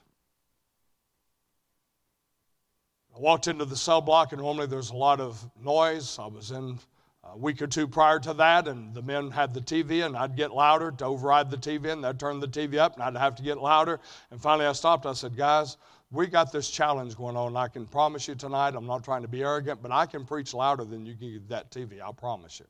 I 3.16 3.20
walked 3.20 3.48
into 3.48 3.66
the 3.66 3.76
cell 3.76 4.02
block, 4.02 4.32
and 4.32 4.42
normally 4.42 4.66
there's 4.66 4.90
a 4.90 4.96
lot 4.96 5.20
of 5.20 5.44
noise. 5.62 6.18
I 6.18 6.26
was 6.26 6.50
in 6.50 6.80
a 7.24 7.38
week 7.38 7.62
or 7.62 7.68
two 7.68 7.88
prior 7.88 8.20
to 8.20 8.34
that, 8.34 8.68
and 8.68 8.94
the 8.94 9.04
men 9.04 9.30
had 9.30 9.54
the 9.54 9.62
TV, 9.62 10.04
and 10.06 10.18
I'd 10.18 10.36
get 10.36 10.52
louder 10.52 10.92
to 10.92 11.06
override 11.06 11.52
the 11.52 11.58
TV, 11.58 11.92
and 11.92 12.04
they'd 12.04 12.20
turn 12.20 12.40
the 12.40 12.48
TV 12.48 12.78
up, 12.78 12.96
and 12.96 13.04
I'd 13.04 13.16
have 13.16 13.36
to 13.36 13.44
get 13.44 13.60
louder. 13.60 14.00
And 14.32 14.42
finally, 14.42 14.66
I 14.66 14.74
stopped. 14.74 15.06
I 15.06 15.14
said, 15.14 15.38
Guys, 15.38 15.78
we 16.12 16.28
got 16.28 16.52
this 16.52 16.70
challenge 16.70 17.16
going 17.16 17.38
on. 17.38 17.56
I 17.56 17.68
can 17.68 17.86
promise 17.86 18.28
you 18.28 18.36
tonight, 18.36 18.76
I'm 18.76 18.88
not 18.88 19.04
trying 19.04 19.22
to 19.22 19.28
be 19.28 19.44
arrogant, 19.44 19.82
but 19.82 19.92
I 19.92 20.06
can 20.06 20.26
preach 20.26 20.54
louder 20.54 20.84
than 20.84 21.06
you 21.06 21.16
can 21.16 21.34
get 21.34 21.50
that 21.50 21.72
TV. 21.72 22.02
I 22.02 22.12
promise 22.12 22.60
you. 22.60 22.66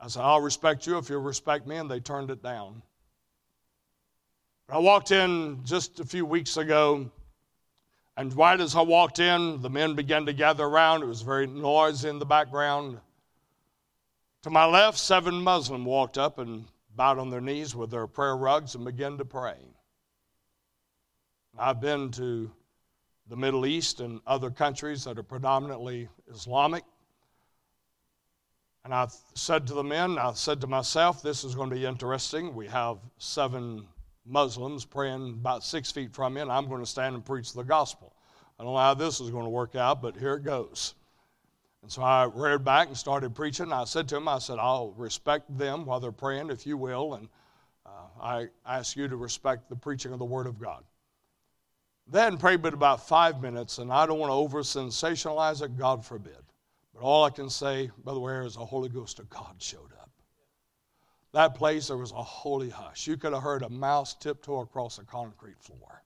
I 0.00 0.08
said, 0.08 0.22
I'll 0.22 0.40
respect 0.40 0.86
you 0.86 0.98
if 0.98 1.08
you'll 1.08 1.20
respect 1.20 1.66
me, 1.66 1.76
and 1.76 1.90
they 1.90 2.00
turned 2.00 2.30
it 2.30 2.42
down. 2.42 2.82
I 4.68 4.78
walked 4.78 5.12
in 5.12 5.60
just 5.64 5.98
a 5.98 6.04
few 6.04 6.26
weeks 6.26 6.56
ago, 6.56 7.10
and 8.16 8.36
right 8.36 8.60
as 8.60 8.76
I 8.76 8.82
walked 8.82 9.18
in, 9.18 9.62
the 9.62 9.70
men 9.70 9.94
began 9.94 10.26
to 10.26 10.32
gather 10.32 10.64
around. 10.64 11.02
It 11.02 11.06
was 11.06 11.22
very 11.22 11.46
noisy 11.46 12.08
in 12.08 12.18
the 12.18 12.26
background. 12.26 13.00
To 14.42 14.50
my 14.50 14.66
left, 14.66 14.98
seven 14.98 15.42
Muslims 15.42 15.86
walked 15.86 16.18
up 16.18 16.38
and 16.38 16.64
bowed 16.94 17.18
on 17.18 17.30
their 17.30 17.40
knees 17.40 17.74
with 17.74 17.90
their 17.90 18.06
prayer 18.06 18.36
rugs 18.36 18.74
and 18.74 18.84
began 18.84 19.18
to 19.18 19.24
pray. 19.24 19.56
I've 21.58 21.80
been 21.80 22.10
to 22.12 22.50
the 23.28 23.36
Middle 23.36 23.66
East 23.66 24.00
and 24.00 24.20
other 24.26 24.50
countries 24.50 25.04
that 25.04 25.18
are 25.18 25.22
predominantly 25.22 26.08
Islamic. 26.30 26.84
And 28.84 28.94
I 28.94 29.08
said 29.34 29.66
to 29.66 29.74
the 29.74 29.84
men, 29.84 30.18
I 30.18 30.32
said 30.32 30.60
to 30.62 30.66
myself, 30.66 31.22
this 31.22 31.44
is 31.44 31.54
going 31.54 31.68
to 31.70 31.76
be 31.76 31.84
interesting. 31.84 32.54
We 32.54 32.66
have 32.68 32.98
seven 33.18 33.86
Muslims 34.24 34.84
praying 34.84 35.30
about 35.40 35.64
six 35.64 35.90
feet 35.90 36.14
from 36.14 36.34
me, 36.34 36.40
and 36.40 36.50
I'm 36.50 36.68
going 36.68 36.80
to 36.80 36.86
stand 36.86 37.14
and 37.14 37.24
preach 37.24 37.52
the 37.52 37.64
gospel. 37.64 38.14
I 38.58 38.64
don't 38.64 38.72
know 38.72 38.78
how 38.78 38.94
this 38.94 39.20
is 39.20 39.30
going 39.30 39.44
to 39.44 39.50
work 39.50 39.74
out, 39.76 40.02
but 40.02 40.16
here 40.16 40.34
it 40.34 40.42
goes. 40.42 40.94
And 41.82 41.90
so 41.90 42.02
I 42.02 42.24
reared 42.24 42.64
back 42.64 42.88
and 42.88 42.96
started 42.96 43.34
preaching. 43.34 43.72
I 43.72 43.84
said 43.84 44.08
to 44.08 44.16
him, 44.16 44.28
I 44.28 44.38
said, 44.38 44.58
I'll 44.58 44.92
respect 44.96 45.56
them 45.56 45.84
while 45.84 46.00
they're 46.00 46.12
praying, 46.12 46.50
if 46.50 46.66
you 46.66 46.76
will, 46.76 47.14
and 47.14 47.28
uh, 47.86 48.22
I 48.22 48.48
ask 48.66 48.96
you 48.96 49.08
to 49.08 49.16
respect 49.16 49.68
the 49.68 49.76
preaching 49.76 50.12
of 50.12 50.18
the 50.18 50.24
Word 50.24 50.46
of 50.46 50.58
God. 50.58 50.84
Then 52.10 52.36
prayed 52.36 52.62
but 52.62 52.74
about 52.74 53.06
five 53.06 53.40
minutes, 53.40 53.78
and 53.78 53.92
I 53.92 54.06
don't 54.06 54.18
want 54.18 54.30
to 54.30 54.34
over 54.34 54.60
sensationalize 54.60 55.62
it, 55.62 55.76
God 55.76 56.04
forbid. 56.04 56.38
But 56.98 57.06
all 57.06 57.24
I 57.24 57.30
can 57.30 57.48
say, 57.48 57.90
Brother 58.02 58.18
Ware, 58.18 58.42
is 58.42 58.54
the 58.54 58.66
Holy 58.66 58.88
Ghost 58.88 59.20
of 59.20 59.30
God 59.30 59.54
showed 59.58 59.92
up. 60.00 60.10
That 61.32 61.54
place, 61.54 61.88
there 61.88 61.96
was 61.96 62.10
a 62.10 62.22
holy 62.22 62.70
hush. 62.70 63.06
You 63.06 63.16
could 63.16 63.32
have 63.32 63.42
heard 63.42 63.62
a 63.62 63.68
mouse 63.68 64.14
tiptoe 64.14 64.60
across 64.60 64.98
a 64.98 65.04
concrete 65.04 65.60
floor 65.60 66.02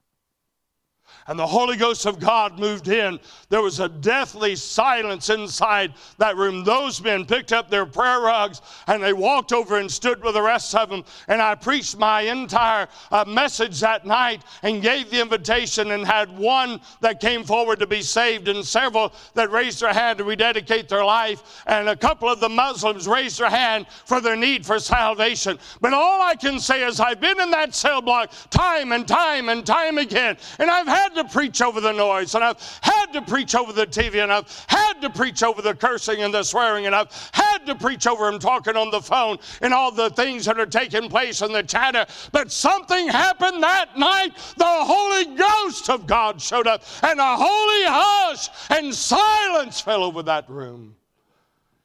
and 1.29 1.39
the 1.39 1.47
Holy 1.47 1.77
Ghost 1.77 2.07
of 2.07 2.19
God 2.19 2.59
moved 2.59 2.89
in, 2.89 3.21
there 3.49 3.63
was 3.63 3.81
a 3.81 3.89
deathly 3.89 4.57
silence 4.57 5.31
inside 5.31 5.95
that 6.19 6.37
room. 6.37 6.65
Those 6.65 7.01
men 7.03 7.25
picked 7.25 7.53
up 7.53 7.71
their 7.71 7.87
prayer 7.87 8.21
rugs 8.21 8.61
and 8.87 9.03
they 9.03 9.13
walked 9.13 9.53
over 9.53 9.79
and 9.79 9.91
stood 9.91 10.23
with 10.23 10.35
the 10.35 10.43
rest 10.43 10.75
of 10.75 10.91
them. 10.91 11.05
And 11.29 11.41
I 11.41 11.55
preached 11.55 11.97
my 11.97 12.23
entire 12.23 12.89
uh, 13.11 13.25
message 13.27 13.81
that 13.81 14.05
night 14.05 14.43
and 14.63 14.83
gave 14.83 15.11
the 15.11 15.21
invitation 15.21 15.93
and 15.93 16.05
had 16.05 16.37
one 16.37 16.81
that 17.01 17.21
came 17.21 17.45
forward 17.45 17.79
to 17.81 17.87
be 17.87 18.03
saved 18.03 18.49
and 18.49 18.65
several 18.65 19.13
that 19.35 19.51
raised 19.51 19.81
their 19.81 19.93
hand 19.93 20.19
to 20.19 20.25
rededicate 20.25 20.89
their 20.89 21.05
life. 21.05 21.63
And 21.67 21.89
a 21.89 21.97
couple 21.97 22.29
of 22.29 22.41
the 22.41 22.49
Muslims 22.49 23.07
raised 23.07 23.39
their 23.39 23.51
hand 23.51 23.87
for 23.89 24.21
their 24.21 24.37
need 24.37 24.67
for 24.67 24.79
salvation. 24.79 25.59
But 25.81 25.95
all 25.95 26.21
I 26.23 26.35
can 26.35 26.59
say 26.59 26.85
is 26.85 26.99
I've 26.99 27.21
been 27.21 27.41
in 27.41 27.51
that 27.53 27.75
cell 27.75 28.03
block 28.03 28.33
time 28.51 28.93
and 28.93 29.07
time 29.07 29.49
and 29.49 29.65
time 29.65 29.99
again. 29.99 30.37
And 30.59 30.71
I've 30.71 30.89
had 30.93 31.15
to 31.15 31.25
preach 31.25 31.63
over 31.63 31.81
the 31.81 31.93
noise, 31.93 32.35
and 32.35 32.45
I've 32.45 32.61
had 32.83 33.07
to 33.13 33.23
preach 33.23 33.55
over 33.55 33.73
the 33.73 33.87
TV, 33.87 34.23
and 34.23 34.33
I've 34.33 34.65
had 34.69 35.01
to 35.01 35.11
preach 35.11 35.43
over 35.43 35.63
the 35.63 35.75
cursing 35.75 36.23
and 36.23 36.33
the 36.33 36.43
swearing, 36.43 36.87
and 36.87 36.95
I've 36.95 37.31
had 37.33 37.67
to 37.67 37.75
preach 37.75 38.07
over 38.07 38.29
him 38.29 38.39
talking 38.39 38.77
on 38.77 38.91
the 38.91 39.01
phone 39.01 39.39
and 39.61 39.73
all 39.73 39.91
the 39.91 40.11
things 40.11 40.45
that 40.45 40.61
are 40.61 40.67
taking 40.67 41.09
place 41.09 41.41
in 41.41 41.53
the 41.53 41.63
chatter. 41.63 42.07
But 42.31 42.53
something 42.53 43.09
happened 43.09 43.63
that 43.63 43.97
night. 43.97 44.37
The 44.57 44.65
Holy 44.67 45.35
Ghost 45.37 45.89
of 45.89 46.07
God 46.07 46.41
showed 46.41 46.67
up, 46.67 46.83
and 47.03 47.19
a 47.19 47.37
holy 47.37 47.85
hush 47.87 48.49
and 48.71 48.95
silence 48.95 49.81
fell 49.81 50.05
over 50.05 50.23
that 50.25 50.49
room. 50.49 50.97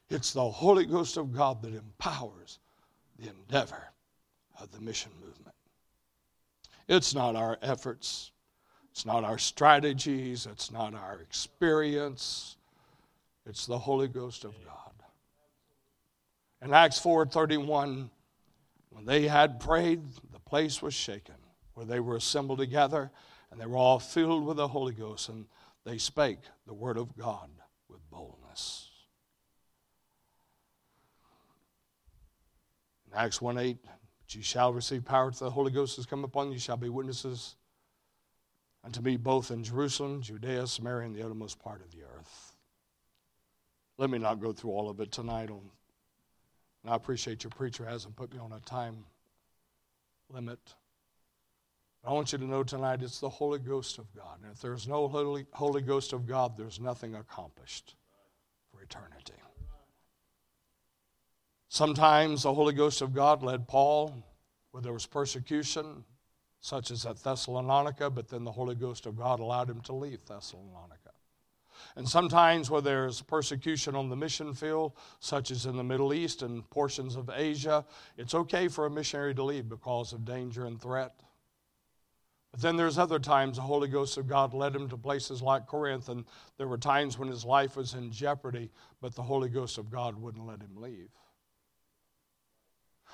It's 0.10 0.32
the 0.34 0.50
Holy 0.50 0.86
Ghost 0.86 1.18
of 1.18 1.34
God 1.34 1.62
that 1.62 1.74
empowers 1.74 2.60
the 3.20 3.30
endeavor 3.30 3.92
of 4.60 4.72
the 4.72 4.80
mission 4.80 5.12
movement. 5.20 5.56
It's 6.88 7.14
not 7.14 7.36
our 7.36 7.58
efforts. 7.62 8.32
It's 8.98 9.06
not 9.06 9.24
our 9.24 9.38
strategies, 9.38 10.48
it's 10.48 10.72
not 10.72 10.96
our 10.96 11.20
experience. 11.20 12.58
It's 13.46 13.68
the 13.68 13.78
Holy 13.78 14.08
Ghost 14.08 14.44
of 14.44 14.56
God. 14.66 14.92
In 16.64 16.74
Acts 16.74 17.00
4:31, 17.00 18.10
when 18.90 19.06
they 19.06 19.28
had 19.28 19.60
prayed, 19.60 20.02
the 20.32 20.40
place 20.40 20.82
was 20.82 20.96
shaken, 20.96 21.36
where 21.76 21.86
they 21.86 22.00
were 22.00 22.16
assembled 22.16 22.58
together, 22.58 23.12
and 23.52 23.62
they 23.62 23.68
were 23.68 23.78
all 23.78 24.00
filled 24.00 24.44
with 24.46 24.58
the 24.58 24.70
Holy 24.70 24.96
Ghost, 24.96 25.30
and 25.30 25.48
they 25.84 26.00
spake 26.00 26.42
the 26.66 26.74
word 26.74 26.98
of 26.98 27.16
God 27.16 27.52
with 27.88 28.02
boldness. 28.10 28.90
In 33.06 33.14
Acts 33.14 33.42
1:8, 33.42 33.78
but 33.84 34.34
you 34.34 34.42
shall 34.42 34.74
receive 34.74 35.06
power 35.06 35.30
to 35.30 35.44
the 35.44 35.52
Holy 35.52 35.72
Ghost 35.72 35.98
has 35.98 36.08
come 36.08 36.24
upon 36.24 36.52
you, 36.52 36.58
shall 36.58 36.78
be 36.78 36.90
witnesses 36.90 37.58
and 38.84 38.94
to 38.94 39.02
me 39.02 39.18
both 39.18 39.52
in 39.52 39.64
Jerusalem, 39.64 40.22
Judea, 40.22 40.68
Samaria, 40.68 41.08
and 41.08 41.16
the 41.16 41.24
uttermost 41.24 41.60
part 41.60 41.82
of 41.82 41.92
the 41.92 42.04
earth. 42.04 42.54
Let 43.98 44.10
me 44.10 44.20
not 44.20 44.40
go 44.40 44.54
through 44.54 44.72
all 44.72 44.90
of 44.90 45.00
it 45.00 45.12
tonight. 45.12 45.50
On, 45.50 45.62
and 46.84 46.94
I 46.94 46.96
appreciate 46.96 47.44
your 47.44 47.52
preacher 47.52 47.86
hasn't 47.86 48.16
put 48.16 48.34
me 48.34 48.40
on 48.40 48.54
a 48.54 48.60
time 48.60 49.06
limit. 50.30 50.60
But 52.04 52.12
I 52.12 52.14
want 52.14 52.32
you 52.32 52.38
to 52.38 52.46
know 52.46 52.64
tonight 52.64 53.02
it's 53.02 53.20
the 53.20 53.30
Holy 53.30 53.60
Ghost 53.60 53.98
of 53.98 54.14
God. 54.16 54.40
And 54.44 54.52
if 54.52 54.62
there's 54.62 54.88
no 54.88 55.08
Holy, 55.08 55.46
Holy 55.52 55.82
Ghost 55.82 56.14
of 56.14 56.28
God, 56.28 56.58
there's 56.58 56.80
nothing 56.80 57.16
accomplished 57.16 57.96
for 58.72 58.82
eternity. 58.82 59.34
Sometimes 61.70 62.44
the 62.44 62.54
Holy 62.54 62.74
Ghost 62.74 63.02
of 63.02 63.14
God 63.14 63.44
led 63.44 63.68
Paul 63.68 64.24
where 64.72 64.82
there 64.82 64.94
was 64.94 65.06
persecution, 65.06 66.04
such 66.68 66.92
as 66.92 67.06
at 67.06 67.24
Thessalonica, 67.24 68.10
but 68.10 68.28
then 68.28 68.44
the 68.44 68.52
Holy 68.52 68.76
Ghost 68.76 69.06
of 69.06 69.18
God 69.18 69.40
allowed 69.40 69.70
him 69.70 69.80
to 69.82 69.94
leave 69.94 70.26
Thessalonica. 70.26 71.12
And 71.96 72.08
sometimes 72.08 72.70
where 72.70 72.82
there's 72.82 73.22
persecution 73.22 73.96
on 73.96 74.10
the 74.10 74.18
mission 74.18 74.54
field, 74.54 74.92
such 75.22 75.50
as 75.50 75.66
in 75.66 75.78
the 75.78 75.84
Middle 75.84 76.14
East 76.14 76.42
and 76.42 76.70
portions 76.70 77.16
of 77.16 77.30
Asia, 77.34 77.86
it's 78.18 78.36
okay 78.36 78.68
for 78.68 78.86
a 78.86 78.90
missionary 78.90 79.34
to 79.36 79.44
leave 79.44 79.70
because 79.70 80.12
of 80.12 80.26
danger 80.26 80.66
and 80.66 80.82
threat. 80.82 81.14
But 82.52 82.60
then 82.60 82.76
there's 82.76 82.98
other 82.98 83.20
times 83.20 83.56
the 83.56 83.62
Holy 83.62 83.88
Ghost 83.88 84.18
of 84.18 84.28
God 84.28 84.54
led 84.54 84.76
him 84.76 84.90
to 84.90 84.98
places 84.98 85.42
like 85.42 85.68
Corinth, 85.68 86.10
and 86.10 86.26
there 86.58 86.68
were 86.68 86.78
times 86.78 87.18
when 87.18 87.30
his 87.30 87.46
life 87.46 87.78
was 87.78 87.94
in 87.94 88.12
jeopardy, 88.12 88.72
but 89.00 89.16
the 89.16 89.24
Holy 89.24 89.48
Ghost 89.48 89.78
of 89.78 89.90
God 89.90 90.22
wouldn't 90.22 90.46
let 90.46 90.60
him 90.60 90.76
leave. 90.76 91.12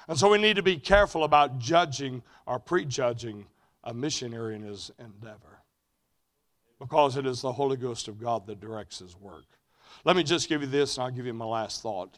And 0.08 0.18
so 0.18 0.30
we 0.30 0.38
need 0.38 0.56
to 0.58 0.64
be 0.64 0.78
careful 0.78 1.24
about 1.24 1.60
judging 1.60 2.24
or 2.46 2.60
prejudging 2.60 3.46
a 3.84 3.94
missionary 3.94 4.56
in 4.56 4.64
his 4.64 4.92
endeavor 5.00 5.62
because 6.80 7.16
it 7.16 7.26
is 7.26 7.42
the 7.42 7.52
Holy 7.52 7.78
Ghost 7.78 8.08
of 8.08 8.20
God 8.20 8.46
that 8.48 8.60
directs 8.60 9.00
his 9.00 9.16
work. 9.18 9.46
Let 10.04 10.16
me 10.16 10.24
just 10.24 10.50
give 10.50 10.62
you 10.62 10.68
this, 10.68 10.98
and 10.98 11.06
I'll 11.06 11.12
give 11.12 11.26
you 11.26 11.34
my 11.34 11.46
last 11.46 11.82
thought. 11.82 12.18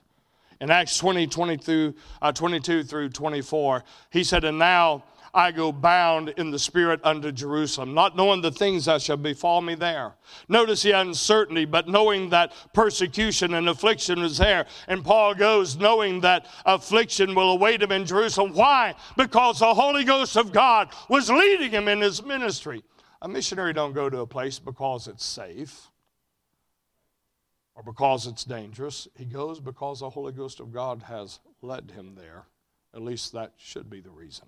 In 0.62 0.72
Acts 0.72 0.98
20, 0.98 1.28
20 1.28 1.58
through, 1.58 1.96
uh, 2.22 2.32
22 2.32 2.84
through 2.84 3.10
24, 3.10 3.84
he 4.10 4.24
said, 4.24 4.44
And 4.44 4.58
now 4.58 5.04
I 5.36 5.52
go 5.52 5.74
bound 5.74 6.30
in 6.30 6.50
the 6.50 6.58
Spirit 6.58 7.02
unto 7.04 7.32
Jerusalem, 7.32 7.94
not 7.94 8.16
knowing 8.16 8.42
the 8.42 8.52
things 8.52 8.86
that 8.86 9.02
shall 9.02 9.18
befall 9.18 9.60
me 9.62 9.76
there. 9.76 10.16
Notice 10.48 10.82
the 10.82 10.92
uncertainty, 10.92 11.66
but 11.66 11.90
knowing 11.90 12.30
that 12.30 12.54
persecution 12.74 13.54
and 13.54 13.68
affliction 13.68 14.20
is 14.20 14.38
there. 14.38 14.66
And 14.88 15.04
Paul 15.04 15.36
goes 15.36 15.76
knowing 15.76 16.22
that 16.22 16.48
affliction 16.66 17.36
will 17.36 17.52
await 17.52 17.84
him 17.84 17.92
in 17.92 18.06
Jerusalem. 18.06 18.54
Why? 18.54 18.96
Because 19.18 19.60
the 19.60 19.74
Holy 19.74 20.06
Ghost 20.06 20.38
of 20.38 20.54
God 20.54 20.90
was 21.10 21.30
leading 21.30 21.72
him 21.72 21.90
in 21.90 22.00
his 22.00 22.24
ministry. 22.24 22.82
A 23.22 23.28
missionary 23.28 23.74
don't 23.74 23.94
go 23.94 24.10
to 24.10 24.20
a 24.20 24.28
place 24.28 24.58
because 24.58 25.08
it's 25.08 25.26
safe 25.26 25.92
or 27.76 27.84
because 27.84 28.26
it's 28.26 28.46
dangerous. 28.46 29.08
He 29.18 29.26
goes 29.26 29.60
because 29.60 30.00
the 30.00 30.10
Holy 30.10 30.32
Ghost 30.32 30.62
of 30.62 30.72
God 30.72 31.04
has 31.04 31.40
led 31.62 31.92
him 31.92 32.16
there. 32.16 32.46
At 32.94 33.02
least 33.02 33.34
that 33.34 33.52
should 33.58 33.90
be 33.90 34.00
the 34.00 34.12
reason. 34.12 34.46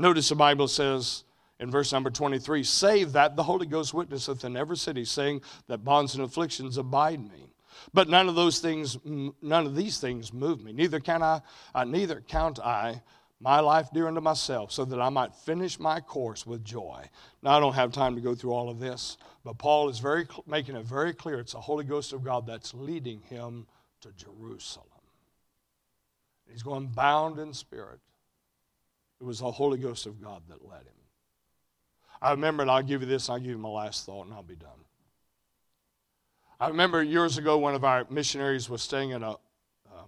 Notice 0.00 0.30
the 0.30 0.34
Bible 0.34 0.66
says 0.66 1.24
in 1.58 1.70
verse 1.70 1.92
number 1.92 2.08
23 2.08 2.64
Save 2.64 3.12
that 3.12 3.36
the 3.36 3.42
Holy 3.42 3.66
Ghost 3.66 3.92
witnesseth 3.92 4.44
in 4.46 4.56
every 4.56 4.78
city, 4.78 5.04
saying 5.04 5.42
that 5.68 5.84
bonds 5.84 6.14
and 6.14 6.24
afflictions 6.24 6.78
abide 6.78 7.20
me. 7.20 7.52
But 7.92 8.08
none 8.08 8.26
of 8.26 8.34
those 8.34 8.60
things, 8.60 8.96
none 9.04 9.66
of 9.66 9.76
these 9.76 9.98
things 9.98 10.32
move 10.32 10.62
me. 10.62 10.72
Neither 10.72 11.00
can 11.00 11.22
I, 11.22 11.42
uh, 11.74 11.84
neither 11.84 12.22
count 12.22 12.58
I 12.60 13.02
my 13.40 13.60
life 13.60 13.88
dear 13.92 14.08
unto 14.08 14.22
myself, 14.22 14.72
so 14.72 14.86
that 14.86 15.00
I 15.00 15.10
might 15.10 15.34
finish 15.34 15.78
my 15.78 16.00
course 16.00 16.46
with 16.46 16.64
joy. 16.64 17.04
Now 17.42 17.58
I 17.58 17.60
don't 17.60 17.74
have 17.74 17.92
time 17.92 18.14
to 18.14 18.22
go 18.22 18.34
through 18.34 18.52
all 18.52 18.70
of 18.70 18.80
this, 18.80 19.18
but 19.44 19.58
Paul 19.58 19.90
is 19.90 19.98
very 19.98 20.26
making 20.46 20.76
it 20.76 20.84
very 20.86 21.12
clear. 21.12 21.40
It's 21.40 21.52
the 21.52 21.60
Holy 21.60 21.84
Ghost 21.84 22.14
of 22.14 22.24
God 22.24 22.46
that's 22.46 22.72
leading 22.72 23.20
him 23.20 23.66
to 24.00 24.12
Jerusalem. 24.12 24.86
He's 26.50 26.62
going 26.62 26.86
bound 26.86 27.38
in 27.38 27.52
spirit. 27.52 28.00
It 29.20 29.24
was 29.24 29.40
the 29.40 29.50
Holy 29.50 29.78
Ghost 29.78 30.06
of 30.06 30.22
God 30.22 30.42
that 30.48 30.66
led 30.66 30.80
him. 30.80 30.94
I 32.22 32.30
remember, 32.30 32.62
and 32.62 32.70
I'll 32.70 32.82
give 32.82 33.02
you 33.02 33.06
this, 33.06 33.28
I'll 33.28 33.38
give 33.38 33.48
you 33.48 33.58
my 33.58 33.68
last 33.68 34.06
thought, 34.06 34.26
and 34.26 34.34
I'll 34.34 34.42
be 34.42 34.56
done. 34.56 34.70
I 36.58 36.68
remember 36.68 37.02
years 37.02 37.38
ago, 37.38 37.58
one 37.58 37.74
of 37.74 37.84
our 37.84 38.06
missionaries 38.10 38.68
was 38.68 38.82
staying 38.82 39.10
in 39.10 39.22
a, 39.22 39.30
a 39.30 39.36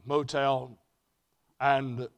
motel, 0.04 0.78
and 1.60 2.00
of 2.00 2.08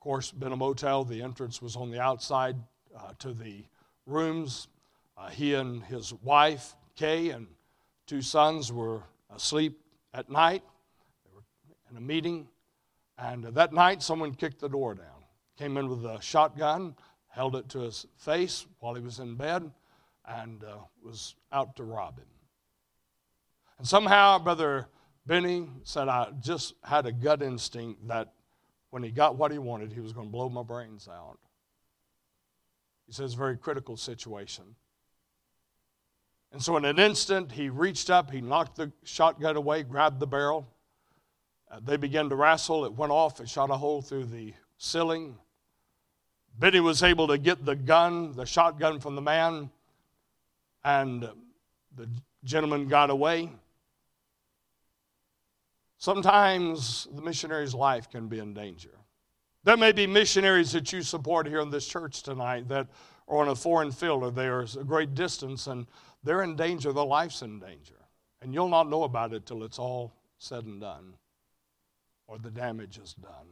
course, 0.00 0.30
been 0.30 0.52
a 0.52 0.56
motel. 0.56 1.04
The 1.04 1.22
entrance 1.22 1.62
was 1.62 1.76
on 1.76 1.90
the 1.90 2.00
outside 2.00 2.56
uh, 2.96 3.12
to 3.20 3.32
the 3.32 3.64
rooms. 4.06 4.68
Uh, 5.16 5.28
he 5.28 5.54
and 5.54 5.82
his 5.84 6.12
wife, 6.22 6.74
Kay, 6.96 7.30
and 7.30 7.46
two 8.06 8.20
sons 8.20 8.72
were 8.72 9.02
asleep 9.34 9.80
at 10.12 10.30
night. 10.30 10.62
They 11.24 11.30
were 11.34 11.44
in 11.90 11.96
a 11.96 12.00
meeting, 12.00 12.48
and 13.18 13.44
that 13.44 13.72
night, 13.72 14.02
someone 14.02 14.34
kicked 14.34 14.60
the 14.60 14.68
door 14.68 14.94
down 14.94 15.13
came 15.58 15.76
in 15.76 15.88
with 15.88 16.04
a 16.04 16.20
shotgun, 16.20 16.94
held 17.28 17.56
it 17.56 17.68
to 17.70 17.80
his 17.80 18.06
face 18.16 18.66
while 18.80 18.94
he 18.94 19.02
was 19.02 19.18
in 19.18 19.36
bed, 19.36 19.70
and 20.26 20.64
uh, 20.64 20.76
was 21.02 21.34
out 21.52 21.76
to 21.76 21.84
rob 21.84 22.18
him. 22.18 22.26
And 23.78 23.86
somehow, 23.86 24.38
Brother 24.38 24.88
Benny 25.26 25.68
said, 25.82 26.08
I 26.08 26.28
just 26.40 26.74
had 26.82 27.06
a 27.06 27.12
gut 27.12 27.42
instinct 27.42 28.06
that 28.08 28.32
when 28.90 29.02
he 29.02 29.10
got 29.10 29.36
what 29.36 29.50
he 29.50 29.58
wanted, 29.58 29.92
he 29.92 30.00
was 30.00 30.12
going 30.12 30.28
to 30.28 30.32
blow 30.32 30.48
my 30.48 30.62
brains 30.62 31.08
out. 31.08 31.38
He 33.06 33.12
says, 33.12 33.34
very 33.34 33.56
critical 33.56 33.96
situation. 33.96 34.64
And 36.52 36.62
so, 36.62 36.76
in 36.76 36.84
an 36.84 37.00
instant, 37.00 37.50
he 37.50 37.68
reached 37.68 38.10
up, 38.10 38.30
he 38.30 38.40
knocked 38.40 38.76
the 38.76 38.92
shotgun 39.02 39.56
away, 39.56 39.82
grabbed 39.82 40.20
the 40.20 40.26
barrel. 40.26 40.68
Uh, 41.68 41.80
they 41.82 41.96
began 41.96 42.28
to 42.28 42.36
wrestle. 42.36 42.84
It 42.84 42.92
went 42.92 43.10
off, 43.10 43.40
it 43.40 43.48
shot 43.48 43.70
a 43.70 43.76
hole 43.76 44.00
through 44.00 44.26
the 44.26 44.54
ceiling. 44.84 45.36
Benny 46.58 46.80
was 46.80 47.02
able 47.02 47.26
to 47.28 47.38
get 47.38 47.64
the 47.64 47.74
gun, 47.74 48.32
the 48.32 48.46
shotgun 48.46 49.00
from 49.00 49.14
the 49.14 49.22
man, 49.22 49.70
and 50.84 51.28
the 51.96 52.08
gentleman 52.44 52.86
got 52.86 53.10
away. 53.10 53.50
Sometimes 55.98 57.08
the 57.14 57.22
missionary's 57.22 57.74
life 57.74 58.10
can 58.10 58.28
be 58.28 58.38
in 58.38 58.52
danger. 58.52 58.90
There 59.64 59.76
may 59.78 59.92
be 59.92 60.06
missionaries 60.06 60.72
that 60.72 60.92
you 60.92 61.00
support 61.00 61.46
here 61.46 61.60
in 61.60 61.70
this 61.70 61.86
church 61.86 62.22
tonight 62.22 62.68
that 62.68 62.86
are 63.26 63.38
on 63.38 63.48
a 63.48 63.54
foreign 63.54 63.90
field 63.90 64.22
or 64.22 64.30
there's 64.30 64.76
a 64.76 64.84
great 64.84 65.14
distance 65.14 65.66
and 65.66 65.86
they're 66.22 66.42
in 66.42 66.56
danger, 66.56 66.92
their 66.92 67.04
life's 67.04 67.40
in 67.40 67.58
danger. 67.58 67.94
And 68.42 68.52
you'll 68.52 68.68
not 68.68 68.90
know 68.90 69.04
about 69.04 69.32
it 69.32 69.46
till 69.46 69.64
it's 69.64 69.78
all 69.78 70.12
said 70.38 70.64
and 70.64 70.82
done 70.82 71.14
or 72.26 72.36
the 72.38 72.50
damage 72.50 72.98
is 72.98 73.14
done. 73.14 73.46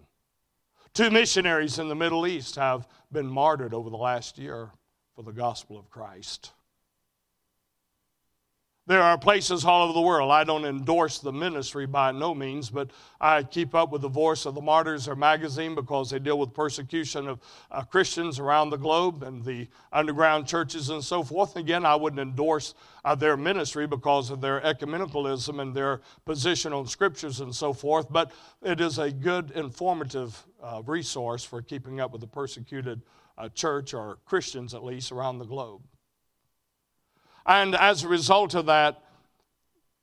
Two 0.94 1.10
missionaries 1.10 1.78
in 1.78 1.88
the 1.88 1.94
Middle 1.94 2.26
East 2.26 2.56
have 2.56 2.86
been 3.10 3.26
martyred 3.26 3.72
over 3.72 3.88
the 3.88 3.96
last 3.96 4.36
year 4.36 4.72
for 5.14 5.22
the 5.22 5.32
gospel 5.32 5.78
of 5.78 5.88
Christ. 5.88 6.52
There 8.84 9.00
are 9.00 9.16
places 9.16 9.64
all 9.64 9.84
over 9.84 9.92
the 9.92 10.00
world. 10.00 10.32
I 10.32 10.42
don't 10.42 10.64
endorse 10.64 11.20
the 11.20 11.32
ministry 11.32 11.86
by 11.86 12.10
no 12.10 12.34
means, 12.34 12.68
but 12.68 12.90
I 13.20 13.44
keep 13.44 13.76
up 13.76 13.92
with 13.92 14.02
the 14.02 14.08
Voice 14.08 14.44
of 14.44 14.56
the 14.56 14.60
Martyrs, 14.60 15.04
their 15.04 15.14
magazine, 15.14 15.76
because 15.76 16.10
they 16.10 16.18
deal 16.18 16.36
with 16.36 16.52
persecution 16.52 17.28
of 17.28 17.38
uh, 17.70 17.82
Christians 17.82 18.40
around 18.40 18.70
the 18.70 18.76
globe 18.76 19.22
and 19.22 19.44
the 19.44 19.68
underground 19.92 20.48
churches 20.48 20.90
and 20.90 21.02
so 21.02 21.22
forth. 21.22 21.54
Again, 21.54 21.86
I 21.86 21.94
wouldn't 21.94 22.18
endorse 22.18 22.74
uh, 23.04 23.14
their 23.14 23.36
ministry 23.36 23.86
because 23.86 24.30
of 24.30 24.40
their 24.40 24.60
ecumenicalism 24.62 25.62
and 25.62 25.72
their 25.72 26.00
position 26.24 26.72
on 26.72 26.88
scriptures 26.88 27.38
and 27.38 27.54
so 27.54 27.72
forth, 27.72 28.10
but 28.10 28.32
it 28.62 28.80
is 28.80 28.98
a 28.98 29.12
good, 29.12 29.52
informative 29.52 30.44
uh, 30.60 30.82
resource 30.84 31.44
for 31.44 31.62
keeping 31.62 32.00
up 32.00 32.10
with 32.10 32.20
the 32.20 32.26
persecuted 32.26 33.00
uh, 33.38 33.48
church, 33.50 33.94
or 33.94 34.18
Christians 34.24 34.74
at 34.74 34.82
least, 34.82 35.12
around 35.12 35.38
the 35.38 35.44
globe. 35.44 35.82
And 37.46 37.74
as 37.74 38.04
a 38.04 38.08
result 38.08 38.54
of 38.54 38.66
that, 38.66 39.02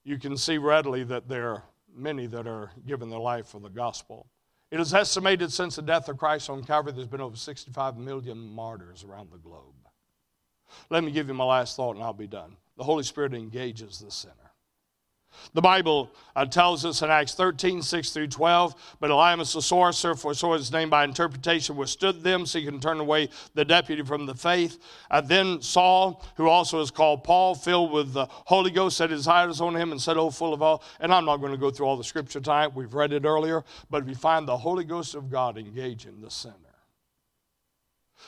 you 0.04 0.18
can 0.18 0.38
see 0.38 0.58
readily 0.58 1.04
that 1.04 1.28
there 1.28 1.50
are 1.50 1.64
many 1.96 2.26
that 2.28 2.48
are 2.48 2.72
giving 2.86 3.10
their 3.10 3.20
life 3.20 3.48
for 3.48 3.60
the 3.60 3.70
gospel. 3.70 4.28
It 4.72 4.80
is 4.80 4.94
estimated 4.94 5.52
since 5.52 5.76
the 5.76 5.82
death 5.82 6.10
of 6.10 6.18
Christ 6.18 6.50
on 6.50 6.64
Calvary, 6.64 6.94
there's 6.94 7.08
been 7.08 7.22
over 7.22 7.36
65 7.36 7.98
million 7.98 8.38
martyrs 8.38 9.04
around 9.04 9.32
the 9.32 9.38
globe. 9.38 9.74
Let 10.90 11.04
me 11.04 11.12
give 11.12 11.28
you 11.28 11.34
my 11.34 11.46
last 11.46 11.76
thought 11.76 11.96
and 11.96 12.04
I'll 12.04 12.14
be 12.14 12.28
done. 12.28 12.56
The 12.78 12.84
Holy 12.84 13.04
Spirit 13.04 13.34
engages 13.34 14.00
the 14.00 14.12
sinner. 14.12 14.49
The 15.54 15.62
Bible 15.62 16.12
uh, 16.36 16.46
tells 16.46 16.86
us 16.86 17.02
in 17.02 17.10
Acts 17.10 17.34
13, 17.34 17.82
6 17.82 18.10
through 18.12 18.28
12, 18.28 18.98
but 19.00 19.10
Elymas 19.10 19.54
the 19.54 19.62
sorcerer, 19.62 20.16
for 20.16 20.34
so 20.34 20.54
his 20.54 20.72
name 20.72 20.90
by 20.90 21.04
interpretation, 21.04 21.76
withstood 21.76 22.24
them, 22.24 22.46
so 22.46 22.60
he 22.60 22.66
can 22.66 22.80
turn 22.80 23.00
away 23.00 23.30
the 23.54 23.66
deputy 23.66 24.04
from 24.04 24.26
the 24.26 24.36
faith. 24.36 24.80
Uh, 25.10 25.22
then 25.22 25.62
Saul, 25.62 26.24
who 26.36 26.48
also 26.48 26.82
is 26.82 26.92
called 26.92 27.24
Paul, 27.24 27.56
filled 27.56 27.92
with 27.92 28.14
the 28.14 28.26
Holy 28.30 28.72
Ghost, 28.72 28.98
set 28.98 29.10
his 29.10 29.28
eyes 29.28 29.62
on 29.62 29.76
him 29.76 29.92
and 29.92 30.02
said, 30.02 30.18
Oh, 30.18 30.30
full 30.30 30.54
of 30.54 30.62
all. 30.62 30.84
And 31.00 31.14
I'm 31.14 31.26
not 31.26 31.38
going 31.38 31.52
to 31.52 31.58
go 31.58 31.72
through 31.72 31.88
all 31.88 31.98
the 31.98 32.04
scripture 32.04 32.40
tonight, 32.40 32.76
we've 32.76 32.94
read 32.94 33.14
it 33.14 33.26
earlier, 33.26 33.64
but 33.90 34.06
we 34.06 34.14
find 34.14 34.48
the 34.48 34.58
Holy 34.58 34.84
Ghost 34.84 35.16
of 35.16 35.30
God 35.30 35.58
engaging 35.58 36.22
the 36.22 36.32
sinner. 36.32 36.56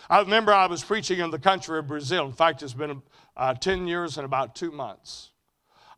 I 0.09 0.19
remember 0.19 0.53
I 0.53 0.67
was 0.67 0.83
preaching 0.83 1.19
in 1.19 1.31
the 1.31 1.39
country 1.39 1.79
of 1.79 1.87
Brazil. 1.87 2.25
In 2.25 2.33
fact, 2.33 2.63
it's 2.63 2.73
been 2.73 3.01
uh, 3.35 3.53
10 3.53 3.87
years 3.87 4.17
and 4.17 4.25
about 4.25 4.55
two 4.55 4.71
months. 4.71 5.30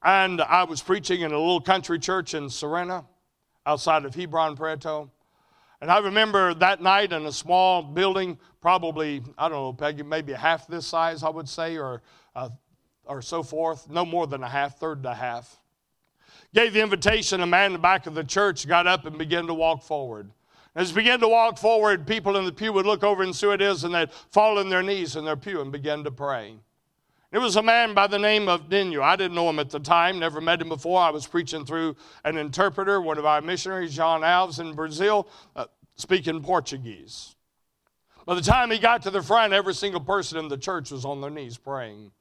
And 0.03 0.41
I 0.41 0.65
was 0.65 0.81
preaching 0.81 1.21
in 1.21 1.31
a 1.31 1.37
little 1.37 1.61
country 1.61 1.97
church 1.97 2.33
in 2.33 2.45
Serrana, 2.45 3.05
outside 3.65 4.03
of 4.03 4.13
Ribeirão 4.13 4.57
Preto. 4.57 5.09
And 5.79 5.89
I 5.89 5.99
remember 5.99 6.53
that 6.55 6.81
night 6.81 7.13
in 7.13 7.25
a 7.25 7.31
small 7.31 7.81
building, 7.81 8.37
probably, 8.61 9.21
I 9.37 9.47
don't 9.47 9.57
know, 9.57 9.73
Peggy, 9.73 10.03
maybe 10.03 10.33
half 10.33 10.67
this 10.67 10.85
size, 10.85 11.23
I 11.23 11.29
would 11.29 11.47
say, 11.47 11.77
or, 11.77 12.01
uh, 12.35 12.49
or 13.05 13.21
so 13.21 13.43
forth, 13.43 13.89
no 13.89 14.05
more 14.05 14.27
than 14.27 14.43
a 14.43 14.49
half, 14.49 14.77
third 14.77 15.03
to 15.03 15.13
half. 15.13 15.59
Gave 16.53 16.73
the 16.73 16.81
invitation, 16.81 17.41
a 17.41 17.47
man 17.47 17.67
in 17.67 17.73
the 17.73 17.79
back 17.79 18.05
of 18.05 18.13
the 18.13 18.23
church 18.23 18.67
got 18.67 18.87
up 18.87 19.05
and 19.05 19.17
began 19.17 19.47
to 19.47 19.53
walk 19.53 19.83
forward. 19.83 20.31
As 20.75 20.89
he 20.89 20.95
began 20.95 21.19
to 21.19 21.27
walk 21.27 21.57
forward, 21.57 22.07
people 22.07 22.35
in 22.35 22.45
the 22.45 22.51
pew 22.51 22.73
would 22.73 22.85
look 22.85 23.03
over 23.03 23.23
and 23.23 23.35
see 23.35 23.45
who 23.45 23.53
it 23.53 23.61
is, 23.61 23.83
and 23.83 23.93
they'd 23.93 24.11
fall 24.31 24.59
on 24.59 24.69
their 24.69 24.83
knees 24.83 25.15
in 25.15 25.23
their 25.23 25.37
pew 25.37 25.61
and 25.61 25.71
begin 25.71 26.03
to 26.03 26.11
pray. 26.11 26.55
It 27.33 27.41
was 27.41 27.55
a 27.55 27.63
man 27.63 27.95
by 27.95 28.05
the 28.05 28.19
name 28.19 28.47
of 28.47 28.69
Dinu. 28.69 29.01
I 29.01 29.15
didn't 29.15 29.33
know 29.33 29.49
him 29.49 29.57
at 29.57 29.71
the 29.71 29.79
time, 29.79 30.19
never 30.19 30.39
met 30.39 30.61
him 30.61 30.69
before. 30.69 31.01
I 31.01 31.09
was 31.09 31.25
preaching 31.25 31.65
through 31.65 31.95
an 32.23 32.37
interpreter, 32.37 33.01
one 33.01 33.17
of 33.17 33.25
our 33.25 33.41
missionaries, 33.41 33.95
John 33.95 34.21
Alves 34.21 34.59
in 34.59 34.75
Brazil, 34.75 35.27
uh, 35.55 35.65
speaking 35.95 36.43
Portuguese. 36.43 37.35
By 38.27 38.35
the 38.35 38.41
time 38.41 38.69
he 38.69 38.77
got 38.77 39.01
to 39.01 39.09
the 39.09 39.23
front, 39.23 39.51
every 39.51 39.73
single 39.73 39.99
person 39.99 40.37
in 40.37 40.47
the 40.47 40.59
church 40.59 40.91
was 40.91 41.05
on 41.05 41.21
their 41.21 41.31
knees 41.31 41.57
praying. 41.57 42.11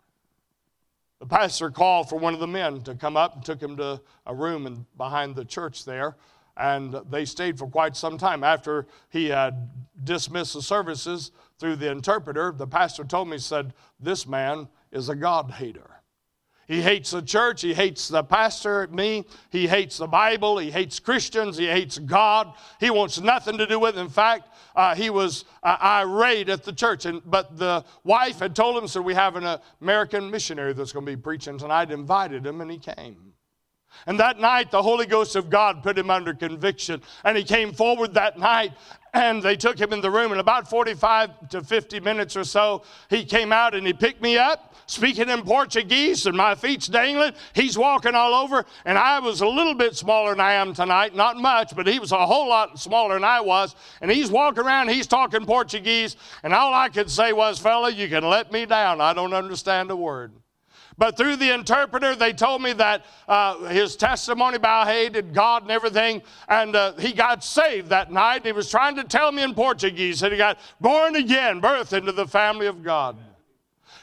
The 1.21 1.27
pastor 1.27 1.71
called 1.71 2.09
for 2.09 2.19
one 2.19 2.33
of 2.33 2.41
the 2.41 2.47
men 2.47 2.81
to 2.85 2.95
come 2.95 3.19
up 3.19 3.35
and 3.35 3.45
took 3.45 3.61
him 3.61 3.77
to 3.77 4.01
a 4.25 4.35
room 4.35 4.67
in, 4.67 4.87
behind 4.97 5.37
the 5.37 5.45
church 5.45 5.85
there 5.85 6.17
and 6.57 6.95
they 7.11 7.25
stayed 7.25 7.59
for 7.59 7.67
quite 7.67 7.97
some 7.97 8.19
time. 8.19 8.45
After 8.45 8.87
he 9.09 9.29
had 9.29 9.71
dismissed 10.05 10.55
the 10.55 10.63
services 10.63 11.33
through 11.59 11.77
the 11.77 11.91
interpreter, 11.91 12.53
the 12.53 12.67
pastor 12.67 13.05
told 13.05 13.29
me, 13.29 13.39
said, 13.39 13.73
This 14.01 14.27
man 14.27 14.69
is 14.93 15.09
a 15.09 15.17
God 15.17 15.51
hater. 15.51 15.89
He 16.69 16.81
hates 16.81 17.11
the 17.11 17.21
church. 17.21 17.61
He 17.61 17.75
hates 17.75 18.09
the 18.09 18.23
pastor, 18.23 18.87
me. 18.87 19.27
He 19.51 19.67
hates 19.67 19.99
the 19.99 20.07
Bible. 20.07 20.59
He 20.59 20.71
hates 20.71 21.01
Christians. 21.01 21.59
He 21.59 21.67
hates 21.67 21.99
God. 21.99 22.55
He 22.81 22.89
wants 22.89 23.21
nothing 23.21 23.59
to 23.59 23.67
do 23.67 23.79
with 23.79 23.99
it. 23.99 24.01
In 24.01 24.09
fact, 24.09 24.49
uh, 24.77 24.95
he 24.95 25.11
was 25.11 25.45
uh, 25.63 25.77
irate 25.83 26.49
at 26.49 26.63
the 26.63 26.73
church. 26.73 27.05
And, 27.05 27.21
but 27.27 27.59
the 27.59 27.85
wife 28.05 28.39
had 28.39 28.55
told 28.55 28.81
him, 28.81 28.89
so 28.89 29.03
we 29.03 29.13
have 29.13 29.37
an 29.37 29.59
American 29.81 30.31
missionary 30.31 30.73
that's 30.73 30.93
going 30.93 31.05
to 31.05 31.13
be 31.13 31.21
preaching 31.21 31.59
tonight. 31.59 31.91
Invited 31.91 32.47
him, 32.47 32.61
and 32.61 32.71
he 32.71 32.79
came. 32.79 33.35
And 34.07 34.19
that 34.21 34.39
night, 34.39 34.71
the 34.71 34.83
Holy 34.83 35.07
Ghost 35.07 35.37
of 35.37 35.51
God 35.51 35.83
put 35.83 35.99
him 35.99 36.11
under 36.11 36.35
conviction. 36.35 37.03
And 37.25 37.37
he 37.37 37.45
came 37.45 37.73
forward 37.73 38.15
that 38.15 38.39
night, 38.39 38.73
and 39.15 39.43
they 39.43 39.57
took 39.57 39.79
him 39.79 39.93
in 39.93 40.01
the 40.01 40.11
room. 40.11 40.33
And 40.33 40.41
about 40.41 40.69
45 40.69 41.49
to 41.51 41.63
50 41.63 42.01
minutes 42.01 42.37
or 42.37 42.45
so, 42.45 42.83
he 43.11 43.25
came 43.25 43.53
out 43.53 43.75
and 43.75 43.87
he 43.87 43.93
picked 43.93 44.23
me 44.23 44.39
up, 44.39 44.75
speaking 44.87 45.29
in 45.29 45.43
Portuguese, 45.43 46.27
and 46.27 46.37
my 46.37 46.55
feet's 46.55 46.87
dangling. 46.87 47.35
He's 47.55 47.77
walking 47.77 48.15
all 48.15 48.35
over. 48.35 48.65
And 48.85 48.97
I 48.97 49.21
was 49.21 49.41
a 49.41 49.47
little 49.47 49.75
bit 49.75 49.95
smaller 49.95 50.31
than 50.31 50.41
I 50.41 50.55
am 50.55 50.73
tonight, 50.73 51.15
not 51.15 51.37
much, 51.37 51.77
but 51.77 51.87
he 51.87 51.99
was 51.99 52.13
a 52.13 52.27
whole 52.27 52.49
lot 52.49 52.79
smaller 52.79 53.15
than 53.15 53.25
I 53.25 53.41
was. 53.41 53.77
And 54.01 54.11
he's 54.11 54.31
walking 54.31 54.65
around, 54.65 54.89
he's 54.89 55.07
talking 55.07 55.45
Portuguese. 55.45 56.17
And 56.43 56.55
all 56.55 56.73
I 56.73 56.89
could 56.89 57.11
say 57.11 57.33
was, 57.33 57.59
Fella, 57.59 57.91
you 57.91 58.09
can 58.09 58.25
let 58.25 58.51
me 58.51 58.67
down. 58.67 59.01
I 59.01 59.13
don't 59.13 59.35
understand 59.35 59.91
a 59.91 59.97
word. 59.97 60.33
But 61.03 61.17
through 61.17 61.35
the 61.35 61.53
interpreter, 61.53 62.15
they 62.15 62.33
told 62.33 62.63
me 62.63 62.75
that 62.75 63.05
uh, 63.27 63.57
his 63.65 63.97
testimony 63.97 64.55
about 64.55 64.87
hated 64.87 65.35
God 65.35 65.63
and 65.63 65.73
everything, 65.73 66.23
and 66.49 66.77
uh, 66.77 66.93
he 66.93 67.13
got 67.13 67.43
saved 67.43 67.89
that 67.89 68.13
night. 68.13 68.47
He 68.47 68.53
was 68.53 68.71
trying 68.71 68.95
to 68.95 69.03
tell 69.03 69.33
me 69.33 69.43
in 69.43 69.53
Portuguese 69.53 70.21
that 70.21 70.31
he 70.31 70.39
got 70.39 70.61
born 70.81 71.17
again, 71.17 71.61
birthed 71.61 71.93
into 71.93 72.13
the 72.13 72.29
family 72.29 72.69
of 72.69 72.85
God. 72.85 73.17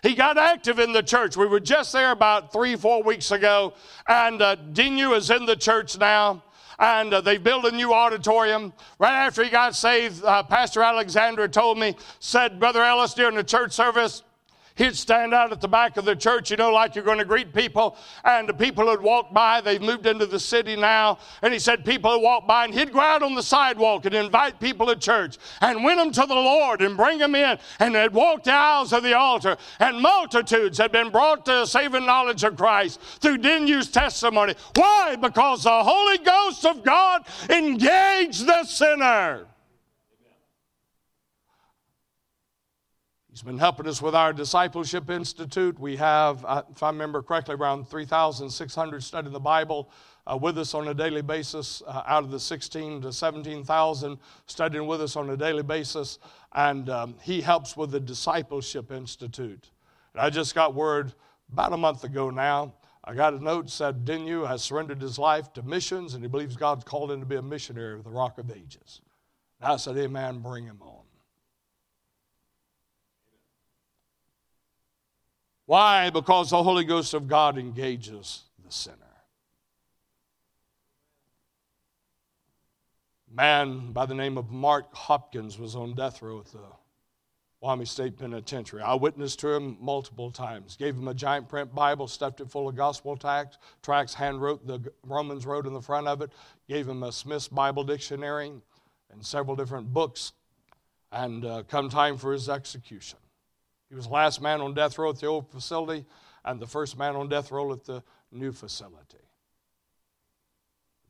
He 0.04 0.14
got 0.14 0.38
active 0.38 0.78
in 0.78 0.92
the 0.92 1.02
church. 1.02 1.38
We 1.38 1.48
were 1.48 1.62
just 1.62 1.94
there 1.94 2.12
about 2.12 2.52
three, 2.52 2.76
four 2.76 3.02
weeks 3.02 3.32
ago, 3.32 3.76
and 4.06 4.42
uh, 4.42 4.58
Dinu 4.74 5.16
is 5.16 5.30
in 5.30 5.46
the 5.46 5.56
church 5.56 5.98
now 5.98 6.44
and 6.80 7.14
uh, 7.14 7.22
they 7.22 7.38
built 7.38 7.66
a 7.66 7.72
new 7.72 7.94
auditorium. 7.94 8.74
Right 9.00 9.26
after 9.26 9.44
he 9.44 9.50
got 9.50 9.76
saved, 9.76 10.24
uh, 10.24 10.44
Pastor 10.44 10.82
Alexander 10.82 11.48
told 11.48 11.78
me, 11.78 11.96
said, 12.20 12.60
Brother 12.60 12.84
Ellis, 12.84 13.14
during 13.14 13.36
the 13.36 13.44
church 13.44 13.74
service, 13.74 14.24
He'd 14.80 14.96
stand 14.96 15.34
out 15.34 15.52
at 15.52 15.60
the 15.60 15.68
back 15.68 15.98
of 15.98 16.06
the 16.06 16.16
church, 16.16 16.52
you 16.52 16.56
know, 16.56 16.72
like 16.72 16.96
you're 16.96 17.04
going 17.04 17.18
to 17.18 17.26
greet 17.26 17.54
people. 17.54 17.98
And 18.24 18.48
the 18.48 18.54
people 18.54 18.86
would 18.86 19.02
walk 19.02 19.34
by. 19.34 19.60
They've 19.60 19.82
moved 19.82 20.06
into 20.06 20.26
the 20.26 20.40
city 20.40 20.78
now. 20.78 21.18
And 21.42 21.52
he 21.52 21.60
said 21.60 21.84
people 21.84 22.12
would 22.12 22.24
walk 22.24 22.48
by 22.48 22.64
and 22.64 22.74
he'd 22.74 22.94
go 22.94 23.02
out 23.02 23.22
on 23.22 23.36
the 23.36 23.44
sidewalk 23.44 24.06
and 24.06 24.16
invite 24.16 24.58
people 24.62 24.88
to 24.88 24.96
church 24.96 25.38
and 25.60 25.84
win 25.84 25.98
them 25.98 26.14
to 26.14 26.26
the 26.26 26.34
Lord 26.34 26.82
and 26.82 26.96
bring 26.96 27.18
them 27.18 27.36
in. 27.36 27.60
And 27.80 27.94
they'd 27.94 28.14
walk 28.14 28.46
the 28.46 28.54
aisles 28.54 28.94
of 28.94 29.04
the 29.04 29.18
altar. 29.18 29.58
And 29.82 30.00
multitudes 30.00 30.78
had 30.78 30.94
been 30.94 31.10
brought 31.10 31.44
to 31.48 31.52
the 31.52 31.66
saving 31.66 32.06
knowledge 32.06 32.46
of 32.46 32.56
Christ 32.56 33.02
through 33.20 33.40
Dinu's 33.40 33.92
testimony. 33.92 34.56
Why? 34.76 35.18
Because 35.18 35.64
the 35.64 35.84
Holy 35.84 36.20
Ghost 36.20 36.66
of 36.66 36.86
God 36.86 37.26
engaged 37.50 38.46
the 38.46 38.64
sinner. 38.64 39.46
He's 43.40 43.46
been 43.46 43.58
helping 43.58 43.88
us 43.88 44.02
with 44.02 44.16
our 44.16 44.34
Discipleship 44.34 45.10
Institute. 45.10 45.80
We 45.80 45.96
have, 45.96 46.44
uh, 46.44 46.64
if 46.70 46.84
I 46.84 46.90
remember 46.90 47.22
correctly, 47.22 47.56
around 47.56 47.88
3,600 47.88 49.02
studying 49.02 49.32
the 49.32 49.40
Bible 49.40 49.90
uh, 50.30 50.36
with 50.36 50.58
us 50.58 50.74
on 50.74 50.90
a 50.90 50.94
daily 50.94 51.22
basis, 51.22 51.82
uh, 51.88 52.04
out 52.06 52.26
of 52.26 52.32
the 52.32 52.40
16 52.42 53.04
to 53.04 53.14
17,000 53.14 54.18
studying 54.46 54.88
with 54.88 55.02
us 55.02 55.16
on 55.16 55.30
a 55.30 55.38
daily 55.38 55.64
basis. 55.64 56.20
And 56.52 56.90
um, 56.90 57.16
he 57.22 57.40
helps 57.40 57.78
with 57.78 57.92
the 57.92 58.02
Discipleship 58.02 58.92
Institute. 58.92 59.70
And 60.14 60.22
I 60.22 60.30
just 60.30 60.54
got 60.54 60.76
word 60.76 61.14
about 61.50 61.72
a 61.72 61.78
month 61.78 62.04
ago 62.04 62.30
now. 62.30 62.74
I 63.06 63.14
got 63.14 63.34
a 63.34 63.42
note 63.42 63.70
said 63.70 64.04
Dinu 64.04 64.46
has 64.50 64.64
surrendered 64.64 65.02
his 65.02 65.18
life 65.18 65.54
to 65.54 65.64
missions 65.64 66.14
and 66.14 66.22
he 66.22 66.28
believes 66.28 66.58
God's 66.58 66.84
called 66.84 67.10
him 67.10 67.22
to 67.22 67.26
be 67.26 67.38
a 67.38 67.42
missionary 67.42 67.94
of 67.94 68.04
the 68.04 68.10
Rock 68.10 68.38
of 68.38 68.52
Ages. 68.52 69.00
And 69.62 69.72
I 69.72 69.78
said, 69.78 69.96
Amen, 69.96 70.40
bring 70.40 70.66
him 70.66 70.80
on. 70.82 70.99
Why? 75.70 76.10
Because 76.10 76.50
the 76.50 76.64
Holy 76.64 76.84
Ghost 76.84 77.14
of 77.14 77.28
God 77.28 77.56
engages 77.56 78.42
the 78.66 78.72
sinner. 78.72 78.96
man 83.32 83.92
by 83.92 84.08
the 84.08 84.16
name 84.16 84.40
of 84.40 84.50
Mark 84.50 84.92
Hopkins 84.96 85.60
was 85.60 85.76
on 85.76 85.94
death 85.94 86.24
row 86.24 86.40
at 86.40 86.48
the 86.48 86.66
Wyoming 87.62 87.86
State 87.86 88.18
Penitentiary. 88.18 88.82
I 88.82 88.96
witnessed 88.96 89.42
to 89.42 89.50
him 89.50 89.78
multiple 89.80 90.32
times. 90.32 90.76
Gave 90.76 90.96
him 90.96 91.08
a 91.08 91.14
giant 91.14 91.48
print 91.48 91.76
Bible, 91.76 92.08
stuffed 92.08 92.42
it 92.42 92.50
full 92.50 92.68
of 92.68 92.76
gospel 92.76 93.16
tracts, 93.16 93.60
tracts 93.84 94.16
hand 94.16 94.42
wrote 94.42 94.66
the 94.66 94.92
Romans 95.04 95.46
Road 95.46 95.68
in 95.68 95.74
the 95.76 95.82
front 95.84 96.08
of 96.08 96.24
it. 96.24 96.32
Gave 96.68 96.90
him 96.90 97.04
a 97.04 97.12
Smith's 97.12 97.48
Bible 97.48 97.84
dictionary 97.84 98.52
and 99.12 99.24
several 99.24 99.56
different 99.56 99.94
books. 99.94 100.34
And 101.12 101.46
uh, 101.46 101.62
come 101.68 101.90
time 101.90 102.18
for 102.18 102.34
his 102.34 102.50
execution. 102.50 103.20
He 103.90 103.96
was 103.96 104.06
the 104.06 104.14
last 104.14 104.42
man 104.42 104.62
on 104.62 104.74
death 104.74 104.98
row 104.98 105.10
at 105.10 105.20
the 105.20 105.26
old 105.26 105.50
facility 105.50 106.06
and 106.46 106.60
the 106.60 106.68
first 106.68 106.98
man 106.98 107.16
on 107.16 107.28
death 107.28 107.52
row 107.52 107.72
at 107.74 107.84
the 107.84 108.04
new 108.32 108.52
facility. 108.52 109.18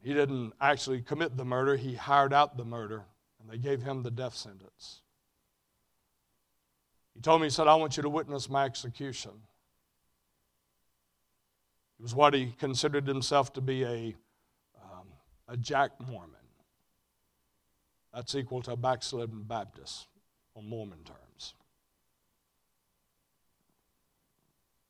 He 0.02 0.14
didn't 0.14 0.54
actually 0.62 1.02
commit 1.02 1.36
the 1.36 1.44
murder, 1.44 1.76
he 1.76 1.94
hired 1.96 2.34
out 2.34 2.56
the 2.56 2.64
murder, 2.64 3.04
and 3.40 3.50
they 3.50 3.58
gave 3.58 3.82
him 3.82 4.02
the 4.02 4.12
death 4.12 4.34
sentence. 4.34 5.02
He 7.14 7.22
told 7.22 7.42
me, 7.42 7.48
he 7.48 7.52
said, 7.52 7.68
I 7.68 7.76
want 7.76 7.98
you 7.98 8.04
to 8.04 8.10
witness 8.10 8.50
my 8.50 8.64
execution. 8.64 9.32
He 11.98 12.04
was 12.04 12.16
what 12.16 12.34
he 12.34 12.54
considered 12.58 13.06
himself 13.06 13.52
to 13.54 13.62
be 13.62 13.84
a, 13.84 14.16
um, 14.82 15.08
a 15.50 15.58
Jack 15.58 15.92
Mormon. 16.08 16.36
That's 18.14 18.36
equal 18.36 18.62
to 18.64 18.72
a 18.72 18.78
backslidden 18.78 19.44
Baptist 19.44 20.08
on 20.56 20.68
Mormon 20.68 21.00
terms. 21.04 21.29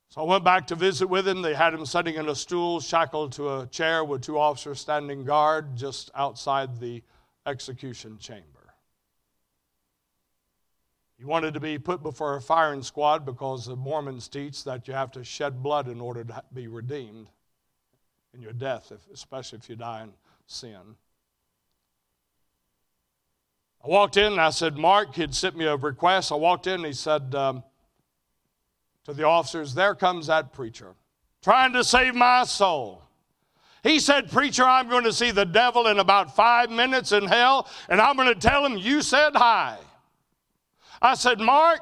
So 0.10 0.22
I 0.22 0.24
went 0.24 0.43
back 0.43 0.66
to 0.68 0.76
visit 0.76 1.07
with 1.07 1.28
him. 1.28 1.43
They 1.43 1.53
had 1.53 1.74
him 1.74 1.86
sitting 1.86 2.16
in 2.16 2.30
a 2.30 2.36
stool, 2.36 2.80
shackled 2.80 3.32
to 3.34 3.60
a 3.60 3.68
chair 3.68 4.03
with 4.03 4.24
two 4.24 4.39
officers 4.39 4.80
standing 4.80 5.24
guard 5.24 5.76
just 5.76 6.10
outside 6.16 6.80
the 6.80 7.03
execution 7.45 8.18
chamber. 8.18 8.74
He 11.20 11.26
wanted 11.26 11.53
to 11.53 11.60
be 11.60 11.78
put 11.78 12.01
before 12.01 12.38
a 12.38 12.41
firing 12.41 12.82
squad 12.82 13.24
because 13.24 13.66
the 13.66 13.76
Mormons 13.76 14.28
teach 14.28 14.64
that 14.64 14.88
you 14.88 14.95
have 14.95 15.12
to 15.12 15.24
shed 15.24 15.62
blood 15.62 15.88
in 15.88 16.01
order 16.01 16.24
to 16.24 16.43
be 16.53 16.68
redeemed 16.68 17.28
in 18.34 18.41
your 18.41 18.53
death, 18.53 18.91
especially 19.14 19.60
if 19.60 19.70
you 19.70 19.76
die 19.76 20.03
in 20.03 20.14
sin. 20.47 20.95
I 23.84 23.88
walked 23.88 24.18
in 24.18 24.32
and 24.32 24.41
I 24.41 24.49
said, 24.49 24.76
Mark, 24.76 25.16
he'd 25.16 25.36
sent 25.36 25.55
me 25.55 25.66
a 25.66 25.76
request. 25.76 26.32
I 26.32 26.36
walked 26.36 26.68
in 26.68 26.76
and 26.76 26.86
he 26.86 26.93
said, 26.93 27.36
um, 27.36 27.64
to 29.10 29.16
the 29.16 29.26
officers, 29.26 29.74
There 29.74 29.95
comes 29.95 30.28
that 30.28 30.53
preacher 30.53 30.95
trying 31.41 31.74
to 31.74 31.84
save 31.84 32.16
my 32.16 32.43
soul. 32.43 33.01
He 33.82 33.99
said, 33.99 34.30
Preacher, 34.30 34.64
I'm 34.64 34.89
going 34.89 35.05
to 35.05 35.14
see 35.14 35.32
the 35.32 35.45
devil 35.45 35.88
in 35.88 35.99
about 35.99 36.36
five 36.36 36.70
minutes 36.70 37.14
in 37.14 37.26
hell, 37.26 37.68
and 37.88 38.01
I'm 38.01 38.18
going 38.18 38.28
to 38.28 38.39
tell 38.39 38.66
him 38.66 38.78
you 38.78 39.01
said 39.01 39.32
hi. 39.36 39.78
I 41.01 41.16
said, 41.16 41.39
Mark, 41.39 41.80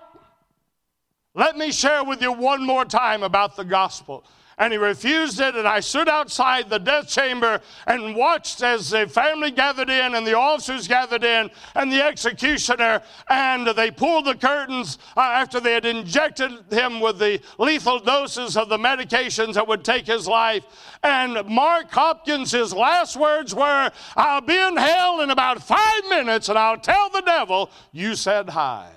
Let 1.33 1.57
me 1.57 1.71
share 1.71 2.03
with 2.03 2.21
you 2.21 2.31
one 2.31 2.65
more 2.65 2.85
time 2.85 3.23
about 3.23 3.55
the 3.55 3.65
gospel 3.65 4.23
and 4.57 4.73
he 4.73 4.77
refused 4.77 5.39
it. 5.39 5.55
And 5.55 5.67
I 5.67 5.79
stood 5.79 6.09
outside 6.09 6.69
the 6.69 6.79
death 6.79 7.07
chamber 7.07 7.61
and 7.85 8.15
watched 8.15 8.63
as 8.63 8.89
the 8.89 9.07
family 9.07 9.51
gathered 9.51 9.89
in 9.89 10.15
and 10.15 10.25
the 10.25 10.37
officers 10.37 10.87
gathered 10.87 11.23
in 11.23 11.49
and 11.75 11.91
the 11.91 12.03
executioner, 12.03 13.01
and 13.29 13.67
they 13.67 13.91
pulled 13.91 14.25
the 14.25 14.35
curtains 14.35 14.97
uh, 15.15 15.21
after 15.21 15.59
they 15.59 15.73
had 15.73 15.85
injected 15.85 16.51
him 16.71 16.99
with 16.99 17.19
the 17.19 17.39
lethal 17.57 17.99
doses 17.99 18.57
of 18.57 18.69
the 18.69 18.77
medications 18.77 19.53
that 19.53 19.67
would 19.67 19.83
take 19.83 20.07
his 20.07 20.27
life. 20.27 20.63
And 21.03 21.45
Mark 21.47 21.91
Hopkins, 21.91 22.51
his 22.51 22.73
last 22.73 23.15
words 23.15 23.53
were, 23.53 23.91
I'll 24.15 24.41
be 24.41 24.57
in 24.57 24.77
hell 24.77 25.21
in 25.21 25.29
about 25.29 25.61
five 25.61 26.01
minutes 26.09 26.49
and 26.49 26.57
I'll 26.57 26.79
tell 26.79 27.09
the 27.09 27.21
devil, 27.21 27.69
you 27.91 28.15
said 28.15 28.49
hi. 28.49 28.89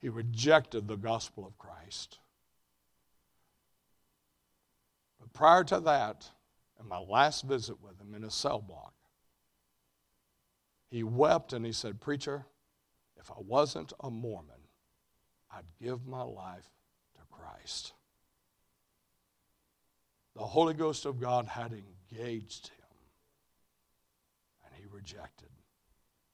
He 0.00 0.08
rejected 0.08 0.88
the 0.88 0.96
gospel 0.96 1.46
of 1.46 1.58
Christ. 1.58 2.18
But 5.20 5.29
prior 5.40 5.64
to 5.64 5.80
that, 5.80 6.28
in 6.78 6.86
my 6.86 6.98
last 6.98 7.46
visit 7.46 7.82
with 7.82 7.98
him 7.98 8.14
in 8.14 8.20
his 8.20 8.34
cell 8.34 8.60
block, 8.60 8.92
he 10.90 11.02
wept 11.02 11.54
and 11.54 11.64
he 11.64 11.72
said, 11.72 11.98
Preacher, 11.98 12.44
if 13.16 13.30
I 13.30 13.36
wasn't 13.38 13.94
a 14.00 14.10
Mormon, 14.10 14.60
I'd 15.50 15.64
give 15.82 16.06
my 16.06 16.20
life 16.20 16.68
to 17.14 17.22
Christ. 17.30 17.94
The 20.36 20.42
Holy 20.42 20.74
Ghost 20.74 21.06
of 21.06 21.18
God 21.18 21.46
had 21.46 21.72
engaged 21.72 22.68
him, 22.68 22.98
and 24.66 24.74
he 24.78 24.84
rejected. 24.94 25.48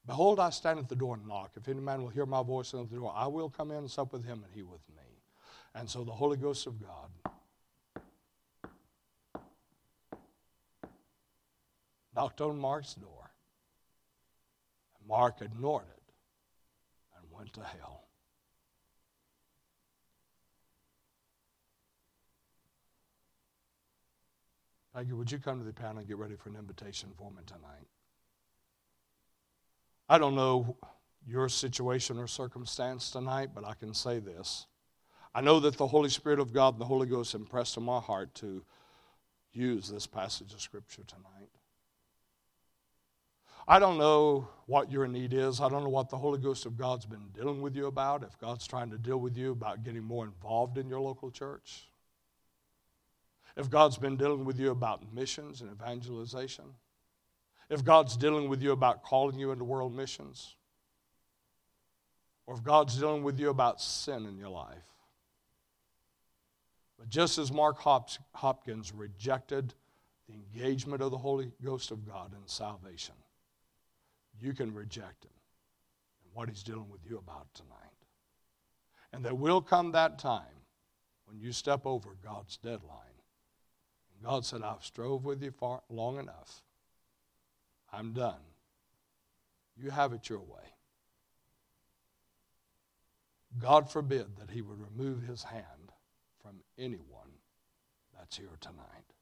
Behold, 0.05 0.41
I 0.41 0.51
stand 0.51 0.81
at 0.81 0.89
the 0.89 0.97
door 0.97 1.15
and 1.15 1.29
knock. 1.29 1.53
If 1.55 1.69
any 1.69 1.81
man 1.81 2.03
will 2.03 2.09
hear 2.09 2.27
my 2.27 2.43
voice 2.43 2.75
at 2.75 2.91
the 2.91 2.97
door, 2.97 3.13
I 3.15 3.29
will 3.29 3.51
come 3.51 3.71
in 3.71 3.79
and 3.79 3.91
sup 3.91 4.13
with 4.13 4.25
him 4.25 4.43
and 4.45 4.53
he 4.53 4.65
with 4.65 4.83
me. 4.97 5.23
And 5.77 5.89
so 5.89 6.03
the 6.03 6.11
Holy 6.11 6.37
Ghost 6.37 6.67
of 6.67 6.81
God 6.83 7.26
knocked 12.17 12.41
on 12.41 12.59
Mark's 12.59 12.95
door. 12.95 13.31
And 14.99 15.09
Mark 15.09 15.43
ignored 15.43 15.85
it 15.95 16.03
and 17.17 17.31
went 17.31 17.53
to 17.53 17.61
hell. 17.61 18.05
Peggy, 24.95 25.13
would 25.13 25.31
you 25.31 25.39
come 25.39 25.59
to 25.59 25.65
the 25.65 25.75
panel 25.75 25.99
and 25.99 26.09
get 26.09 26.17
ready 26.17 26.37
for 26.37 26.49
an 26.49 26.57
invitation 26.57 27.11
for 27.19 27.31
me 27.31 27.43
tonight? 27.45 27.87
I 30.09 30.17
don't 30.17 30.35
know 30.35 30.79
your 31.27 31.51
situation 31.51 32.19
or 32.19 32.27
circumstance 32.27 33.11
tonight, 33.11 33.51
but 33.55 33.67
I 33.67 33.75
can 33.75 33.93
say 33.93 34.21
this. 34.21 34.67
I 35.35 35.43
know 35.43 35.61
that 35.61 35.77
the 35.77 35.87
Holy 35.87 36.09
Spirit 36.09 36.39
of 36.39 36.55
God 36.55 36.75
and 36.75 36.81
the 36.81 36.87
Holy 36.87 37.07
Ghost 37.07 37.35
impressed 37.35 37.77
on 37.77 37.85
my 37.85 38.01
heart 38.01 38.35
to 38.37 38.65
use 39.53 39.89
this 39.91 40.07
passage 40.07 40.55
of 40.55 40.63
Scripture 40.63 41.03
tonight. 41.07 41.51
I 43.69 43.79
don't 43.79 43.99
know 43.99 44.49
what 44.67 44.93
your 44.93 45.07
need 45.09 45.33
is. 45.33 45.61
I 45.61 45.69
don't 45.69 45.83
know 45.83 45.89
what 45.89 46.09
the 46.09 46.17
Holy 46.17 46.39
Ghost 46.39 46.67
of 46.67 46.77
God's 46.77 47.07
been 47.07 47.29
dealing 47.35 47.63
with 47.63 47.75
you 47.75 47.87
about, 47.87 48.23
if 48.23 48.39
God's 48.39 48.67
trying 48.67 48.91
to 48.91 48.99
deal 48.99 49.19
with 49.19 49.37
you 49.37 49.53
about 49.53 49.85
getting 49.85 50.05
more 50.05 50.25
involved 50.25 50.79
in 50.79 50.89
your 50.89 51.01
local 51.01 51.31
church, 51.31 51.89
if 53.57 53.69
God's 53.71 53.99
been 53.99 54.17
dealing 54.17 54.45
with 54.45 54.59
you 54.61 54.71
about 54.71 55.13
missions 55.13 55.63
and 55.63 55.71
evangelization 55.71 56.65
if 57.69 57.85
God's 57.85 58.17
dealing 58.17 58.49
with 58.49 58.63
you 58.63 58.73
about 58.73 59.03
calling 59.03 59.39
you 59.39 59.51
into 59.51 59.65
world 59.65 59.95
missions, 59.95 60.55
or 62.47 62.55
if 62.55 62.63
God's 62.63 62.97
dealing 62.97 63.25
with 63.25 63.41
you 63.41 63.51
about 63.51 63.81
sin 63.81 64.25
in 64.27 64.39
your 64.39 64.49
life. 64.49 64.85
But 66.99 67.09
just 67.09 67.39
as 67.39 67.53
Mark 67.53 67.79
Hopkins 67.79 68.93
rejected 68.95 69.75
the 70.29 70.35
engagement 70.35 71.03
of 71.03 71.11
the 71.11 71.19
Holy 71.19 71.51
Ghost 71.63 71.91
of 71.91 72.07
God 72.07 72.33
in 72.33 72.47
salvation, 72.47 73.15
you 74.41 74.53
can 74.53 74.75
reject 74.75 75.25
him 75.25 75.31
and 76.23 76.35
what 76.35 76.49
he's 76.49 76.63
dealing 76.63 76.91
with 76.91 77.01
you 77.09 77.19
about 77.19 77.53
tonight. 77.55 77.71
And 79.13 79.25
there 79.25 79.35
will 79.35 79.61
come 79.61 79.93
that 79.93 80.19
time 80.19 80.43
when 81.27 81.41
you 81.41 81.53
step 81.53 81.87
over 81.87 82.17
God's 82.23 82.57
deadline. 82.57 83.21
And 84.13 84.29
God 84.29 84.45
said, 84.45 84.63
I've 84.63 84.85
strove 84.85 85.25
with 85.25 85.43
you 85.43 85.51
far, 85.51 85.83
long 85.89 86.19
enough. 86.19 86.63
I'm 87.93 88.13
done. 88.13 88.41
You 89.77 89.91
have 89.91 90.13
it 90.13 90.29
your 90.29 90.41
way. 90.41 90.75
God 93.59 93.91
forbid 93.91 94.37
that 94.39 94.51
he 94.51 94.61
would 94.61 94.79
remove 94.81 95.23
his 95.23 95.45
hand 95.45 95.93
from 96.43 96.61
anyone 96.79 97.41
that's 98.17 98.37
here 98.37 98.57
tonight. 98.61 99.16